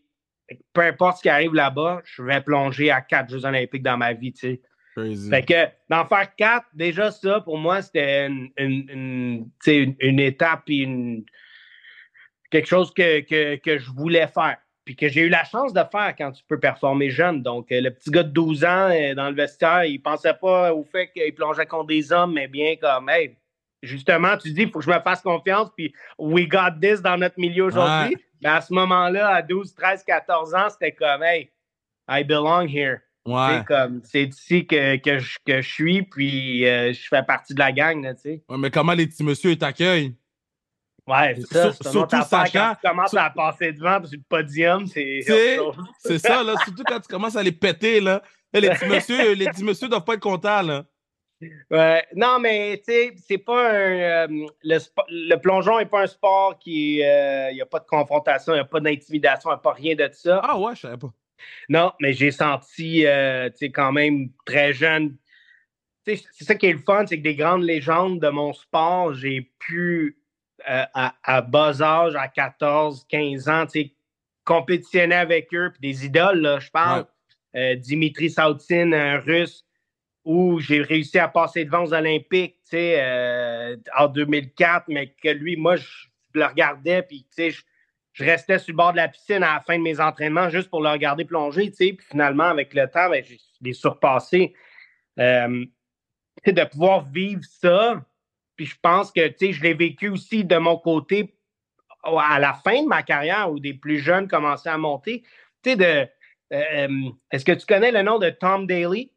peu 0.74 0.82
importe 0.82 1.18
ce 1.18 1.22
qui 1.24 1.30
arrive 1.30 1.56
là-bas, 1.56 2.04
je 2.06 2.22
vais 2.22 2.40
plonger 2.42 2.92
à 2.92 3.02
quatre 3.02 3.32
Jeux 3.32 3.46
olympiques 3.46 3.82
dans 3.82 3.98
ma 3.98 4.14
vie, 4.14 4.32
tu 4.32 4.40
sais. 4.42 4.62
Fait 5.32 5.42
que 5.44 5.66
d'en 5.90 6.06
faire 6.06 6.36
quatre, 6.36 6.68
déjà 6.76 7.10
ça, 7.10 7.42
pour 7.42 7.58
moi, 7.58 7.82
c'était 7.82 8.28
une, 8.28 8.52
une, 8.60 9.50
une, 9.66 10.20
étape 10.20 10.66
et 10.68 10.88
quelque 12.52 12.68
chose 12.68 12.94
que, 12.94 13.22
que, 13.56 13.78
je 13.80 13.90
voulais 13.90 14.28
faire 14.28 14.58
puis 14.86 14.96
que 14.96 15.08
j'ai 15.08 15.22
eu 15.22 15.30
la 15.30 15.44
chance 15.44 15.74
de 15.74 15.82
faire 15.92 16.14
quand 16.18 16.32
tu 16.32 16.44
peux 16.48 16.60
performer 16.60 17.10
jeune. 17.10 17.42
Donc, 17.42 17.72
euh, 17.72 17.82
le 17.82 17.92
petit 17.92 18.12
gars 18.12 18.24
de 18.24 18.30
12 18.30 18.66
ans 18.66 18.90
euh, 18.90 19.16
dans 19.16 19.30
le 19.30 19.36
vestiaire, 19.36 19.86
il 19.86 20.00
pensait 20.00 20.34
pas 20.34 20.74
au 20.74 20.84
fait 20.84 21.10
qu'il 21.12 21.34
plongeait 21.34 21.66
contre 21.66 21.88
des 21.88 22.12
hommes, 22.12 22.34
mais 22.34 22.48
bien 22.48 22.76
comme, 22.76 23.10
hey, 23.10 23.38
justement, 23.82 24.38
tu 24.38 24.52
dis, 24.52 24.64
il 24.64 24.72
faut 24.72 24.80
que 24.80 24.86
je 24.86 24.92
me 24.92 25.00
fasse 25.00 25.22
confiance, 25.22 25.70
puis 25.76 25.94
we 26.18 26.48
got 26.48 26.80
this 26.82 27.02
dans 27.02 27.18
notre 27.18 27.40
milieu 27.40 27.66
aujourd'hui. 27.66 28.18
Mais 28.42 28.50
à 28.50 28.62
ce 28.62 28.74
moment-là, 28.74 29.30
à 29.36 29.42
12, 29.42 29.74
13, 29.74 30.04
14 30.04 30.54
ans, 30.54 30.70
c'était 30.70 30.92
comme, 30.92 31.24
hey, 31.24 31.50
I 32.10 32.24
belong 32.24 32.68
here. 32.68 33.00
Ouais. 33.26 33.64
C'est 34.04 34.24
ici 34.24 34.68
que, 34.68 34.98
que, 34.98 35.20
je, 35.20 35.38
que, 35.46 35.62
je, 35.62 35.70
suis, 35.70 36.04
puis 36.04 36.68
euh, 36.68 36.92
je 36.92 37.08
fais 37.08 37.24
partie 37.24 37.54
de 37.54 37.60
la 37.60 37.72
gang, 37.72 38.14
tu 38.16 38.22
sais. 38.22 38.44
Ouais, 38.50 38.58
mais 38.58 38.70
comment 38.70 38.92
les 38.92 39.08
petits 39.08 39.24
messieurs 39.24 39.56
t'accueillent? 39.56 40.14
Ouais, 41.08 41.36
c'est 41.36 41.54
ça. 41.54 41.74
Surtout 41.92 42.22
sachant. 42.24 42.52
Quand 42.54 42.76
tu 42.82 42.88
commences 42.88 43.14
à 43.14 43.30
passer 43.30 43.74
devant 43.74 44.04
sur 44.06 44.18
le 44.18 44.24
podium, 44.28 44.88
c'est. 44.88 45.22
C'est 46.00 46.20
ça, 46.20 46.44
là. 46.44 46.56
Surtout 46.64 46.84
quand 46.86 47.00
tu 47.00 47.08
commences 47.08 47.36
à 47.36 47.44
les 47.44 47.52
péter, 47.52 48.00
là. 48.00 48.22
les 48.54 48.70
petits 48.70 48.86
messieurs, 48.86 49.34
les 49.36 49.46
petits 49.48 49.64
messieurs 49.64 49.90
doivent 49.90 50.06
pas 50.06 50.14
être 50.14 50.22
contents, 50.22 50.62
là. 50.62 50.86
Ouais. 51.70 52.06
Non, 52.16 52.40
mais 52.40 52.78
tu 52.78 52.94
sais, 52.94 53.16
c'est 53.28 53.38
pas 53.38 53.70
un. 53.70 54.30
Euh, 54.30 54.48
le, 54.64 55.36
plongeon 55.36 55.80
n'est 55.80 55.86
pas 55.86 56.04
un 56.04 56.08
sport 56.08 56.58
qui. 56.58 56.96
Il 56.98 57.04
euh, 57.04 57.52
n'y 57.52 57.62
a 57.62 57.66
pas 57.66 57.80
de 57.80 57.86
confrontation, 57.86 58.54
il 58.54 58.58
n'y 58.58 58.62
a 58.62 58.66
pas 58.66 58.80
d'intimidation, 58.80 59.50
il 59.50 59.54
n'y 59.54 59.58
a 59.58 59.62
pas 59.62 59.74
rien 59.74 59.96
de 59.96 60.10
ça. 60.14 60.40
Ah 60.44 60.58
ouais, 60.58 60.76
je 60.76 60.82
savais 60.82 60.98
pas. 60.98 61.12
Non, 61.68 61.92
mais 62.00 62.14
j'ai 62.14 62.32
senti, 62.32 63.06
euh, 63.06 63.50
tu 63.50 63.58
sais, 63.58 63.72
quand 63.72 63.92
même 63.92 64.30
très 64.46 64.72
jeune. 64.72 65.18
C'est 66.06 66.18
ça 66.42 66.56
qui 66.56 66.66
est 66.66 66.74
le 66.74 66.80
fun, 66.80 67.06
c'est 67.08 67.18
que 67.18 67.24
des 67.24 67.36
grandes 67.36 67.64
légendes 67.64 68.20
de 68.20 68.28
mon 68.28 68.52
sport, 68.54 69.14
j'ai 69.14 69.52
pu 69.60 70.18
euh, 70.70 70.86
à, 70.94 71.42
bas 71.42 71.82
âge, 71.82 72.16
à 72.16 72.28
14, 72.28 73.06
15 73.10 73.50
ans, 73.50 73.66
compétitionner 74.46 75.16
avec 75.16 75.54
eux, 75.54 75.72
puis 75.72 75.82
des 75.82 76.06
idoles, 76.06 76.58
je 76.60 76.72
parle. 76.72 77.06
Euh, 77.56 77.76
Dimitri 77.76 78.30
Sautin, 78.30 78.94
un 78.94 79.20
russe, 79.20 79.66
où 80.26 80.60
j'ai 80.60 80.82
réussi 80.82 81.20
à 81.20 81.28
passer 81.28 81.66
devant 81.66 81.84
aux 81.84 81.94
Olympiques, 81.94 82.58
euh, 82.74 83.78
en 83.96 84.08
2004, 84.08 84.86
mais 84.88 85.14
que 85.22 85.30
lui, 85.30 85.56
moi, 85.56 85.76
je, 85.76 86.08
le 86.34 86.46
regardais, 86.46 87.04
puis 87.04 87.28
je, 87.38 87.62
je, 88.14 88.24
restais 88.24 88.58
sur 88.58 88.72
le 88.72 88.78
bord 88.78 88.92
de 88.94 88.98
la 88.98 89.08
piscine 89.08 89.44
à 89.44 89.56
la 89.56 89.64
fin 89.68 89.78
de 89.78 89.84
mes 89.84 90.00
entraînements 90.00 90.50
juste 90.50 90.70
pour 90.70 90.82
le 90.82 90.90
regarder 90.90 91.26
plonger, 91.26 91.72
puis 91.72 91.98
finalement, 92.10 92.46
avec 92.46 92.74
le 92.74 92.88
temps, 92.88 93.10
ben, 93.10 93.24
je 93.24 93.36
l'ai 93.62 93.74
surpassé. 93.74 94.56
de 95.18 96.64
pouvoir 96.72 97.06
vivre 97.06 97.44
ça, 97.44 98.04
puis 98.56 98.66
je 98.66 98.76
pense 98.82 99.12
que, 99.12 99.28
tu 99.28 99.48
sais, 99.48 99.54
je 99.54 99.64
l'ai 99.64 99.74
vécu 99.74 100.10
aussi 100.10 100.44
de 100.44 100.58
mon 100.58 100.78
côté 100.78 101.36
à 102.04 102.40
la 102.40 102.54
fin 102.54 102.84
de 102.84 102.88
ma 102.88 103.04
carrière 103.04 103.52
où 103.52 103.60
des 103.60 103.74
plus 103.74 104.00
jeunes 104.00 104.28
commençaient 104.28 104.70
à 104.70 104.78
monter. 104.78 105.24
Tu 105.64 105.72
sais, 105.72 105.76
de. 105.76 106.08
Euh, 106.54 106.62
euh, 106.74 107.10
est-ce 107.32 107.46
que 107.46 107.54
tu 107.54 107.66
connais 107.66 107.92
le 107.92 108.04
nom 108.04 108.20
de 108.20 108.30
Tom 108.30 108.68
Daly? 108.68 109.12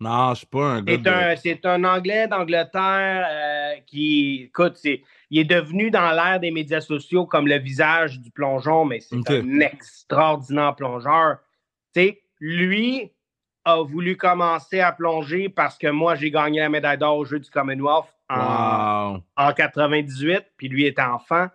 Non, 0.00 0.28
je 0.28 0.30
ne 0.30 0.34
suis 0.36 0.46
pas 0.46 0.64
un 0.64 0.82
gars. 0.82 1.36
C'est 1.36 1.66
un, 1.66 1.84
Anglais 1.84 2.26
d'Angleterre 2.26 3.26
euh, 3.30 3.74
qui, 3.86 4.44
écoute, 4.44 4.80
il 4.82 5.38
est 5.38 5.44
devenu 5.44 5.90
dans 5.90 6.10
l'ère 6.12 6.40
des 6.40 6.50
médias 6.50 6.80
sociaux 6.80 7.26
comme 7.26 7.46
le 7.46 7.58
visage 7.58 8.18
du 8.18 8.30
plongeon, 8.30 8.86
mais 8.86 9.00
c'est 9.00 9.30
un 9.30 9.60
extraordinaire 9.60 10.74
plongeur. 10.74 11.38
Tu 11.94 12.00
sais, 12.00 12.22
lui, 12.40 13.12
a 13.64 13.82
voulu 13.82 14.16
commencer 14.16 14.80
à 14.80 14.92
plonger 14.92 15.50
parce 15.50 15.76
que 15.76 15.88
moi, 15.88 16.14
j'ai 16.14 16.30
gagné 16.30 16.60
la 16.60 16.70
médaille 16.70 16.98
d'or 16.98 17.18
au 17.18 17.24
jeu 17.24 17.38
du 17.38 17.50
Commonwealth 17.50 18.06
en, 18.30 19.52
98, 19.52 20.44
puis 20.56 20.68
lui 20.68 20.86
était 20.86 21.02
enfant. 21.02 21.48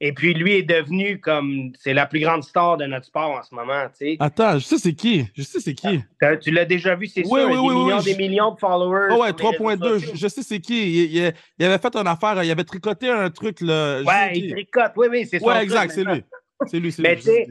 Et 0.00 0.12
puis 0.12 0.34
lui 0.34 0.54
est 0.54 0.62
devenu 0.62 1.20
comme 1.20 1.72
c'est 1.78 1.94
la 1.94 2.04
plus 2.06 2.20
grande 2.20 2.42
star 2.42 2.76
de 2.76 2.84
notre 2.84 3.06
sport 3.06 3.30
en 3.30 3.42
ce 3.42 3.54
moment. 3.54 3.86
Attends, 4.18 4.58
je 4.58 4.64
sais 4.64 4.78
c'est 4.78 4.92
qui. 4.92 5.26
Je 5.34 5.42
sais 5.42 5.60
c'est 5.60 5.74
qui. 5.74 6.00
tu 6.42 6.50
l'as 6.50 6.64
déjà 6.64 6.96
vu, 6.96 7.06
c'est 7.06 7.22
sûr. 7.22 7.32
Oui, 7.32 7.42
des, 7.42 7.56
millions, 7.56 8.00
des 8.00 8.16
millions 8.16 8.50
de 8.52 8.58
followers. 8.58 9.08
Oh 9.12 9.22
ouais, 9.22 9.30
3.2. 9.30 10.14
Je 10.14 10.28
sais 10.28 10.42
c'est 10.42 10.58
qui. 10.58 11.04
Il, 11.04 11.32
il, 11.58 11.64
avait 11.64 11.78
fait 11.78 11.96
une 11.96 12.08
affaire, 12.08 12.42
il 12.42 12.50
avait 12.50 12.64
tricoté 12.64 13.08
un 13.08 13.30
truc. 13.30 13.60
Là, 13.60 14.02
ouais, 14.02 14.36
il 14.36 14.50
tricote. 14.50 14.92
Oui, 14.96 15.06
oui, 15.10 15.26
c'est 15.30 15.38
ça. 15.38 15.46
Ouais, 15.46 15.62
exact, 15.62 15.92
c'est 15.92 16.04
lui. 16.04 16.24
C'est 16.66 16.80
lui, 16.80 16.92
c'est 16.92 17.02
lui. 17.02 17.16
Tu 17.16 17.22
sais, 17.22 17.46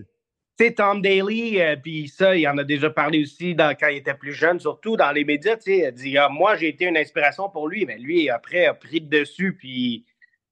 Tom 0.75 1.01
Daly, 1.01 1.61
euh, 1.61 1.75
puis 1.75 2.07
ça, 2.07 2.35
il 2.35 2.47
en 2.47 2.57
a 2.57 2.63
déjà 2.63 2.89
parlé 2.89 3.21
aussi 3.21 3.55
quand 3.55 3.87
il 3.87 3.97
était 3.97 4.13
plus 4.13 4.33
jeune, 4.33 4.59
surtout 4.59 4.95
dans 4.95 5.11
les 5.11 5.25
médias. 5.25 5.55
Tu 5.55 5.63
sais, 5.63 5.77
il 5.79 5.85
a 5.85 5.91
dit 5.91 6.17
ah, 6.17 6.29
Moi, 6.29 6.55
j'ai 6.55 6.69
été 6.69 6.85
une 6.85 6.97
inspiration 6.97 7.49
pour 7.49 7.67
lui, 7.67 7.85
mais 7.85 7.97
lui, 7.97 8.29
après, 8.29 8.65
a 8.65 8.73
pris 8.73 8.99
le 8.99 9.07
dessus, 9.07 9.55
puis 9.55 10.05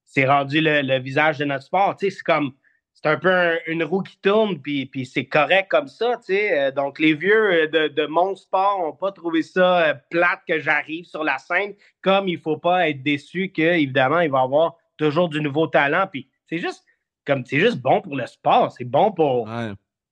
s'est 0.03 0.25
rendu 0.25 0.59
le, 0.61 0.99
visage 0.99 1.37
de 1.37 1.45
notre 1.45 1.65
sport. 1.65 1.95
Tu 1.97 2.09
sais, 2.09 2.17
c'est 2.17 2.23
comme. 2.23 2.53
C'est 2.93 3.09
un 3.09 3.17
peu 3.17 3.57
une 3.65 3.83
roue 3.83 4.03
qui 4.03 4.19
tourne, 4.19 4.61
puis, 4.61 4.89
c'est 5.11 5.25
correct 5.25 5.69
comme 5.71 5.87
ça, 5.87 6.17
tu 6.17 6.35
sais. 6.35 6.59
Euh, 6.59 6.71
donc, 6.71 6.99
les 6.99 7.15
vieux 7.15 7.63
euh, 7.63 7.89
de, 7.89 8.05
mon 8.05 8.35
sport 8.35 8.79
n'ont 8.79 8.93
pas 8.93 9.11
trouvé 9.11 9.41
ça 9.41 9.99
plate 10.11 10.41
que 10.47 10.59
j'arrive 10.59 11.05
sur 11.05 11.23
la 11.23 11.39
scène, 11.39 11.73
comme 12.01 12.27
il 12.27 12.35
ne 12.35 12.41
faut 12.41 12.57
pas 12.57 12.89
être 12.89 13.01
déçu 13.01 13.49
qu'évidemment, 13.49 14.19
il 14.19 14.29
va 14.29 14.41
y 14.41 14.43
avoir 14.43 14.75
toujours 14.97 15.29
du 15.29 15.41
nouveau 15.41 15.65
talent. 15.65 16.05
Puis 16.11 16.29
c'est 16.47 16.59
juste 16.59 16.83
comme 17.25 17.45
c'est 17.45 17.59
juste 17.59 17.77
bon 17.77 18.01
pour 18.01 18.15
le 18.15 18.25
sport, 18.27 18.71
c'est 18.71 18.85
bon 18.85 19.11
pour, 19.11 19.47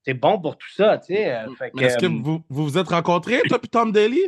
c'est 0.10 0.16
bon 0.16 0.40
pour 0.40 0.58
tout 0.58 0.70
ça, 0.72 0.98
tu 0.98 1.14
sais. 1.14 1.32
Euh, 1.32 1.46
est-ce 1.80 1.98
que, 1.98 2.08
euh, 2.08 2.22
vous, 2.24 2.42
vous 2.50 2.78
êtes 2.80 2.88
rencontrés, 2.88 3.42
toi 3.48 3.60
et 3.64 3.68
Tom 3.68 3.92
Daly? 3.92 4.22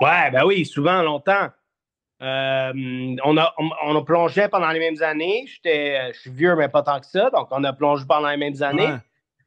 Ouais, 0.00 0.30
ben 0.32 0.44
oui, 0.44 0.66
souvent, 0.66 1.00
longtemps. 1.02 1.48
Euh, 2.20 2.72
on, 3.24 3.36
a, 3.36 3.54
on, 3.56 3.96
a 3.96 4.04
plongé 4.04 4.48
pendant 4.48 4.70
les 4.70 4.80
mêmes 4.80 5.00
années. 5.00 5.44
Je 5.64 6.10
suis 6.14 6.30
vieux, 6.30 6.56
mais 6.56 6.68
pas 6.68 6.82
tant 6.82 6.98
que 6.98 7.06
ça. 7.06 7.30
Donc, 7.30 7.48
on 7.52 7.62
a 7.62 7.72
plongé 7.72 8.04
pendant 8.08 8.28
les 8.28 8.36
mêmes 8.36 8.60
années. 8.62 8.96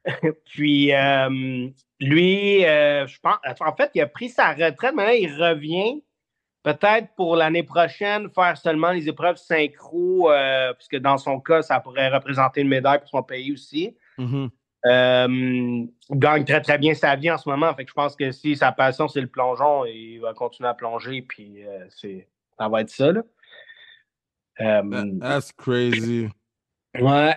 Puis, 0.46 0.92
lui, 2.00 2.62
je 2.62 3.20
pense, 3.20 3.36
en 3.60 3.76
fait, 3.76 3.90
il 3.94 4.00
a 4.00 4.06
pris 4.06 4.30
sa 4.30 4.52
retraite. 4.52 4.94
Maintenant, 4.94 5.12
il 5.12 5.30
revient 5.34 6.02
peut-être 6.62 7.08
pour 7.16 7.36
l'année 7.36 7.64
prochaine 7.64 8.30
faire 8.34 8.56
seulement 8.56 8.92
les 8.92 9.10
épreuves 9.10 9.36
synchro, 9.36 10.30
puisque 10.78 10.96
dans 10.96 11.18
son 11.18 11.38
cas, 11.38 11.60
ça 11.60 11.80
pourrait 11.80 12.08
représenter 12.08 12.62
une 12.62 12.68
médaille 12.68 13.00
pour 13.00 13.08
son 13.08 13.22
pays 13.22 13.52
aussi. 13.52 13.94
Mm-hmm. 14.18 14.48
Euh, 14.84 15.86
gagne 16.10 16.44
très, 16.44 16.60
très 16.60 16.76
bien 16.78 16.94
sa 16.94 17.14
vie 17.14 17.30
en 17.30 17.38
ce 17.38 17.48
moment. 17.48 17.72
Fait 17.74 17.84
que 17.84 17.90
je 17.90 17.94
pense 17.94 18.16
que 18.16 18.32
si 18.32 18.56
sa 18.56 18.72
passion, 18.72 19.06
c'est 19.06 19.20
le 19.20 19.28
plongeon, 19.28 19.84
il 19.84 20.18
va 20.18 20.34
continuer 20.34 20.68
à 20.68 20.74
plonger, 20.74 21.22
puis 21.22 21.64
euh, 21.64 21.86
c'est, 21.88 22.28
ça 22.58 22.68
va 22.68 22.80
être 22.80 22.90
ça. 22.90 23.12
Là. 23.12 23.22
Euh, 24.60 25.18
That's 25.20 25.52
crazy. 25.52 26.28
Ouais. 26.98 27.36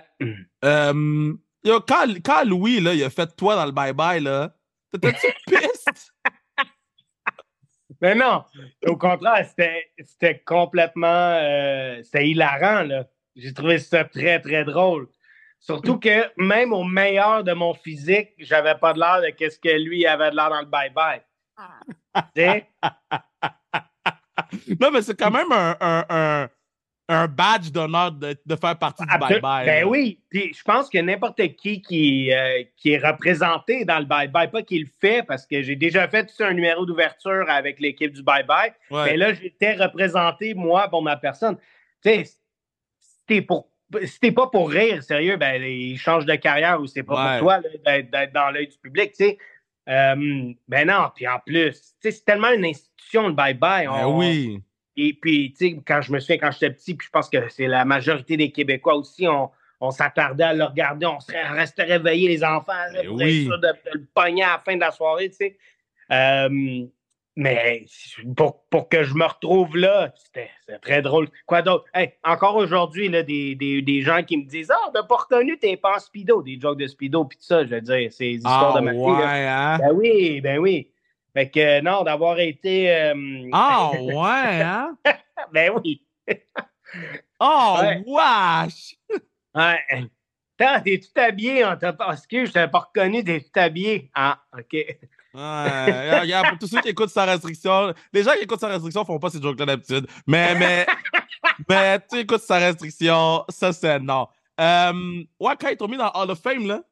yo, 1.64 1.80
quand, 1.86 2.06
quand, 2.24 2.44
Louis, 2.44 2.80
là, 2.80 2.94
il 2.94 3.04
a 3.04 3.10
fait 3.10 3.34
toi 3.36 3.54
dans 3.54 3.64
le 3.64 3.72
bye-bye, 3.72 4.22
là, 4.22 4.54
t'étais-tu 4.92 5.26
piste? 5.46 6.12
Mais 8.02 8.14
non, 8.14 8.44
au 8.86 8.96
contraire, 8.96 9.46
c'était 9.46 10.42
complètement. 10.44 11.38
c'était 12.02 12.28
hilarant, 12.28 12.82
là. 12.82 13.06
J'ai 13.36 13.52
trouvé 13.52 13.78
ça 13.78 14.04
très, 14.04 14.40
très 14.40 14.64
drôle. 14.64 15.08
Surtout 15.66 15.98
que 15.98 16.30
même 16.36 16.72
au 16.72 16.84
meilleur 16.84 17.42
de 17.42 17.52
mon 17.52 17.74
physique, 17.74 18.28
j'avais 18.38 18.76
pas 18.76 18.92
de 18.92 19.00
l'air 19.00 19.20
de 19.20 19.30
qu'est-ce 19.30 19.58
que 19.58 19.68
lui 19.68 20.06
avait 20.06 20.30
de 20.30 20.36
l'air 20.36 20.48
dans 20.48 20.60
le 20.60 20.66
bye-bye. 20.66 21.22
non, 24.80 24.92
mais 24.92 25.02
c'est 25.02 25.18
quand 25.18 25.32
même 25.32 25.50
un, 25.50 26.48
un, 27.08 27.26
badge 27.26 27.72
d'honneur 27.72 28.12
de, 28.12 28.36
faire 28.60 28.78
partie 28.78 29.04
du 29.04 29.12
bye-bye. 29.12 29.66
Ben 29.66 29.84
oui. 29.84 30.20
Puis 30.30 30.54
je 30.54 30.62
pense 30.62 30.88
que 30.88 30.98
n'importe 30.98 31.42
qui 31.56 31.82
qui, 31.82 32.32
euh, 32.32 32.62
qui 32.76 32.92
est 32.92 33.04
représenté 33.04 33.84
dans 33.84 33.98
le 33.98 34.04
bye-bye, 34.04 34.52
pas 34.52 34.62
qu'il 34.62 34.82
le 34.82 34.90
fait, 35.00 35.24
parce 35.24 35.44
que 35.46 35.62
j'ai 35.62 35.74
déjà 35.74 36.06
fait 36.06 36.32
un 36.38 36.52
numéro 36.52 36.86
d'ouverture 36.86 37.44
avec 37.48 37.80
l'équipe 37.80 38.12
du 38.12 38.22
bye-bye. 38.22 38.72
Mais 38.92 39.16
là, 39.16 39.34
j'étais 39.34 39.74
représenté, 39.74 40.54
moi, 40.54 40.86
pour 40.88 41.02
ma 41.02 41.16
personne. 41.16 41.56
Tu 42.04 42.10
sais, 42.10 42.24
t'es 43.26 43.42
pour 43.42 43.66
si 44.04 44.20
t'es 44.20 44.32
pas 44.32 44.48
pour 44.48 44.70
rire, 44.70 45.02
sérieux, 45.02 45.36
ben 45.36 45.62
il 45.62 45.98
change 45.98 46.26
de 46.26 46.34
carrière 46.34 46.80
ou 46.80 46.86
c'est 46.86 47.02
pas 47.02 47.38
pour 47.38 47.48
toi 47.48 47.60
d'être 47.84 48.32
dans 48.32 48.50
l'œil 48.50 48.68
du 48.68 48.78
public, 48.78 49.12
tu 49.12 49.24
sais. 49.24 49.38
Euh, 49.88 50.52
ben 50.66 50.88
non, 50.88 51.10
puis 51.14 51.28
en 51.28 51.38
plus, 51.38 51.94
c'est 52.00 52.24
tellement 52.24 52.50
une 52.50 52.64
institution, 52.64 53.28
le 53.28 53.34
bye-bye. 53.34 53.86
Ben 53.86 54.08
oui. 54.08 54.60
Et 54.96 55.12
puis, 55.12 55.52
tu 55.52 55.68
sais, 55.68 55.80
quand 55.86 56.00
je 56.00 56.12
me 56.12 56.18
souviens, 56.18 56.38
quand 56.38 56.50
j'étais 56.50 56.70
petit, 56.70 56.94
puis 56.94 57.06
je 57.06 57.10
pense 57.10 57.28
que 57.28 57.48
c'est 57.50 57.66
la 57.66 57.84
majorité 57.84 58.36
des 58.36 58.50
Québécois 58.50 58.96
aussi, 58.96 59.28
on, 59.28 59.50
on 59.80 59.90
s'attardait 59.90 60.44
à 60.44 60.54
le 60.54 60.64
regarder, 60.64 61.06
on 61.06 61.20
serait, 61.20 61.46
restait 61.48 61.84
réveillés, 61.84 62.28
les 62.28 62.42
enfants, 62.42 62.72
ben 62.92 63.06
oui. 63.08 63.46
de, 63.46 63.98
le 63.98 64.06
pogner 64.14 64.42
à 64.42 64.52
la 64.52 64.58
fin 64.58 64.74
de 64.74 64.80
la 64.80 64.90
soirée, 64.90 65.30
tu 65.30 65.36
sais. 65.36 65.58
Euh, 66.10 66.86
mais 67.36 67.84
pour, 68.34 68.64
pour, 68.70 68.88
que 68.88 69.04
je 69.04 69.14
me 69.14 69.24
retrouve 69.24 69.76
là, 69.76 70.12
c'était 70.16 70.50
très 70.80 71.02
drôle. 71.02 71.28
Quoi 71.44 71.60
d'autre? 71.60 71.84
encore 72.24 72.56
aujourd'hui, 72.56 73.10
des, 73.10 73.54
des, 73.54 73.82
des, 73.82 74.02
gens 74.02 74.22
qui 74.22 74.38
me 74.38 74.44
disent 74.44 74.70
Ah, 74.70 74.90
ben 74.92 75.02
pas 75.02 75.16
reconnu, 75.16 75.58
t'es 75.58 75.76
pas 75.76 75.96
en 75.96 75.98
speedo, 75.98 76.42
des 76.42 76.58
jokes 76.58 76.78
de 76.78 76.86
speedo, 76.86 77.26
puis 77.26 77.36
tout 77.36 77.44
ça. 77.44 77.64
Je 77.64 77.74
veux 77.74 77.80
dire, 77.82 78.10
c'est 78.10 78.24
des 78.24 78.36
histoires 78.36 78.74
de 78.74 78.80
ma 78.80 78.92
fille. 78.92 79.24
Hein? 79.24 79.78
Ben 79.78 79.92
oui, 79.92 80.40
ben 80.40 80.58
oui. 80.58 80.90
Fait 81.34 81.50
que 81.50 81.82
non, 81.82 82.02
d'avoir 82.02 82.40
été. 82.40 82.90
Euh, 82.90 83.48
ah 83.52 83.90
ouais, 84.00 84.62
hein? 84.62 84.96
ben 85.52 85.72
oui. 85.76 86.02
oh, 87.38 87.78
wesh! 88.06 88.96
Ouais. 89.54 90.08
T'es 90.56 90.98
tout 91.00 91.20
habillé, 91.20 91.66
on 91.66 91.76
t'a 91.76 91.92
pas. 91.92 92.14
Excuse, 92.14 92.48
je 92.48 92.54
t'avais 92.54 92.70
pas 92.70 92.78
reconnu, 92.78 93.22
t'es 93.22 93.40
tout 93.40 93.60
habillé. 93.60 94.10
Ah, 94.14 94.40
OK. 94.58 94.74
Ouais, 95.36 96.20
regarde, 96.20 96.48
pour 96.48 96.58
tous 96.58 96.66
ceux 96.66 96.80
qui 96.80 96.88
écoutent 96.88 97.10
sa 97.10 97.26
restriction, 97.26 97.92
les 98.10 98.22
gens 98.22 98.32
qui 98.32 98.44
écoutent 98.44 98.60
sa 98.60 98.68
restriction 98.68 99.04
font 99.04 99.18
pas 99.18 99.28
ces 99.28 99.42
jokes-là 99.42 99.66
d'habitude. 99.66 100.06
Mais, 100.26 100.54
mais, 100.54 100.86
mais 101.68 102.00
tu 102.10 102.20
écoutes 102.20 102.40
sa 102.40 102.56
restriction, 102.56 103.44
ça 103.50 103.70
c'est 103.74 103.98
non. 103.98 104.28
Euh, 104.58 105.24
ouais, 105.38 105.54
quand 105.60 105.68
ils 105.68 105.76
t'ont 105.76 105.88
mis 105.88 105.98
dans 105.98 106.10
Hall 106.12 106.30
of 106.30 106.40
Fame, 106.40 106.66
là. 106.66 106.82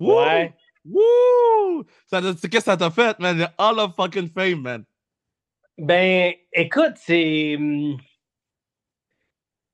Ouais. 0.00 0.52
Wouh! 0.84 1.84
Qu'est-ce 2.10 2.48
que 2.48 2.60
ça 2.60 2.76
t'a 2.76 2.90
fait, 2.90 3.16
man? 3.20 3.48
Hall 3.56 3.78
of 3.78 3.94
fucking 3.94 4.28
Fame, 4.28 4.62
man. 4.62 4.84
Ben, 5.78 6.34
écoute, 6.52 6.94
c'est. 6.96 7.56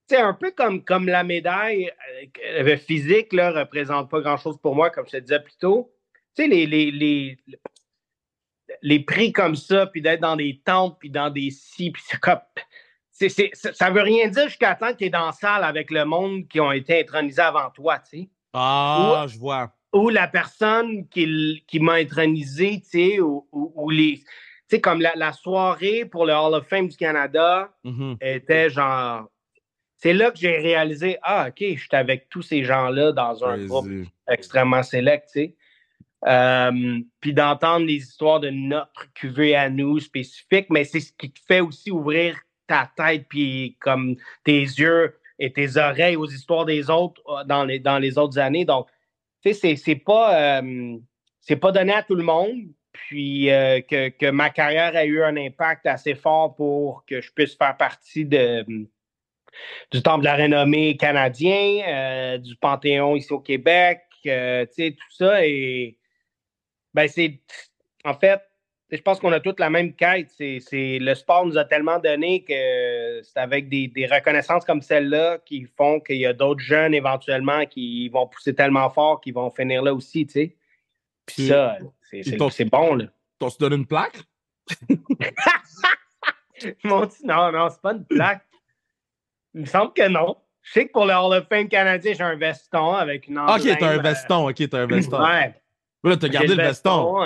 C'est 0.09 0.19
un 0.19 0.35
peu 0.35 0.51
comme, 0.51 0.85
comme 0.85 1.07
la 1.07 1.25
médaille 1.25 1.91
euh, 2.61 2.77
physique, 2.77 3.33
là, 3.33 3.51
représente 3.51 4.11
pas 4.11 4.21
grand-chose 4.21 4.59
pour 4.59 4.77
moi, 4.77 4.91
comme 4.91 5.07
je 5.07 5.13
te 5.13 5.17
disais 5.17 5.41
plus 5.41 5.57
tôt 5.57 5.96
tu 6.37 6.43
sais, 6.43 6.49
les, 6.49 6.67
les, 6.67 6.91
les, 6.91 7.39
les, 8.83 9.01
prix 9.01 9.33
comme 9.33 9.57
ça, 9.57 9.87
puis 9.87 10.03
d'être 10.03 10.21
dans 10.21 10.37
des 10.37 10.61
temples, 10.65 10.97
puis 11.01 11.11
dans 11.11 11.31
des 11.31 11.51
si, 11.51 11.91
puis 11.91 12.03
c'est 12.07 12.21
comme. 12.21 12.41
C'est, 13.11 13.31
c'est, 13.31 13.51
ça 13.55 13.89
veut 13.89 14.03
rien 14.03 14.29
dire 14.29 14.47
jusqu'à 14.47 14.75
temps 14.75 14.93
que 14.93 14.99
tu 14.99 15.05
es 15.07 15.11
dans 15.11 15.27
la 15.27 15.33
salle 15.33 15.65
avec 15.65 15.91
le 15.91 16.05
monde 16.05 16.47
qui 16.49 16.61
ont 16.61 16.71
été 16.71 17.01
intronisés 17.01 17.41
avant 17.41 17.71
toi, 17.71 17.99
tu 17.99 18.19
sais. 18.19 18.29
Ah, 18.53 19.25
je 19.27 19.39
vois. 19.39 19.73
Ou 19.95 20.11
la 20.11 20.29
personne 20.29 21.09
qui, 21.09 21.65
qui 21.67 21.81
m'a 21.81 21.95
intronisé, 21.95 22.83
tu 22.83 22.89
sais, 22.89 23.21
ou, 23.21 23.49
ou, 23.51 23.89
les. 23.89 24.19
Tu 24.19 24.27
sais, 24.69 24.81
comme 24.83 25.01
la, 25.01 25.15
la, 25.17 25.33
soirée 25.33 26.05
pour 26.05 26.27
le 26.27 26.35
Hall 26.35 26.55
of 26.55 26.67
Fame 26.67 26.89
du 26.89 26.97
Canada 26.97 27.73
mm-hmm. 27.85 28.17
était 28.21 28.69
genre. 28.69 29.31
C'est 29.97 30.13
là 30.13 30.31
que 30.31 30.37
j'ai 30.37 30.59
réalisé, 30.59 31.17
ah, 31.23 31.47
OK, 31.49 31.57
je 31.61 31.81
suis 31.81 31.89
avec 31.93 32.29
tous 32.29 32.43
ces 32.43 32.65
gens-là 32.65 33.13
dans 33.13 33.43
un 33.45 33.65
groupe 33.65 33.89
extrêmement 34.29 34.83
sélect, 34.83 35.31
tu 35.33 35.41
sais. 35.41 35.57
Euh, 36.25 37.01
puis 37.21 37.35
d'entendre 37.35 37.87
les 37.87 37.97
histoires 37.97 38.41
de 38.41 38.49
notre 38.49 39.13
cuvée 39.13 39.55
à 39.55 39.69
nous 39.69 40.01
spécifique, 40.01 40.67
mais 40.71 40.85
c'est 40.85 41.01
ce 41.01 41.13
qui 41.13 41.31
te 41.31 41.39
fait 41.47 41.61
aussi 41.61 41.91
ouvrir 41.91 42.37
ta 42.67 42.91
tête 42.97 43.27
puis 43.29 43.77
comme 43.81 44.17
tes 44.43 44.61
yeux 44.61 45.19
et 45.39 45.53
tes 45.53 45.77
oreilles 45.77 46.17
aux 46.17 46.27
histoires 46.27 46.65
des 46.65 46.91
autres 46.91 47.21
euh, 47.29 47.45
dans 47.45 47.65
les, 47.65 47.79
dans 47.79 47.99
les 47.99 48.17
autres 48.17 48.39
années. 48.39 48.65
Donc, 48.65 48.89
tu 49.45 49.53
sais, 49.53 49.77
c'est 49.77 49.95
pas, 49.97 50.61
euh, 50.61 50.99
pas 51.61 51.73
donné 51.73 51.93
à 51.93 52.03
tout 52.03 52.15
le 52.15 52.25
monde. 52.25 52.57
Puis 52.93 53.49
que, 53.49 54.09
que, 54.09 54.31
ma 54.31 54.49
carrière 54.49 54.97
a 54.97 55.05
eu 55.05 55.23
un 55.23 55.37
impact 55.37 55.87
assez 55.87 56.15
fort 56.15 56.55
pour 56.57 57.05
que 57.05 57.21
je 57.21 57.31
puisse 57.31 57.55
faire 57.55 57.77
partie 57.77 58.25
de, 58.25 58.65
du 59.93 60.03
Temple 60.03 60.21
de 60.21 60.25
la 60.25 60.37
renommée 60.37 60.97
canadien, 60.97 62.39
du 62.39 62.57
Panthéon 62.57 63.15
ici 63.15 63.31
au 63.35 63.41
Québec, 63.41 64.01
tu 64.23 64.31
sais, 64.31 64.97
tout 64.99 65.15
ça. 65.15 65.47
Et 65.47 65.99
ben, 66.97 67.09
c'est. 67.09 67.39
En 68.05 68.15
fait, 68.15 68.41
je 68.91 69.01
pense 69.03 69.21
qu'on 69.21 69.33
a 69.33 69.41
toutes 69.41 69.61
la 69.61 69.69
même 69.69 69.93
quête. 69.93 70.31
C'est, 70.31 70.99
le 70.99 71.15
sport 71.15 71.45
nous 71.45 71.59
a 71.59 71.65
tellement 71.67 71.99
donné 71.99 72.43
que 72.43 73.21
c'est 73.23 73.39
avec 73.39 73.69
des, 73.69 74.09
reconnaissances 74.11 74.65
comme 74.65 74.81
celle-là 74.81 75.39
qui 75.45 75.67
font 75.77 76.01
qu'il 76.01 76.17
y 76.17 76.27
a 76.27 76.33
d'autres 76.33 76.61
jeunes 76.61 76.95
éventuellement 76.95 77.67
qui 77.67 78.09
vont 78.09 78.27
pousser 78.27 78.55
tellement 78.55 78.89
fort 78.89 79.21
qu'ils 79.21 79.35
vont 79.35 79.51
finir 79.51 79.83
là 79.83 79.93
aussi, 79.93 80.27
tu 80.27 80.33
sais. 80.33 80.57
Puis 81.27 81.49
ça, 81.49 81.77
c'est, 82.11 82.23
c'est, 82.23 82.65
bon, 82.65 82.95
là. 82.95 83.05
T'as 83.39 83.51
se 83.51 83.59
donné 83.59 83.77
une 83.77 83.87
plaque? 83.87 84.23
Mon 86.85 87.07
non, 87.25 87.53
non, 87.53 87.69
c'est 87.69 87.83
pas 87.83 87.93
une 87.93 88.07
plaque. 88.07 88.47
Il 89.55 89.61
me 89.63 89.67
semble 89.67 89.93
que 89.93 90.09
non. 90.09 90.37
Je 90.63 90.73
sais 90.73 90.87
que 90.87 90.93
pour 90.93 91.05
le 91.05 91.13
Hall 91.13 91.37
of 91.37 91.47
Fame 91.49 91.69
canadien, 91.69 92.15
j'ai 92.15 92.23
un 92.23 92.37
veston 92.37 92.93
avec 92.93 93.29
une 93.29 93.39
Ok, 93.39 93.69
t'as 93.79 93.91
un 93.91 93.99
veston, 94.01 94.49
ok, 94.49 94.69
t'as 94.71 94.79
un 94.79 94.87
veston. 94.87 95.23
ouais. 95.23 95.55
Là, 96.07 96.17
t'as 96.17 96.29
gardé 96.29 96.55
le 96.55 96.63
veston. 96.63 97.25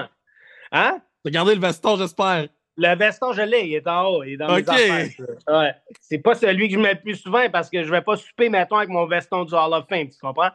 Hein? 0.73 1.01
T'as 1.23 1.31
gardé 1.31 1.55
le 1.55 1.61
veston, 1.61 1.97
j'espère. 1.97 2.49
Le 2.77 2.97
veston, 2.97 3.33
je 3.33 3.43
l'ai, 3.43 3.67
il 3.67 3.75
est 3.75 3.87
en 3.87 4.07
haut, 4.07 4.25
il 4.25 4.33
est 4.33 4.37
dans 4.39 4.55
mes 4.55 4.67
affaires. 4.67 5.09
Ouais. 5.49 5.75
C'est 6.01 6.19
pas 6.19 6.35
celui 6.35 6.69
que 6.69 6.75
je 6.75 6.81
mets 6.81 6.95
le 6.95 7.01
plus 7.01 7.17
souvent 7.17 7.47
parce 7.51 7.69
que 7.69 7.85
je 7.85 7.91
vais 7.91 8.01
pas 8.01 8.17
souper, 8.17 8.49
mettons, 8.49 8.77
avec 8.77 8.89
mon 8.89 9.07
veston 9.07 9.45
du 9.45 9.55
Hall 9.55 9.75
of 9.75 9.87
Fame, 9.87 10.09
tu 10.09 10.19
comprends? 10.19 10.51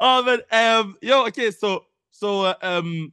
oh, 0.00 0.22
man, 0.24 0.40
um, 0.52 0.96
yo, 1.02 1.26
OK, 1.26 1.52
so, 1.52 1.84
so 2.10 2.46
um, 2.62 3.10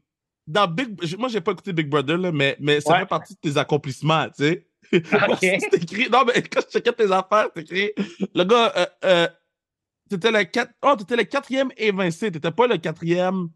dans 0.48 0.68
Big... 0.68 0.96
Moi, 1.18 1.28
j'ai 1.28 1.42
pas 1.42 1.52
écouté 1.52 1.74
Big 1.74 1.90
Brother, 1.90 2.18
là, 2.18 2.32
mais, 2.32 2.56
mais 2.60 2.80
ça 2.80 3.00
fait 3.00 3.06
partie 3.06 3.34
de 3.34 3.40
tes 3.40 3.58
accomplissements, 3.58 4.28
tu 4.30 4.46
sais. 4.46 4.68
Okay. 4.94 5.58
écrit... 5.74 6.10
Non, 6.10 6.24
mais 6.24 6.42
quand 6.44 6.62
je 6.62 6.72
checkais 6.72 6.94
tes 6.94 7.12
affaires, 7.12 7.50
c'est 7.54 7.64
écrit... 7.64 7.92
Le 8.34 8.44
gars... 8.46 8.72
Euh, 8.78 8.86
euh, 9.04 9.28
T'étais 10.14 10.32
le, 10.32 10.46
oh, 10.84 10.96
étais 11.00 11.16
le 11.16 11.24
quatrième 11.24 11.72
évincé. 11.76 12.32
T'étais 12.32 12.52
pas 12.52 12.68
le 12.68 12.78
quatrième 12.78 13.50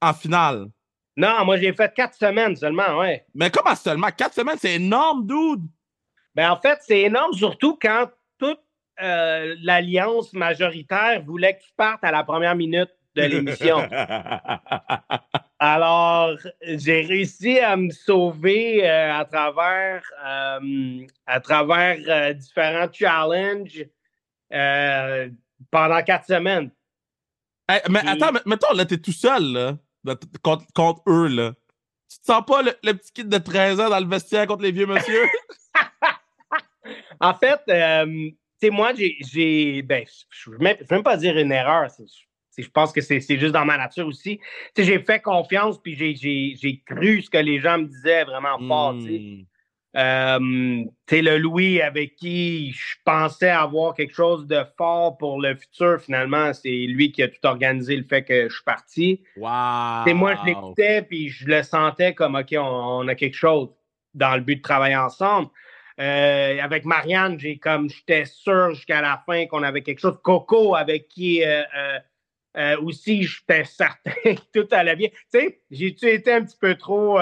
en 0.00 0.14
finale. 0.14 0.68
Non, 1.16 1.44
moi, 1.44 1.58
j'ai 1.58 1.72
fait 1.72 1.92
quatre 1.94 2.14
semaines 2.14 2.56
seulement, 2.56 2.98
ouais. 2.98 3.24
Mais 3.34 3.50
comment 3.50 3.74
seulement? 3.74 4.08
Quatre 4.16 4.34
semaines, 4.34 4.56
c'est 4.58 4.74
énorme, 4.74 5.26
dude! 5.26 5.62
Ben, 6.34 6.50
en 6.50 6.56
fait, 6.56 6.78
c'est 6.80 7.02
énorme, 7.02 7.32
surtout 7.34 7.78
quand 7.80 8.08
toute 8.38 8.60
euh, 9.02 9.54
l'alliance 9.62 10.32
majoritaire 10.32 11.22
voulait 11.22 11.56
que 11.56 11.62
tu 11.62 11.72
partes 11.76 12.02
à 12.02 12.10
la 12.10 12.24
première 12.24 12.56
minute 12.56 12.90
de 13.14 13.22
l'émission. 13.22 13.78
Alors, 15.60 16.36
j'ai 16.62 17.02
réussi 17.02 17.60
à 17.60 17.76
me 17.76 17.90
sauver 17.90 18.88
euh, 18.88 19.14
à 19.14 19.24
travers, 19.24 20.02
euh, 20.26 21.06
à 21.26 21.40
travers 21.40 22.34
différents 22.34 22.92
challenges 22.92 23.86
pendant 25.70 26.02
quatre 26.02 26.26
semaines. 26.26 26.70
mais 27.90 28.06
attends, 28.06 28.32
mettons, 28.46 28.72
là, 28.74 28.84
t'es 28.84 28.98
tout 28.98 29.12
seul, 29.12 29.78
là, 30.04 30.16
contre, 30.42 31.02
eux, 31.08 31.28
là. 31.28 31.52
Tu 32.10 32.20
te 32.20 32.26
sens 32.26 32.44
pas 32.46 32.62
le, 32.62 32.92
petit 32.92 33.12
kid 33.12 33.28
de 33.28 33.38
13 33.38 33.80
ans 33.80 33.88
dans 33.88 33.98
le 33.98 34.06
vestiaire 34.06 34.46
contre 34.46 34.62
les 34.62 34.72
vieux 34.72 34.86
monsieur? 34.86 35.24
en 37.20 37.34
fait, 37.34 37.60
euh, 37.68 38.06
tu 38.06 38.36
sais, 38.60 38.70
moi, 38.70 38.92
j'ai. 38.94 39.82
Ben, 39.82 40.04
je 40.30 40.50
ne 40.50 40.56
veux 40.56 40.76
même 40.90 41.02
pas 41.02 41.16
dire 41.16 41.36
une 41.36 41.52
erreur. 41.52 41.88
Je 42.56 42.68
pense 42.68 42.92
que 42.92 43.00
c'est 43.00 43.20
juste 43.20 43.52
dans 43.52 43.64
ma 43.64 43.76
nature 43.76 44.06
aussi. 44.06 44.38
Tu 44.38 44.44
sais, 44.76 44.84
j'ai 44.84 45.02
fait 45.02 45.20
confiance, 45.20 45.80
puis 45.82 45.96
j'ai 45.96 46.82
cru 46.86 47.22
ce 47.22 47.30
que 47.30 47.38
les 47.38 47.58
gens 47.60 47.78
me 47.78 47.86
disaient 47.86 48.24
vraiment 48.24 48.58
fort, 48.58 48.94
tu 48.98 49.46
sais. 49.94 50.00
Euh, 50.00 50.84
le 51.10 51.38
Louis 51.38 51.80
avec 51.80 52.16
qui 52.16 52.72
je 52.72 52.96
pensais 53.04 53.50
avoir 53.50 53.94
quelque 53.94 54.14
chose 54.14 54.46
de 54.46 54.62
fort 54.76 55.16
pour 55.18 55.40
le 55.40 55.54
futur, 55.54 56.00
finalement, 56.00 56.52
c'est 56.52 56.68
lui 56.68 57.12
qui 57.12 57.22
a 57.22 57.28
tout 57.28 57.44
organisé 57.44 57.96
le 57.96 58.04
fait 58.04 58.24
que 58.24 58.48
je 58.48 58.54
suis 58.54 58.64
parti. 58.64 59.22
Wow. 59.36 60.14
moi, 60.14 60.34
je 60.40 60.46
l'écoutais 60.46 61.02
puis 61.02 61.28
je 61.28 61.46
le 61.46 61.62
sentais 61.62 62.14
comme 62.14 62.34
OK, 62.34 62.54
on, 62.58 63.06
a 63.08 63.14
quelque 63.14 63.36
chose 63.36 63.68
dans 64.14 64.34
le 64.34 64.40
but 64.40 64.56
de 64.56 64.62
travailler 64.62 64.96
ensemble. 64.96 65.48
Euh, 66.00 66.58
avec 66.60 66.84
Marianne, 66.84 67.38
j'ai 67.38 67.58
comme 67.58 67.88
j'étais 67.88 68.24
sûr 68.24 68.74
jusqu'à 68.74 69.00
la 69.00 69.22
fin 69.26 69.46
qu'on 69.46 69.62
avait 69.62 69.82
quelque 69.82 70.00
chose. 70.00 70.18
Coco, 70.22 70.74
avec 70.74 71.06
qui 71.08 71.44
euh, 71.44 71.62
euh, 72.56 72.76
aussi 72.82 73.22
j'étais 73.22 73.64
certain 73.64 74.10
que 74.24 74.40
tout 74.52 74.66
allait 74.72 74.96
bien. 74.96 75.08
Tu 75.08 75.40
sais, 75.40 75.60
j'ai-tu 75.70 76.08
été 76.08 76.32
un 76.32 76.42
petit 76.42 76.56
peu 76.60 76.74
trop 76.74 77.18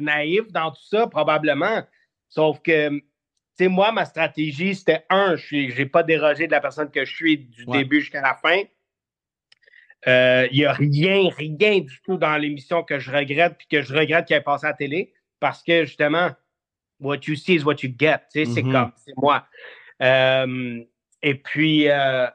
naïf 0.00 0.50
dans 0.50 0.70
tout 0.70 0.82
ça? 0.82 1.06
Probablement. 1.06 1.82
Sauf 2.30 2.62
que, 2.62 2.88
tu 2.88 3.02
sais, 3.58 3.68
moi, 3.68 3.92
ma 3.92 4.06
stratégie, 4.06 4.74
c'était 4.74 5.04
un, 5.10 5.36
je 5.36 5.76
n'ai 5.76 5.86
pas 5.86 6.02
dérogé 6.02 6.46
de 6.46 6.52
la 6.52 6.60
personne 6.60 6.90
que 6.90 7.04
je 7.04 7.14
suis 7.14 7.36
du 7.38 7.66
début 7.66 8.00
jusqu'à 8.00 8.22
la 8.22 8.34
fin. 8.34 8.62
Il 10.06 10.10
euh, 10.10 10.48
n'y 10.50 10.64
a 10.64 10.72
rien, 10.72 11.28
rien 11.36 11.80
du 11.80 12.00
tout 12.02 12.16
dans 12.16 12.36
l'émission 12.38 12.82
que 12.82 12.98
je 12.98 13.10
regrette, 13.10 13.58
puis 13.58 13.66
que 13.66 13.82
je 13.82 13.92
regrette 13.94 14.24
qu'il 14.26 14.36
ait 14.36 14.40
passé 14.40 14.66
à 14.66 14.70
la 14.70 14.76
télé, 14.76 15.12
parce 15.40 15.62
que 15.62 15.84
justement, 15.84 16.30
what 17.00 17.18
you 17.26 17.34
see 17.34 17.56
is 17.56 17.64
what 17.64 17.76
you 17.82 17.92
get. 17.98 18.20
Tu 18.32 18.44
sais, 18.44 18.46
c'est 18.46 18.62
Mhm. 18.62 18.72
comme, 18.72 18.92
c'est 18.96 19.16
moi. 19.16 19.46
Euh, 20.00 20.82
et 21.22 21.34
puis, 21.34 21.88
euh, 21.88 22.26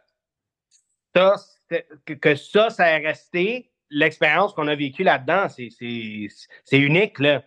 ça, 1.15 1.35
c'est- 1.69 1.87
que, 2.05 2.13
que 2.13 2.35
ça, 2.35 2.69
ça 2.69 2.87
est 2.89 3.07
resté, 3.07 3.71
l'expérience 3.89 4.53
qu'on 4.53 4.67
a 4.67 4.75
vécue 4.75 5.03
là-dedans, 5.03 5.47
c'est, 5.49 5.69
c'est, 5.71 6.27
c'est 6.63 6.79
unique, 6.79 7.17
là. 7.19 7.43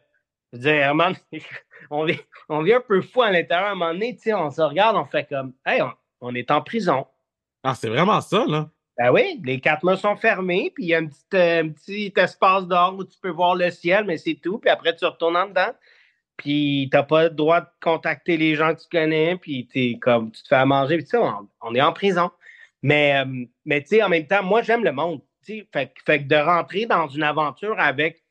Je 0.53 0.59
veux 0.59 0.63
dire, 0.63 0.95
on 1.91 2.05
vient, 2.05 2.17
on 2.49 2.63
vient 2.63 2.79
un 2.79 2.83
peu 2.87 3.03
fou 3.03 3.23
à 3.23 3.31
l'intérieur. 3.31 3.69
À 3.69 3.73
un 3.73 3.75
moment 3.75 3.93
donné, 3.93 4.15
tu 4.17 4.23
sais, 4.23 4.35
on 4.35 4.51
se 4.51 4.63
regarde, 4.63 4.97
on 4.97 5.05
fait 5.05 5.29
comme, 5.29 5.53
hey, 5.67 5.83
on, 5.83 5.93
on 6.21 6.35
est 6.35 6.51
en 6.51 6.63
prison. 6.63 7.07
Ah, 7.63 7.75
c'est 7.75 7.89
vraiment 7.89 8.21
ça, 8.21 8.45
là. 8.47 8.71
Ben 8.97 9.13
oui, 9.13 9.41
les 9.45 9.61
quatre 9.61 9.85
murs 9.85 9.99
sont 9.99 10.17
fermés, 10.17 10.73
puis 10.75 10.85
il 10.85 10.89
y 10.89 10.95
a 10.95 10.99
un 10.99 11.07
petit, 11.07 11.23
euh, 11.35 11.63
un 11.63 11.69
petit 11.69 12.13
espace 12.17 12.67
dehors 12.67 12.97
où 12.97 13.05
tu 13.05 13.17
peux 13.21 13.31
voir 13.31 13.55
le 13.55 13.71
ciel, 13.71 14.05
mais 14.05 14.17
c'est 14.17 14.35
tout. 14.35 14.59
Puis 14.59 14.71
après, 14.71 14.97
tu 14.97 15.05
retournes 15.05 15.37
en 15.37 15.47
dedans. 15.47 15.73
Puis 16.37 16.89
t'as 16.91 17.05
pas 17.05 17.25
le 17.25 17.31
droit 17.31 17.61
de 17.61 17.69
contacter 17.81 18.37
les 18.37 18.57
gens 18.57 18.75
que 18.75 18.81
tu 18.81 18.89
connais, 18.91 19.37
puis 19.37 19.69
t'es 19.69 19.99
comme 20.01 20.33
tu 20.33 20.43
te 20.43 20.49
fais 20.49 20.57
à 20.57 20.67
manger, 20.67 20.97
puis 20.97 21.05
tu 21.05 21.11
sais, 21.11 21.19
on, 21.19 21.49
on 21.61 21.75
est 21.75 21.81
en 21.81 21.93
prison. 21.93 22.31
Mais, 22.83 23.21
euh, 23.25 23.45
mais 23.65 23.83
tu 23.83 23.89
sais, 23.89 24.03
en 24.03 24.09
même 24.09 24.27
temps, 24.27 24.43
moi 24.43 24.63
j'aime 24.63 24.85
le 24.85 24.93
monde. 24.93 25.21
Fait, 25.45 25.93
fait 26.05 26.23
que 26.23 26.29
de 26.29 26.37
rentrer 26.37 26.87
dans 26.87 27.09
une 27.09 27.23
aventure 27.23 27.79
avec 27.79 28.23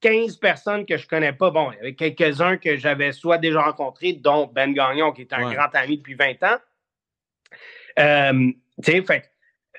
15 0.00 0.36
personnes 0.36 0.86
que 0.86 0.96
je 0.96 1.06
connais 1.08 1.32
pas, 1.32 1.50
bon, 1.50 1.70
avec 1.70 1.96
quelques-uns 1.96 2.56
que 2.56 2.76
j'avais 2.76 3.12
soit 3.12 3.38
déjà 3.38 3.62
rencontrés, 3.62 4.12
dont 4.12 4.46
Ben 4.46 4.72
Gagnon, 4.72 5.12
qui 5.12 5.22
est 5.22 5.32
un 5.32 5.48
Ouais. 5.48 5.54
grand 5.54 5.74
ami 5.74 5.98
depuis 5.98 6.14
20 6.14 6.42
ans. 6.44 6.58
Euh, 7.98 8.52
tu 8.82 8.92
sais, 8.92 9.02
fait 9.02 9.30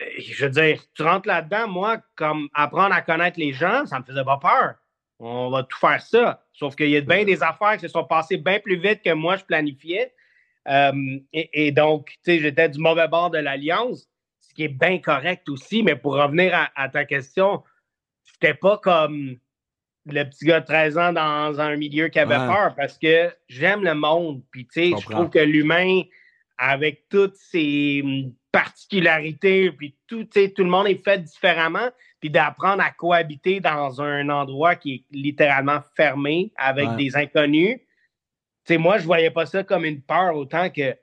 euh, 0.01 0.05
je 0.19 0.45
veux 0.45 0.51
dire, 0.51 0.81
tu 0.93 1.03
rentres 1.03 1.27
là-dedans, 1.27 1.67
moi, 1.67 1.97
comme 2.15 2.49
apprendre 2.53 2.93
à 2.95 3.01
connaître 3.01 3.39
les 3.39 3.53
gens, 3.53 3.85
ça 3.85 3.99
me 3.99 4.03
faisait 4.05 4.23
pas 4.23 4.37
peur. 4.37 4.75
On 5.19 5.49
va 5.49 5.63
tout 5.63 5.77
faire 5.77 6.01
ça. 6.01 6.45
Sauf 6.53 6.75
qu'il 6.75 6.89
y 6.89 6.97
a 6.97 7.01
bien 7.01 7.25
des 7.25 7.43
affaires 7.43 7.73
qui 7.75 7.81
se 7.81 7.87
sont 7.89 8.05
passées 8.05 8.37
bien 8.37 8.59
plus 8.59 8.77
vite 8.77 9.01
que 9.03 9.13
moi, 9.13 9.35
je 9.35 9.43
planifiais. 9.43 10.13
Euh, 10.67 11.19
et, 11.33 11.67
et 11.67 11.71
donc, 11.71 12.07
tu 12.07 12.17
sais, 12.25 12.39
j'étais 12.39 12.69
du 12.69 12.79
mauvais 12.79 13.07
bord 13.07 13.29
de 13.29 13.37
l'Alliance, 13.39 14.09
ce 14.39 14.53
qui 14.53 14.63
est 14.63 14.67
bien 14.69 14.99
correct 14.99 15.47
aussi. 15.49 15.83
Mais 15.83 15.95
pour 15.95 16.13
revenir 16.13 16.53
à, 16.55 16.69
à 16.75 16.87
ta 16.89 17.03
question, 17.05 17.63
j'étais 18.23 18.53
pas 18.53 18.77
comme 18.77 19.37
le 20.13 20.25
petit 20.25 20.45
gars 20.45 20.59
de 20.59 20.65
13 20.65 20.97
ans 20.97 21.13
dans 21.13 21.59
un 21.59 21.75
milieu 21.75 22.07
qui 22.09 22.19
avait 22.19 22.37
Ouais. 22.37 22.47
peur 22.47 22.75
parce 22.75 22.97
que 22.97 23.33
j'aime 23.47 23.83
le 23.83 23.93
monde. 23.95 24.41
Puis, 24.51 24.65
tu 24.67 24.91
sais, 24.91 25.01
je 25.01 25.09
trouve 25.09 25.29
que 25.29 25.39
l'humain, 25.39 26.01
avec 26.57 27.07
toutes 27.09 27.35
ses 27.35 28.01
hum, 28.03 28.33
particularités, 28.51 29.71
puis 29.71 29.95
tout, 30.07 30.23
tu 30.23 30.41
sais, 30.41 30.49
tout 30.49 30.63
le 30.63 30.69
monde 30.69 30.87
est 30.87 31.03
fait 31.03 31.19
différemment, 31.23 31.89
puis 32.19 32.29
d'apprendre 32.29 32.83
à 32.83 32.91
cohabiter 32.91 33.59
dans 33.59 34.01
un 34.01 34.27
endroit 34.29 34.75
qui 34.75 34.93
est 34.93 35.03
littéralement 35.15 35.79
fermé 35.95 36.51
avec 36.57 36.89
Ouais. 36.89 36.95
des 36.97 37.15
inconnus. 37.15 37.77
Tu 38.65 38.73
sais, 38.73 38.77
moi, 38.77 38.97
je 38.97 39.05
voyais 39.05 39.31
pas 39.31 39.45
ça 39.45 39.63
comme 39.63 39.85
une 39.85 40.01
peur 40.01 40.35
autant 40.35 40.69
que 40.69 40.95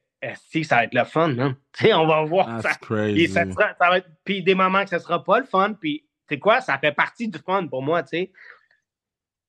si 0.51 0.65
ça 0.65 0.77
va 0.77 0.85
être 0.85 0.95
le 0.95 1.05
fun, 1.05 1.29
non? 1.29 1.55
Tu 1.73 1.85
sais, 1.87 1.95
on 1.95 2.07
va 2.07 2.23
voir. 2.25 2.61
Ça, 2.61 2.75
crazy. 2.75 3.23
et 3.23 3.29
ça 3.29 3.45
sera- 3.51 3.75
ça 3.81 3.89
va 3.91 3.99
être, 3.99 4.09
puis 4.25 4.43
des 4.43 4.55
moments 4.55 4.83
que 4.83 4.91
ça 4.91 4.99
sera 4.99 5.23
pas 5.23 5.39
le 5.39 5.47
fun, 5.47 5.75
puis 5.75 6.05
c'est 6.29 6.39
quoi? 6.39 6.61
Ça 6.61 6.77
fait 6.79 6.93
partie 6.93 7.29
du 7.29 7.39
fun 7.39 7.67
pour 7.69 7.83
moi, 7.83 8.03
tu 8.03 8.09
sais. 8.19 8.33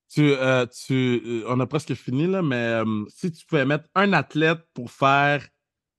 Tu, 0.09 0.31
euh, 0.33 0.65
tu, 0.67 1.21
euh, 1.25 1.43
on 1.47 1.59
a 1.59 1.67
presque 1.67 1.93
fini, 1.93 2.27
là, 2.27 2.41
mais 2.41 2.55
euh, 2.55 3.03
si 3.09 3.31
tu 3.31 3.45
pouvais 3.45 3.65
mettre 3.65 3.85
un 3.93 4.13
athlète 4.13 4.59
pour 4.73 4.89
faire 4.89 5.45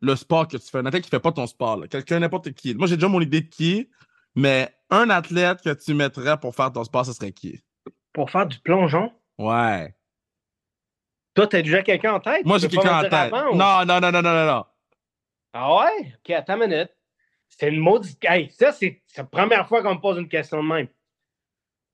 le 0.01 0.17
sport 0.17 0.49
que 0.49 0.57
tu 0.57 0.67
fais, 0.69 0.79
un 0.79 0.87
athlète 0.87 1.05
qui 1.05 1.11
fait 1.11 1.21
pas 1.21 1.33
ton 1.33 1.47
sport, 1.47 1.77
là, 1.77 1.89
quelqu'un 1.89 2.19
n'importe 2.21 2.53
qui. 2.53 2.75
Moi, 2.75 2.87
j'ai 2.87 2.97
déjà 2.97 3.09
mon 3.09 3.21
idée 3.21 3.43
de 3.43 3.49
qui, 3.49 3.91
mais 4.35 4.75
un 4.91 5.11
athlète 5.11 5.61
que 5.63 5.75
tu 5.75 5.93
mettrais 5.93 6.39
pour 6.41 6.55
faire 6.55 6.73
ton 6.73 6.85
sport, 6.85 7.05
ce 7.05 7.13
serait 7.13 7.33
qui? 7.33 7.61
Pour 8.13 8.31
faire 8.31 8.47
du 8.47 8.59
plongeon? 8.61 9.13
Ouais. 9.37 9.95
Toi, 11.35 11.47
t'as 11.47 11.63
déjà 11.63 11.83
quelqu'un 11.83 12.15
en 12.15 12.21
tête? 12.21 12.45
Moi, 12.47 12.59
j'ai 12.59 12.69
quelqu'un 12.69 12.99
en 12.99 13.03
tête. 13.03 13.13
avant, 13.13 13.51
ou- 13.53 13.57
Non, 13.57 13.85
non, 13.85 14.01
non, 14.01 14.11
non, 14.11 14.23
non, 14.23 14.33
non, 14.33 14.47
non. 14.47 14.65
Ah 15.53 15.77
ouais? 15.77 16.15
OK, 16.17 16.31
attends 16.31 16.61
une 16.63 16.69
minute. 16.71 16.91
C'est 17.49 17.69
une 17.69 17.79
maudite. 17.81 18.19
Hey, 18.25 18.51
ça, 18.51 18.73
c'est 18.73 19.03
c'est 19.07 19.19
la 19.23 19.25
première 19.25 19.69
fois 19.69 19.83
qu'on 19.83 19.95
me 19.95 20.01
pose 20.01 20.19
une 20.19 20.29
question 20.29 20.63
de 20.63 20.69
même. 20.69 20.89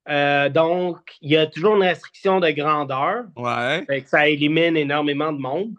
Euh, 0.08 0.48
donc, 0.50 1.16
il 1.22 1.30
y 1.30 1.36
a 1.36 1.46
toujours 1.46 1.76
une 1.76 1.82
restriction 1.82 2.38
de 2.40 2.50
grandeur. 2.50 3.24
Ouais. 3.36 3.84
Fait 3.86 4.02
que 4.02 4.08
ça 4.08 4.28
élimine 4.28 4.76
énormément 4.76 5.32
de 5.32 5.38
monde. 5.38 5.74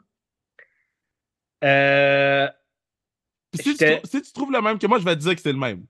Euh, 1.64 2.48
si, 3.54 3.76
tu 3.78 3.86
si 4.04 4.34
trouves 4.34 4.52
le 4.52 4.62
même 4.62 4.78
que 4.80 4.88
moi, 4.88 5.00
je 5.00 5.06
vais 5.06 5.16
te 5.16 5.22
dire 5.22 5.36
que 5.36 5.42
c'est 5.42 5.52
le 5.52 5.58
même. 5.58 5.86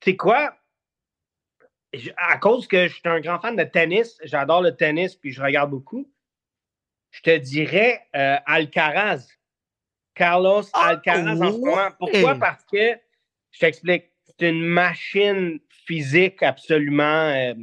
tu 0.00 0.10
sais 0.10 0.16
quoi? 0.16 0.54
Je- 1.92 2.10
À 2.16 2.38
cause 2.38 2.66
que 2.66 2.86
je 2.88 2.92
suis 2.94 3.02
un 3.04 3.20
grand 3.20 3.38
fan 3.40 3.56
de 3.56 3.64
tennis, 3.64 4.16
j'adore 4.22 4.62
le 4.62 4.74
tennis 4.74 5.14
puis 5.16 5.32
je 5.32 5.42
regarde 5.42 5.70
beaucoup. 5.70 6.10
Je 7.10 7.20
te 7.20 7.36
dirais 7.36 8.06
euh, 8.16 8.36
Alcaraz. 8.46 9.26
Carlos 10.14 10.62
Ah, 10.72 10.88
Alcaraz 10.88 11.32
en 11.40 11.52
ce 11.52 11.58
moment. 11.58 11.88
Pourquoi? 11.98 12.34
Parce 12.36 12.64
que, 12.64 12.98
je 13.50 13.58
t'explique, 13.58 14.10
c'est 14.24 14.48
une 14.48 14.64
machine 14.64 15.58
physique 15.86 16.42
absolument 16.42 17.02
euh, 17.02 17.54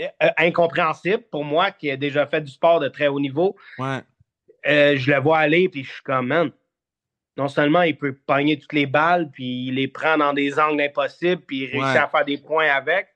euh, 0.00 0.28
incompréhensible 0.36 1.24
pour 1.30 1.44
moi 1.44 1.70
qui 1.70 1.90
a 1.90 1.96
déjà 1.96 2.26
fait 2.26 2.40
du 2.40 2.50
sport 2.52 2.80
de 2.80 2.88
très 2.88 3.08
haut 3.08 3.20
niveau. 3.20 3.56
Ouais. 3.78 4.00
Euh, 4.66 4.96
je 4.96 5.10
le 5.12 5.18
vois 5.20 5.38
aller, 5.38 5.68
puis 5.68 5.84
je 5.84 5.92
suis 5.92 6.02
comme, 6.02 6.28
man, 6.28 6.50
non 7.36 7.48
seulement 7.48 7.82
il 7.82 7.96
peut 7.96 8.14
pogner 8.26 8.58
toutes 8.58 8.72
les 8.72 8.86
balles, 8.86 9.30
puis 9.30 9.66
il 9.66 9.74
les 9.74 9.88
prend 9.88 10.18
dans 10.18 10.32
des 10.32 10.58
angles 10.58 10.82
impossibles, 10.82 11.42
puis 11.42 11.58
il 11.58 11.66
réussit 11.66 11.94
Ouais. 11.94 11.98
à 11.98 12.08
faire 12.08 12.24
des 12.24 12.38
points 12.38 12.68
avec, 12.68 13.08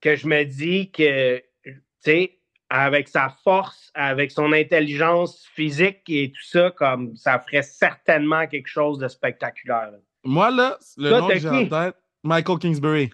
que 0.00 0.16
je 0.16 0.26
me 0.26 0.44
dis 0.44 0.90
que, 0.90 1.38
tu 1.64 1.82
sais, 2.00 2.38
avec 2.70 3.08
sa 3.08 3.28
force, 3.44 3.90
avec 3.94 4.30
son 4.30 4.52
intelligence 4.54 5.46
physique 5.54 6.00
et 6.08 6.32
tout 6.32 6.42
ça, 6.42 6.70
comme 6.70 7.14
ça 7.16 7.38
ferait 7.38 7.62
certainement 7.62 8.46
quelque 8.46 8.68
chose 8.68 8.98
de 8.98 9.08
spectaculaire. 9.08 9.92
Moi, 10.24 10.50
là, 10.50 10.78
le 10.96 11.10
Toi, 11.10 11.20
nom 11.20 11.28
que 11.28 11.38
j'ai 11.38 11.48
en 11.50 11.68
tête, 11.68 11.96
Michael 12.22 12.58
Kingsbury. 12.58 13.10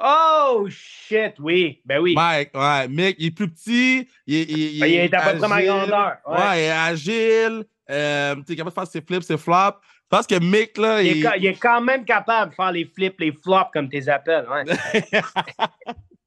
Oh 0.00 0.66
shit, 0.70 1.34
oui, 1.40 1.80
ben 1.84 1.98
oui. 2.00 2.14
Mike, 2.14 2.50
ouais, 2.54 2.86
Mick, 2.88 3.16
il 3.18 3.26
est 3.26 3.30
plus 3.32 3.48
petit, 3.50 4.08
il, 4.26 4.34
est- 4.36 4.42
il, 4.50 4.76
il 4.76 4.94
est 4.94 5.12
à 5.14 5.32
peu 5.32 5.38
près 5.38 5.48
ma 5.48 5.62
grandeur. 5.62 6.16
Ouais, 6.26 6.36
Ouais. 6.38 6.58
il 6.58 6.62
est 6.64 6.70
agile, 6.70 7.64
euh, 7.90 8.36
tu 8.46 8.52
es 8.52 8.56
capable 8.56 8.70
de 8.70 8.74
faire 8.74 8.86
ses 8.86 9.00
flips, 9.00 9.22
ses 9.24 9.36
flops. 9.36 9.78
Je 10.10 10.16
pense 10.16 10.26
que 10.26 10.38
Mick, 10.38 10.78
là, 10.78 11.02
Il 11.02 11.08
est, 11.08 11.16
il... 11.18 11.22
ca- 11.22 11.36
il 11.36 11.46
est 11.46 11.58
quand 11.60 11.80
même 11.80 12.04
capable 12.04 12.52
de 12.52 12.54
faire 12.54 12.70
les 12.72 12.84
flips, 12.84 13.18
les 13.20 13.32
flops, 13.32 13.70
comme 13.72 13.88
tes 13.88 14.08
appels. 14.08 14.46
Ouais. 14.48 14.64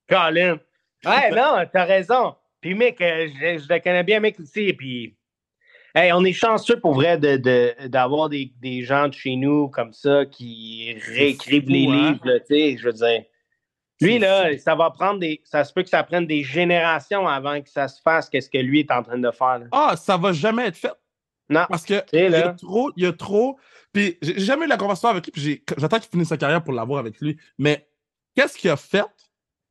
Colin. 0.10 0.60
Ouais, 1.06 1.32
non, 1.32 1.64
t'as 1.72 1.86
raison. 1.86 2.36
Puis, 2.60 2.76
mec, 2.76 3.00
euh, 3.02 3.28
je, 3.34 3.58
je 3.64 3.74
le 3.74 3.80
connais 3.80 4.04
bien, 4.04 4.20
mec, 4.20 4.40
aussi. 4.40 4.72
Puis, 4.74 5.16
hey, 5.96 6.12
on 6.14 6.24
est 6.24 6.34
chanceux 6.34 6.80
pour 6.80 6.94
vrai 6.94 7.18
de- 7.18 7.38
de- 7.38 7.88
d'avoir 7.88 8.30
des, 8.30 8.52
des 8.62 8.84
gens 8.84 9.08
de 9.08 9.14
chez 9.14 9.36
nous 9.36 9.70
comme 9.70 9.94
ça 9.94 10.26
qui 10.26 10.96
réécrivent 11.08 11.64
fou, 11.64 11.70
les 11.70 11.88
hein? 11.88 12.12
livres, 12.24 12.38
tu 12.48 12.56
sais, 12.56 12.78
je 12.78 12.84
veux 12.86 12.94
dire. 12.94 13.24
Lui, 14.02 14.20
là, 14.20 14.58
ça 14.58 14.76
va 14.76 14.90
prendre 14.92 15.20
des. 15.20 15.42
Ça 15.44 15.64
se 15.64 15.72
peut 15.74 15.84
que 15.84 15.90
ça 15.90 16.04
prenne 16.04 16.26
des 16.28 16.44
générations 16.44 17.28
avant 17.28 17.62
que 17.62 17.70
ça 17.70 17.88
se 17.88 18.02
fasse, 18.02 18.30
qu'est-ce 18.30 18.50
que 18.50 18.58
lui 18.58 18.80
est 18.80 18.92
en 18.92 19.04
train 19.04 19.18
de 19.18 19.32
faire. 19.32 19.60
là. 19.60 19.66
Ah, 19.72 19.96
ça 19.96 20.18
va 20.18 20.32
jamais 20.34 20.68
être 20.68 20.78
fait. 20.78 20.94
Non. 21.50 21.66
Parce 21.70 21.84
que 21.86 22.02
il 22.14 22.32
y 22.32 22.36
a 22.36 22.54
trop, 22.54 22.92
il 22.96 23.04
y 23.04 23.06
a 23.08 23.14
trop. 23.14 23.60
Puis 23.94 24.18
j'ai 24.22 24.40
jamais 24.40 24.66
eu 24.66 24.70
la 24.70 24.78
conversation 24.78 25.10
avec 25.10 25.26
lui, 25.26 25.32
puis 25.34 25.42
j'ai- 25.42 25.64
j'attends 25.78 26.00
qu'il 26.00 26.10
finisse 26.10 26.30
sa 26.30 26.38
carrière 26.38 26.64
pour 26.64 26.74
l'avoir 26.74 27.00
avec 27.00 27.20
lui. 27.20 27.38
Mais 27.58 27.88
qu'est-ce 28.36 28.58
qu'il 28.58 28.70
a 28.70 28.78
fait? 28.78 29.04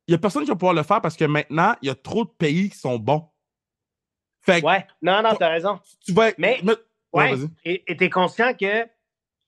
Il 0.06 0.12
y 0.12 0.14
a 0.14 0.18
personne 0.18 0.42
qui 0.44 0.50
va 0.50 0.56
pouvoir 0.56 0.74
le 0.74 0.82
faire 0.82 1.00
parce 1.00 1.16
que 1.16 1.24
maintenant, 1.24 1.74
il 1.82 1.88
y 1.88 1.90
a 1.90 1.94
trop 1.94 2.24
de 2.24 2.30
pays 2.30 2.68
qui 2.68 2.76
sont 2.76 2.98
bons. 2.98 3.26
Fait 4.42 4.60
que 4.60 4.66
Ouais, 4.66 4.86
non, 5.02 5.22
non, 5.22 5.34
t'as 5.38 5.48
raison. 5.48 5.78
tu 6.04 6.12
vas. 6.12 6.30
Mais- 6.38 6.60
Ouais, 6.62 6.74
Ouais. 7.34 7.48
Et 7.64 7.84
tu 7.96 8.04
es 8.04 8.10
conscient 8.10 8.54
qu'il 8.54 8.88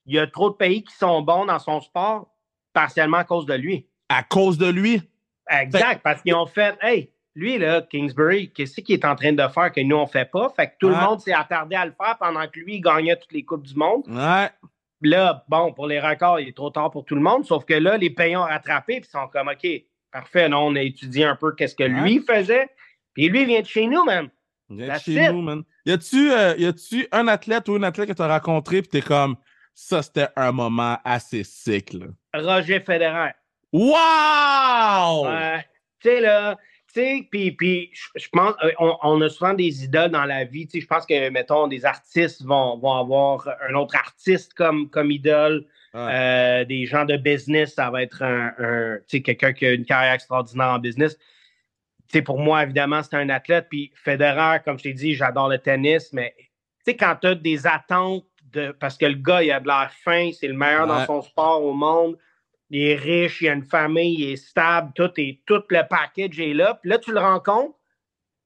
y 0.07 0.18
a 0.18 0.26
trop 0.26 0.51
de 0.51 0.55
pays 0.57 0.83
qui 0.85 0.95
sont 0.95 1.22
bons 1.22 1.45
dans 1.47 1.59
son 1.59 1.80
sport, 1.80 2.35
partiellement 2.72 3.18
à 3.18 3.24
cause 3.24 3.47
de 3.47 3.55
lui. 3.55 3.89
À 4.12 4.22
cause 4.22 4.58
de 4.58 4.68
lui. 4.68 5.00
Exact, 5.48 6.02
parce 6.02 6.22
qu'ils 6.22 6.34
ont 6.34 6.46
fait, 6.46 6.76
hey, 6.82 7.10
lui, 7.34 7.58
là, 7.58 7.82
Kingsbury, 7.82 8.50
qu'est-ce 8.50 8.80
qu'il 8.80 8.94
est 8.94 9.04
en 9.04 9.16
train 9.16 9.32
de 9.32 9.48
faire 9.48 9.72
que 9.72 9.80
nous, 9.80 9.96
on 9.96 10.06
fait 10.06 10.30
pas? 10.30 10.52
Fait 10.54 10.66
que 10.66 10.72
tout 10.78 10.88
le 10.88 10.96
monde 10.96 11.20
s'est 11.20 11.32
attardé 11.32 11.76
à 11.76 11.86
le 11.86 11.92
faire 11.92 12.16
pendant 12.18 12.46
que 12.46 12.60
lui, 12.60 12.76
il 12.76 12.80
gagnait 12.80 13.16
toutes 13.16 13.32
les 13.32 13.42
Coupes 13.42 13.66
du 13.66 13.74
Monde. 13.74 14.02
Ouais. 14.06 14.50
Là, 15.00 15.44
bon, 15.48 15.72
pour 15.72 15.86
les 15.86 15.98
records, 15.98 16.40
il 16.40 16.48
est 16.48 16.56
trop 16.56 16.70
tard 16.70 16.90
pour 16.90 17.04
tout 17.04 17.14
le 17.14 17.20
monde, 17.20 17.44
sauf 17.44 17.64
que 17.64 17.74
là, 17.74 17.96
les 17.96 18.10
pays 18.10 18.36
ont 18.36 18.42
rattrapé, 18.42 19.00
puis 19.00 19.08
ils 19.08 19.18
sont 19.18 19.26
comme, 19.28 19.48
OK, 19.48 19.66
parfait, 20.12 20.48
non, 20.48 20.66
on 20.66 20.76
a 20.76 20.82
étudié 20.82 21.24
un 21.24 21.34
peu 21.34 21.52
qu'est-ce 21.54 21.74
que 21.74 21.84
lui 21.84 22.20
faisait. 22.20 22.68
Puis 23.14 23.28
lui, 23.28 23.42
il 23.42 23.46
vient 23.46 23.60
de 23.62 23.66
chez 23.66 23.86
nous, 23.86 24.04
man. 24.04 24.28
Viens 24.70 24.86
de 24.86 24.90
That's 24.90 25.02
chez 25.02 25.24
it. 25.24 25.32
nous, 25.32 25.42
man. 25.42 25.64
Y 25.84 25.92
a-tu 25.92 26.30
euh, 26.30 26.72
un 27.10 27.28
athlète 27.28 27.68
ou 27.68 27.76
une 27.76 27.84
athlète 27.84 28.08
que 28.08 28.14
tu 28.14 28.22
as 28.22 28.28
rencontré, 28.28 28.82
puis 28.82 28.90
t'es 28.90 29.02
comme, 29.02 29.36
ça, 29.74 30.02
c'était 30.02 30.28
un 30.36 30.52
moment 30.52 30.98
assez 31.04 31.42
sick, 31.44 31.94
là? 31.94 32.06
Roger 32.34 32.80
Federer. 32.80 33.32
Wow! 33.73 35.27
Tu 36.01 36.09
sais, 36.09 36.20
là, 36.20 36.57
tu 36.93 37.01
sais, 37.01 37.27
puis, 37.31 37.91
je 38.16 38.29
pense, 38.33 38.55
euh, 38.64 38.70
on, 38.79 38.97
on 39.03 39.20
a 39.23 39.29
souvent 39.29 39.55
des 39.55 39.85
idoles 39.85 40.11
dans 40.11 40.25
la 40.25 40.45
vie. 40.45 40.66
Tu 40.66 40.73
sais, 40.73 40.81
je 40.83 40.87
pense 40.87 41.07
que, 41.07 41.31
mettons, 41.31 41.66
des 41.68 41.85
artistes 41.85 42.43
vont, 42.45 42.77
vont 42.79 42.93
avoir 42.93 43.49
un 43.68 43.75
autre 43.75 43.97
artiste 43.97 44.53
comme, 44.55 44.91
comme 44.91 45.11
idole. 45.11 45.64
Ouais. 45.95 46.01
Euh, 46.11 46.64
des 46.64 46.87
gens 46.87 47.05
de 47.05 47.16
business, 47.16 47.75
ça 47.75 47.91
va 47.91 48.03
être 48.03 48.23
un, 48.23 48.53
un- 48.59 48.97
tu 49.09 49.18
sais, 49.18 49.23
quelqu'un 49.23 49.53
qui 49.53 49.66
a 49.66 49.73
une 49.73 49.85
carrière 49.85 50.14
extraordinaire 50.14 50.68
en 50.68 50.79
business. 50.79 51.18
pour 52.25 52.39
moi, 52.39 52.62
évidemment, 52.62 53.03
c'est 53.03 53.16
un 53.16 53.29
athlète. 53.29 53.66
Puis 53.70 53.93
Federer, 53.95 54.59
comme 54.64 54.79
je 54.79 54.85
t'ai 54.85 54.93
dit, 54.95 55.14
j'adore 55.14 55.49
le 55.49 55.59
tennis, 55.59 56.12
mais 56.12 56.35
tu 56.39 56.45
sais, 56.87 56.97
quand 56.97 57.16
tu 57.20 57.27
as 57.29 57.35
des 57.35 57.66
attentes 57.66 58.25
de. 58.53 58.73
Parce 58.73 58.97
que 58.99 59.07
le 59.07 59.14
gars, 59.14 59.43
il 59.43 59.51
a 59.53 59.61
de 59.61 59.66
l'air 59.66 59.91
fin, 60.03 60.31
c'est 60.33 60.49
le 60.49 60.55
meilleur 60.55 60.87
dans 60.87 60.99
son 61.07 61.23
sport 61.23 61.62
au 61.62 61.73
monde. 61.75 62.16
Il 62.73 62.89
est 62.89 62.95
riche, 62.97 63.43
il 63.43 63.49
a 63.49 63.53
une 63.53 63.64
famille, 63.64 64.14
il 64.14 64.33
est 64.33 64.37
stable, 64.37 64.93
tout, 64.95 65.09
tout 65.47 65.62
le 65.68 65.89
package 65.89 66.41
est 66.41 66.55
là. 66.55 66.79
Puis 66.81 66.89
là, 66.89 66.99
tu 66.99 67.12
le 67.12 67.20
rencontres, 67.20 67.77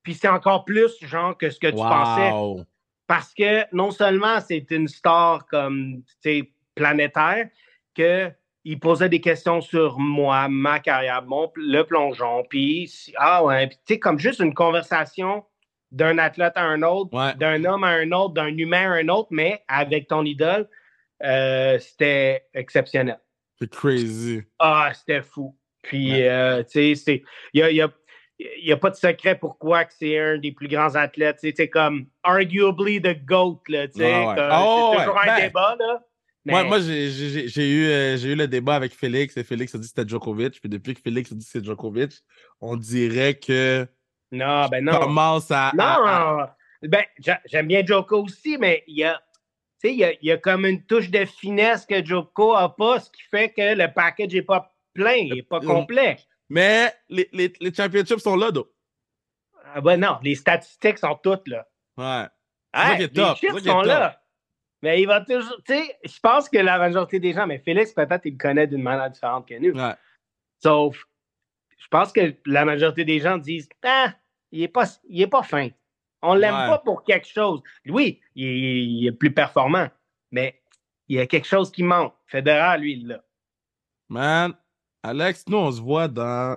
puis 0.02 0.14
c'est 0.14 0.28
encore 0.28 0.64
plus, 0.64 0.98
genre, 1.02 1.38
que 1.38 1.48
ce 1.48 1.60
que 1.60 1.68
tu 1.68 1.76
pensais. 1.76 2.64
Parce 3.06 3.32
que 3.32 3.64
non 3.72 3.92
seulement 3.92 4.40
c'est 4.40 4.66
une 4.70 4.88
star 4.88 5.46
comme, 5.46 6.02
tu 6.08 6.14
sais, 6.22 6.52
planétaire, 6.74 7.48
que 7.94 8.30
il 8.64 8.80
posait 8.80 9.08
des 9.08 9.20
questions 9.20 9.60
sur 9.60 9.96
moi, 10.00 10.48
ma 10.48 10.80
carrière, 10.80 11.22
mon, 11.24 11.52
le 11.54 11.82
plongeon, 11.82 12.42
puis 12.50 12.92
ah 13.16 13.44
ouais, 13.44 13.68
tu 13.68 13.76
sais, 13.86 13.98
comme 14.00 14.18
juste 14.18 14.40
une 14.40 14.54
conversation 14.54 15.44
d'un 15.92 16.18
athlète 16.18 16.54
à 16.56 16.64
un 16.64 16.82
autre, 16.82 17.36
d'un 17.36 17.64
homme 17.64 17.84
à 17.84 17.90
un 17.90 18.10
autre, 18.10 18.34
d'un 18.34 18.56
humain 18.56 18.90
à 18.90 18.96
un 18.96 19.08
autre, 19.08 19.28
mais 19.30 19.62
avec 19.68 20.08
ton 20.08 20.24
idole, 20.24 20.68
euh, 21.22 21.78
c'était 21.78 22.46
exceptionnel. 22.54 23.20
C'est 23.58 23.70
crazy. 23.70 24.42
Ah, 24.58 24.92
c'était 24.94 25.22
fou. 25.22 25.56
Puis, 25.82 26.26
euh, 26.26 26.62
tu 26.64 26.94
sais, 26.96 27.22
il 27.52 27.60
y 27.60 27.62
a, 27.62 27.70
y 28.40 28.72
a, 28.72 28.76
pas 28.76 28.90
de 28.90 28.96
secret 28.96 29.38
pourquoi 29.38 29.84
que 29.84 29.94
c'est 29.96 30.18
un 30.18 30.38
des 30.38 30.52
plus 30.52 30.68
grands 30.68 30.94
athlètes. 30.94 31.38
C'est 31.40 31.68
comme 31.68 32.06
arguably 32.22 33.00
the 33.00 33.24
GOAT, 33.24 33.62
là, 33.68 33.88
tu 33.88 34.00
sais. 34.00 34.24
Oh, 34.26 34.94
c'est 34.94 35.04
toujours 35.04 35.20
un 35.20 35.26
ben, 35.26 35.40
débat, 35.40 35.76
là. 35.78 36.02
Moi, 36.46 36.80
j'ai 36.80 37.68
eu, 37.68 37.86
euh, 37.88 38.16
j'ai 38.16 38.32
eu 38.32 38.34
le 38.36 38.46
débat 38.46 38.76
avec 38.76 38.92
Félix 38.92 39.36
et 39.36 39.44
Félix 39.44 39.74
a 39.74 39.78
dit 39.78 39.82
que 39.82 39.88
c'était 39.88 40.08
Djokovic. 40.08 40.60
Puis 40.60 40.68
depuis 40.68 40.94
que 40.94 41.00
Félix 41.00 41.32
a 41.32 41.34
dit 41.34 41.44
que 41.44 41.50
c'est 41.50 41.64
Djokovic, 41.64 42.12
on 42.60 42.76
dirait 42.76 43.34
que. 43.34 43.86
Non, 44.32 44.66
ben 44.68 44.84
non. 44.84 44.98
commence 44.98 45.50
à. 45.50 45.72
Non! 45.76 46.46
Ben, 46.82 47.04
j'aime 47.46 47.66
bien 47.66 47.84
Djoko 47.84 48.24
aussi, 48.24 48.58
mais 48.58 48.84
il 48.86 48.98
y 48.98 49.04
a. 49.04 49.20
Tu 49.82 49.88
sais, 49.88 49.94
il 49.94 49.98
y 49.98 50.04
a, 50.04 50.12
il 50.12 50.26
y 50.26 50.32
a 50.32 50.38
comme 50.38 50.64
une 50.64 50.84
touche 50.84 51.10
de 51.10 51.24
finesse 51.24 51.84
que 51.84 52.04
Djoko 52.04 52.54
a 52.54 52.74
pas, 52.74 53.00
ce 53.00 53.10
qui 53.10 53.22
fait 53.22 53.50
que 53.50 53.74
le 53.74 53.92
package 53.92 54.32
n'est 54.32 54.42
pas 54.42 54.74
plein, 54.94 55.14
il 55.14 55.34
n'est 55.34 55.42
pas 55.42 55.60
complet. 55.60 56.16
Mais 56.48 56.92
les, 57.08 57.28
les, 57.32 57.52
les 57.60 57.74
championships 57.74 58.20
sont 58.20 58.36
là, 58.36 58.50
donc. 58.50 58.68
Ah 59.74 59.80
ben 59.80 60.00
non, 60.00 60.18
les 60.22 60.34
statistiques 60.34 60.98
sont 60.98 61.18
toutes 61.22 61.48
là. 61.48 61.66
Ouais. 61.96 62.26
Les 62.98 63.34
chiffres 63.36 63.58
sont 63.58 63.82
là. 63.82 64.20
Mais 64.82 65.00
il 65.02 65.06
va 65.06 65.20
toujours. 65.22 65.56
Tu 65.64 65.74
sais, 65.74 65.98
je 66.04 66.20
pense 66.20 66.48
que 66.48 66.58
la 66.58 66.78
majorité 66.78 67.18
des 67.18 67.32
gens, 67.32 67.46
mais 67.46 67.58
Félix, 67.58 67.92
peut-être, 67.92 68.24
il 68.24 68.32
le 68.32 68.38
connaît 68.38 68.66
d'une 68.66 68.82
manière 68.82 69.10
différente 69.10 69.48
que 69.48 69.54
nous. 69.58 69.74
Sauf, 70.62 71.04
je 71.78 71.88
pense 71.88 72.12
que 72.12 72.34
la 72.46 72.64
majorité 72.64 73.04
des 73.04 73.20
gens 73.20 73.38
disent 73.38 73.68
Ah, 73.82 74.14
il 74.52 74.60
n'est 74.60 74.68
pas, 74.68 74.84
il 75.08 75.20
est 75.22 75.26
pas 75.26 75.42
fin. 75.42 75.68
On 76.22 76.34
ne 76.34 76.40
l'aime 76.40 76.52
pas 76.52 76.78
pour 76.78 77.04
quelque 77.04 77.28
chose. 77.28 77.62
Oui, 77.86 78.20
il, 78.34 79.06
est 79.06 79.12
plus 79.12 79.32
performant, 79.32 79.88
mais 80.30 80.60
il 81.08 81.16
y 81.16 81.20
a 81.20 81.26
quelque 81.26 81.46
chose 81.46 81.70
qui 81.70 81.82
manque. 81.82 82.14
Federer, 82.26 82.78
lui, 82.78 82.94
il 82.94 83.08
l'a. 83.08 83.22
Man, 84.08 84.54
Alex, 85.02 85.44
nous, 85.48 85.58
on 85.58 85.70
se 85.70 85.80
voit 85.80 86.08
dans. 86.08 86.56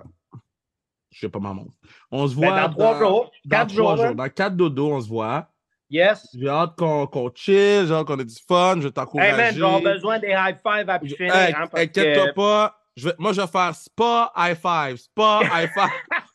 Je 1.10 1.20
sais 1.20 1.28
pas 1.28 1.40
ma 1.40 1.52
montre. 1.52 1.74
On 2.10 2.26
se 2.26 2.34
ben, 2.34 2.48
voit. 2.48 2.60
dans 2.60 2.72
trois 2.72 2.98
jours. 2.98 3.30
Quatre 3.48 3.72
jours. 3.72 4.14
Dans 4.14 4.28
quatre 4.28 4.56
dodo, 4.56 4.92
on 4.92 5.00
se 5.00 5.08
voit. 5.08 5.48
Yes. 5.90 6.28
J'ai 6.32 6.48
hâte 6.48 6.76
qu'on 6.76 7.06
qu 7.06 7.18
chill, 7.34 7.86
genre 7.86 8.04
qu'on 8.04 8.18
ait 8.20 8.24
du 8.24 8.36
fun, 8.46 8.76
je 8.76 8.86
vais 8.86 8.92
t'encourager. 8.92 9.30
Hey 9.30 9.36
man, 9.36 9.80
j'ai 9.80 9.82
besoin 9.82 10.18
des 10.20 10.28
high 10.28 10.56
five 10.64 10.88
à 10.88 10.98
plus 11.00 11.10
finir. 11.10 11.34
Hey, 11.34 11.52
hein, 11.52 11.68
Inquiète-toi 11.72 12.32
pas. 12.32 12.76
Je 12.96 13.08
vais, 13.08 13.14
moi, 13.18 13.32
je 13.32 13.40
vais 13.40 13.46
faire 13.48 13.74
spa 13.74 14.32
high 14.36 14.56
five. 14.56 14.96
Spa 14.96 15.40
high 15.42 15.68
five. 15.72 15.90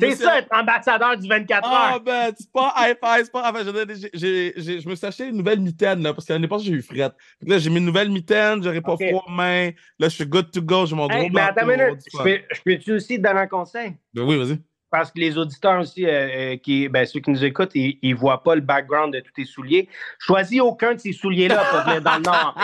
C'est 0.00 0.16
ça, 0.16 0.38
être 0.38 0.48
ambassadeur 0.50 1.16
du 1.16 1.28
24 1.28 1.64
heures. 1.64 1.72
Ah, 1.72 1.98
ben, 2.04 2.32
c'est 2.36 2.50
pas 2.50 2.74
five, 2.76 3.24
c'est 3.24 3.32
pas. 3.32 3.50
Enfin, 3.50 3.60
je 3.64 4.88
me 4.88 4.94
suis 4.94 5.06
acheté 5.06 5.28
une 5.28 5.36
nouvelle 5.36 5.60
mitaine, 5.60 6.02
là, 6.02 6.12
parce 6.12 6.26
qu'à 6.26 6.36
l'époque, 6.36 6.62
j'ai 6.62 6.72
eu 6.72 6.82
frette. 6.82 7.14
Là, 7.46 7.58
j'ai 7.58 7.70
mis 7.70 7.78
une 7.78 7.84
nouvelle 7.84 8.10
mitaine, 8.10 8.62
j'aurais 8.62 8.80
pas 8.80 8.96
froid 8.96 9.24
aux 9.26 9.30
mains. 9.30 9.70
Là, 9.98 10.08
je 10.08 10.14
suis 10.14 10.26
good 10.26 10.50
to 10.50 10.60
go, 10.62 10.86
j'ai 10.86 10.96
mon 10.96 11.06
gros 11.06 11.16
hey, 11.16 11.30
mais 11.30 11.40
attends 11.42 11.68
une 11.68 11.80
minute, 11.80 12.00
je 12.12 12.60
peux-tu 12.64 12.92
aussi 12.92 13.18
te 13.18 13.22
donner 13.22 13.40
un 13.40 13.46
conseil? 13.46 13.96
Ben 14.12 14.22
oui, 14.24 14.36
vas-y 14.36 14.58
parce 14.92 15.10
que 15.10 15.18
les 15.18 15.38
auditeurs 15.38 15.80
aussi, 15.80 16.06
euh, 16.06 16.10
euh, 16.10 16.56
qui, 16.58 16.86
ben, 16.86 17.06
ceux 17.06 17.20
qui 17.20 17.30
nous 17.30 17.42
écoutent, 17.42 17.70
ils 17.74 17.98
ne 18.02 18.14
voient 18.14 18.42
pas 18.42 18.54
le 18.54 18.60
background 18.60 19.14
de 19.14 19.20
tous 19.20 19.32
tes 19.32 19.46
souliers. 19.46 19.88
Choisis 20.18 20.60
aucun 20.60 20.92
de 20.92 21.00
ces 21.00 21.14
souliers-là 21.14 21.64
pour 21.64 21.80
venir 21.80 22.02
dans 22.02 22.16
le 22.16 22.22
Nord. 22.22 22.54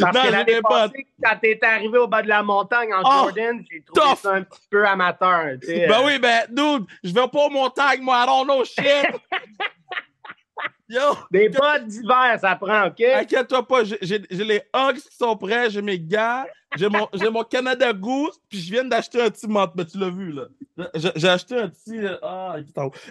Parce 0.00 0.26
que 0.26 0.32
l'année 0.32 0.60
passée, 0.68 1.06
quand 1.22 1.36
tu 1.40 1.50
étais 1.50 1.66
arrivé 1.66 1.96
au 1.98 2.08
bas 2.08 2.22
de 2.22 2.28
la 2.28 2.42
montagne 2.42 2.92
en 2.92 3.02
oh, 3.04 3.24
Jordan, 3.24 3.64
j'ai 3.70 3.82
trouvé 3.82 4.16
ça 4.16 4.32
un 4.32 4.42
petit 4.42 4.66
peu 4.68 4.84
amateur. 4.84 5.44
ben 5.64 5.90
euh. 5.92 6.06
oui, 6.06 6.18
ben, 6.18 6.42
dude, 6.48 6.86
je 7.04 7.14
vais 7.14 7.28
pas 7.28 7.46
aux 7.46 7.50
montagnes, 7.50 8.02
moi, 8.02 8.24
I 8.24 8.26
don't 8.26 8.44
know 8.44 8.64
shit. 8.64 9.06
Yo! 10.94 11.16
Des 11.30 11.48
bottes 11.48 11.86
d'hiver, 11.86 12.38
ça 12.40 12.54
prend, 12.56 12.86
OK? 12.86 13.00
Inquiète-toi 13.00 13.66
pas, 13.66 13.84
j'ai 13.84 14.18
les 14.30 14.62
Hugs 14.74 14.96
qui 14.96 15.16
sont 15.16 15.36
prêts, 15.36 15.68
j'ai 15.70 15.82
mes 15.82 15.98
gars, 15.98 16.46
j'ai 16.76 16.88
mon, 16.88 17.08
mon, 17.32 17.42
Canada 17.42 17.92
Goose, 17.92 18.40
puis 18.48 18.60
je 18.60 18.72
viens 18.72 18.84
d'acheter 18.84 19.20
un 19.20 19.30
petit 19.30 19.48
manteau. 19.48 19.72
Ben, 19.74 19.84
tu 19.84 19.98
l'as 19.98 20.10
vu, 20.10 20.32
là. 20.32 20.44
J'ai 20.94 21.28
acheté 21.28 21.56
un 21.56 21.68
petit. 21.68 21.98
Euh, 21.98 22.16
ah, 22.22 22.56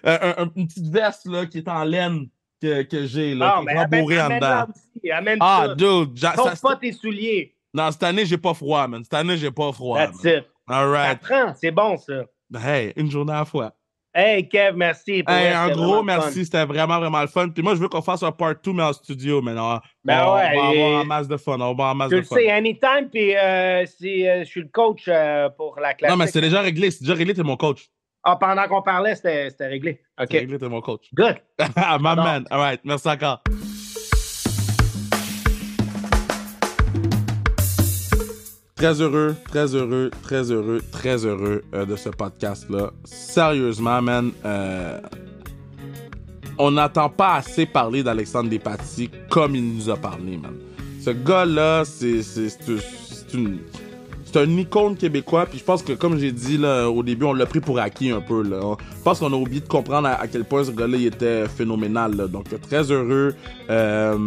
euh, 0.06 0.46
une 0.56 0.68
petite 0.68 0.88
veste, 0.88 1.26
là, 1.26 1.46
qui 1.46 1.58
est 1.58 1.68
en 1.68 1.84
laine 1.84 2.28
que, 2.62 2.84
que 2.84 3.06
j'ai, 3.06 3.36
là, 3.36 3.58
ah, 3.58 3.62
qui 3.62 3.70
est 3.70 3.80
rembourrée 3.80 4.22
en 4.22 4.30
dedans. 4.30 4.66
Amène 5.12 5.38
ah, 5.42 5.76
dude. 5.76 6.18
Sauf 6.18 6.62
pas 6.62 6.76
tes 6.78 6.94
souliers. 6.94 7.56
Non, 7.74 7.92
cette 7.92 8.04
année, 8.04 8.26
j'ai 8.26 8.38
pas 8.38 8.54
froid, 8.54 8.88
man. 8.88 9.04
Cette 9.04 9.14
année, 9.16 9.36
j'ai 9.36 9.52
pas 9.52 9.72
froid. 9.72 9.98
That's 9.98 10.24
it. 10.24 10.46
All 10.68 10.90
right. 10.90 11.20
Ça 11.22 11.28
prend, 11.28 11.54
c'est 11.56 11.72
bon, 11.72 11.98
ça. 11.98 12.26
Ben, 12.50 12.62
hey, 12.62 12.94
une 12.96 13.10
journée 13.12 13.34
à 13.34 13.40
la 13.40 13.46
fois. 13.46 13.74
Hey 14.16 14.47
Kev, 14.47 14.76
merci. 14.76 15.24
Hey, 15.28 15.53
un 15.53 15.70
gros 15.72 16.03
merci, 16.03 16.45
c'était 16.45 16.66
vraiment, 16.66 16.99
vraiment 16.99 17.22
le 17.22 17.28
fun. 17.28 17.49
Puis 17.49 17.64
moi, 17.64 17.74
je 17.74 17.80
veux 17.80 17.89
qu'on 17.89 18.01
fasse 18.03 18.22
un 18.22 18.32
part 18.32 18.53
2, 18.64 18.72
mais 18.72 18.84
en 18.84 18.93
studio 18.93 19.41
maintenant. 19.41 19.82
Ben 20.03 20.24
on, 20.24 20.36
ouais, 20.36 20.51
on 20.55 20.61
va 20.61 20.68
avoir 20.70 21.01
un 21.01 21.03
masse 21.03 21.28
de 21.28 21.38
fun. 21.38 21.55
On 21.55 21.57
va 21.57 21.66
avoir 21.70 21.89
un 21.89 21.93
masse 21.95 22.11
de 22.11 22.22
fun. 22.22 22.36
Tu 22.36 22.43
sais, 22.43 22.51
anytime, 22.51 23.09
puis 23.11 23.36
euh, 23.36 23.84
euh, 23.84 23.86
je 23.86 24.43
suis 24.45 24.61
le 24.61 24.70
coach 24.72 25.05
euh, 25.07 25.49
pour 25.49 25.80
la 25.80 25.95
classe. 25.95 26.11
Non, 26.11 26.18
mais 26.18 26.28
c'est 26.28 26.41
déjà 26.41 26.61
réglé. 26.61 26.91
C'est 26.91 27.01
déjà 27.01 27.16
réglé, 27.16 27.34
t'es 27.34 27.41
mon 27.41 27.57
coach. 27.57 27.89
Ah, 28.24 28.36
pendant 28.36 28.68
qu'on 28.68 28.84
parlait, 28.84 29.16
c'était 29.16 29.49
réglé. 29.61 29.99
OK. 30.22 30.28
C'est 30.30 30.39
réglé, 30.39 30.59
t'es 30.59 30.70
mon 30.70 30.82
coach. 30.82 31.07
Good. 31.16 31.38
My 31.99 32.16
man. 32.16 32.45
All 32.51 32.59
right. 32.59 32.82
Merci 32.84 33.09
encore. 33.09 33.41
Très 38.84 39.00
heureux, 39.00 39.34
très 39.50 39.76
heureux, 39.76 40.12
très 40.24 40.52
heureux, 40.52 40.82
très 40.92 41.26
heureux 41.26 41.64
euh, 41.74 41.86
de 41.86 41.96
ce 41.96 42.10
podcast-là. 42.10 42.92
Sérieusement, 43.06 44.02
man, 44.02 44.32
euh, 44.44 45.00
on 46.58 46.72
n'entend 46.72 47.08
pas 47.08 47.36
assez 47.36 47.66
parler 47.66 48.04
d'Alexandre 48.04 48.50
Despatie 48.50 49.10
comme 49.30 49.56
il 49.56 49.74
nous 49.74 49.90
a 49.90 49.96
parlé, 49.96 50.36
man. 50.36 50.56
Ce 51.00 51.12
gars-là, 51.12 51.86
c'est 51.86 52.20
une 53.34 53.60
c'est 54.26 54.42
un 54.42 54.50
icône 54.58 54.98
québécois. 54.98 55.46
Puis 55.46 55.60
je 55.60 55.64
pense 55.64 55.82
que, 55.82 55.94
comme 55.94 56.20
j'ai 56.20 56.34
dit 56.34 56.58
là, 56.58 56.90
au 56.90 57.04
début, 57.04 57.24
on 57.24 57.34
l'a 57.34 57.46
pris 57.46 57.62
pour 57.62 57.80
acquis 57.80 58.12
un 58.12 58.20
peu. 58.20 58.44
Je 58.44 59.02
pense 59.02 59.20
qu'on 59.20 59.32
a 59.32 59.38
oublié 59.38 59.62
de 59.62 59.68
comprendre 59.70 60.10
à, 60.10 60.28
quel 60.28 60.44
point 60.44 60.66
ce 60.66 60.72
gars-là 60.72 60.98
était 60.98 61.48
phénoménal. 61.48 62.18
Donc, 62.28 62.48
très 62.60 62.92
heureux. 62.92 63.34
Euh, 63.70 64.18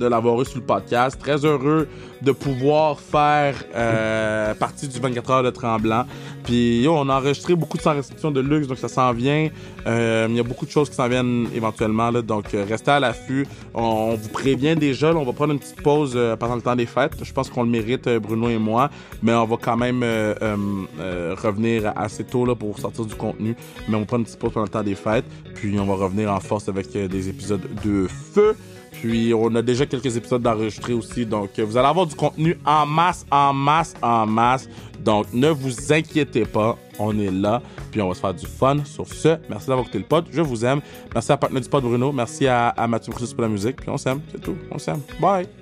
de 0.00 0.06
l'avoir 0.06 0.40
eu 0.40 0.44
sur 0.44 0.58
le 0.58 0.64
podcast. 0.64 1.18
Très 1.20 1.44
heureux 1.44 1.86
de 2.22 2.32
pouvoir 2.32 3.00
faire 3.00 3.54
euh, 3.74 4.54
partie 4.54 4.88
du 4.88 4.98
24 4.98 5.30
heures 5.30 5.42
de 5.42 5.50
Tremblant. 5.50 6.04
Puis 6.44 6.86
on 6.88 7.08
a 7.08 7.14
enregistré 7.14 7.54
beaucoup 7.54 7.76
de 7.76 7.82
sans 7.82 7.94
restriction 7.94 8.30
de 8.30 8.40
luxe, 8.40 8.66
donc 8.66 8.78
ça 8.78 8.88
s'en 8.88 9.12
vient. 9.12 9.48
Euh, 9.86 10.26
il 10.28 10.36
y 10.36 10.40
a 10.40 10.42
beaucoup 10.42 10.66
de 10.66 10.70
choses 10.70 10.90
qui 10.90 10.96
s'en 10.96 11.08
viennent 11.08 11.48
éventuellement, 11.54 12.10
là, 12.10 12.22
donc 12.22 12.52
euh, 12.54 12.64
restez 12.68 12.90
à 12.90 13.00
l'affût. 13.00 13.46
On, 13.74 14.14
vous 14.14 14.28
prévient 14.28 14.74
déjà, 14.74 15.14
on 15.14 15.24
va 15.24 15.32
prendre 15.32 15.52
une 15.52 15.58
petite 15.58 15.82
pause 15.82 16.18
pendant 16.38 16.56
le 16.56 16.62
temps 16.62 16.76
des 16.76 16.86
fêtes. 16.86 17.12
Je 17.22 17.32
pense 17.32 17.48
qu'on 17.48 17.62
le 17.62 17.70
mérite, 17.70 18.08
Bruno 18.08 18.48
et 18.48 18.58
moi, 18.58 18.90
mais 19.22 19.32
on 19.32 19.46
va 19.46 19.56
quand 19.60 19.76
même 19.76 20.02
revenir 20.02 21.92
assez 21.96 22.24
tôt 22.24 22.44
là, 22.44 22.54
pour 22.54 22.78
sortir 22.78 23.04
du 23.04 23.14
contenu. 23.14 23.54
Mais 23.88 23.96
on 23.96 24.00
va 24.00 24.06
prendre 24.06 24.20
une 24.20 24.26
petite 24.26 24.38
pause 24.38 24.52
pendant 24.52 24.64
le 24.64 24.70
temps 24.70 24.82
des 24.82 24.94
fêtes, 24.94 25.24
puis 25.54 25.78
on 25.78 25.86
va 25.86 25.94
revenir 25.94 26.32
en 26.32 26.40
force 26.40 26.68
avec 26.68 26.90
des 26.92 27.28
épisodes 27.28 27.66
de 27.84 28.06
feu. 28.34 28.56
Puis 28.92 29.32
on 29.34 29.54
a 29.54 29.62
déjà 29.62 29.86
quelques 29.86 30.16
épisodes 30.16 30.42
d'enregistrés 30.42 30.92
aussi. 30.92 31.24
Donc 31.26 31.58
vous 31.58 31.76
allez 31.76 31.88
avoir 31.88 32.06
du 32.06 32.14
contenu 32.14 32.58
en 32.64 32.86
masse, 32.86 33.24
en 33.30 33.52
masse, 33.52 33.94
en 34.02 34.26
masse. 34.26 34.68
Donc 35.00 35.26
ne 35.32 35.48
vous 35.48 35.92
inquiétez 35.92 36.44
pas, 36.44 36.76
on 36.98 37.18
est 37.18 37.30
là. 37.30 37.62
Puis 37.90 38.00
on 38.00 38.08
va 38.08 38.14
se 38.14 38.20
faire 38.20 38.34
du 38.34 38.46
fun. 38.46 38.84
Sur 38.84 39.06
ce, 39.06 39.36
merci 39.48 39.66
d'avoir 39.66 39.80
écouté 39.80 39.98
le 39.98 40.04
pod. 40.04 40.26
Je 40.30 40.42
vous 40.42 40.64
aime. 40.64 40.80
Merci 41.14 41.32
à 41.32 41.36
Partenaire 41.36 41.62
du 41.62 41.68
pod 41.68 41.82
Bruno. 41.82 42.12
Merci 42.12 42.46
à, 42.46 42.74
Mathieu 42.88 43.12
Brutus 43.12 43.32
pour 43.32 43.42
la 43.42 43.48
musique. 43.48 43.76
Puis 43.76 43.90
on 43.90 43.96
s'aime, 43.96 44.20
c'est 44.30 44.40
tout. 44.40 44.56
On 44.70 44.78
s'aime. 44.78 45.00
Bye. 45.20 45.59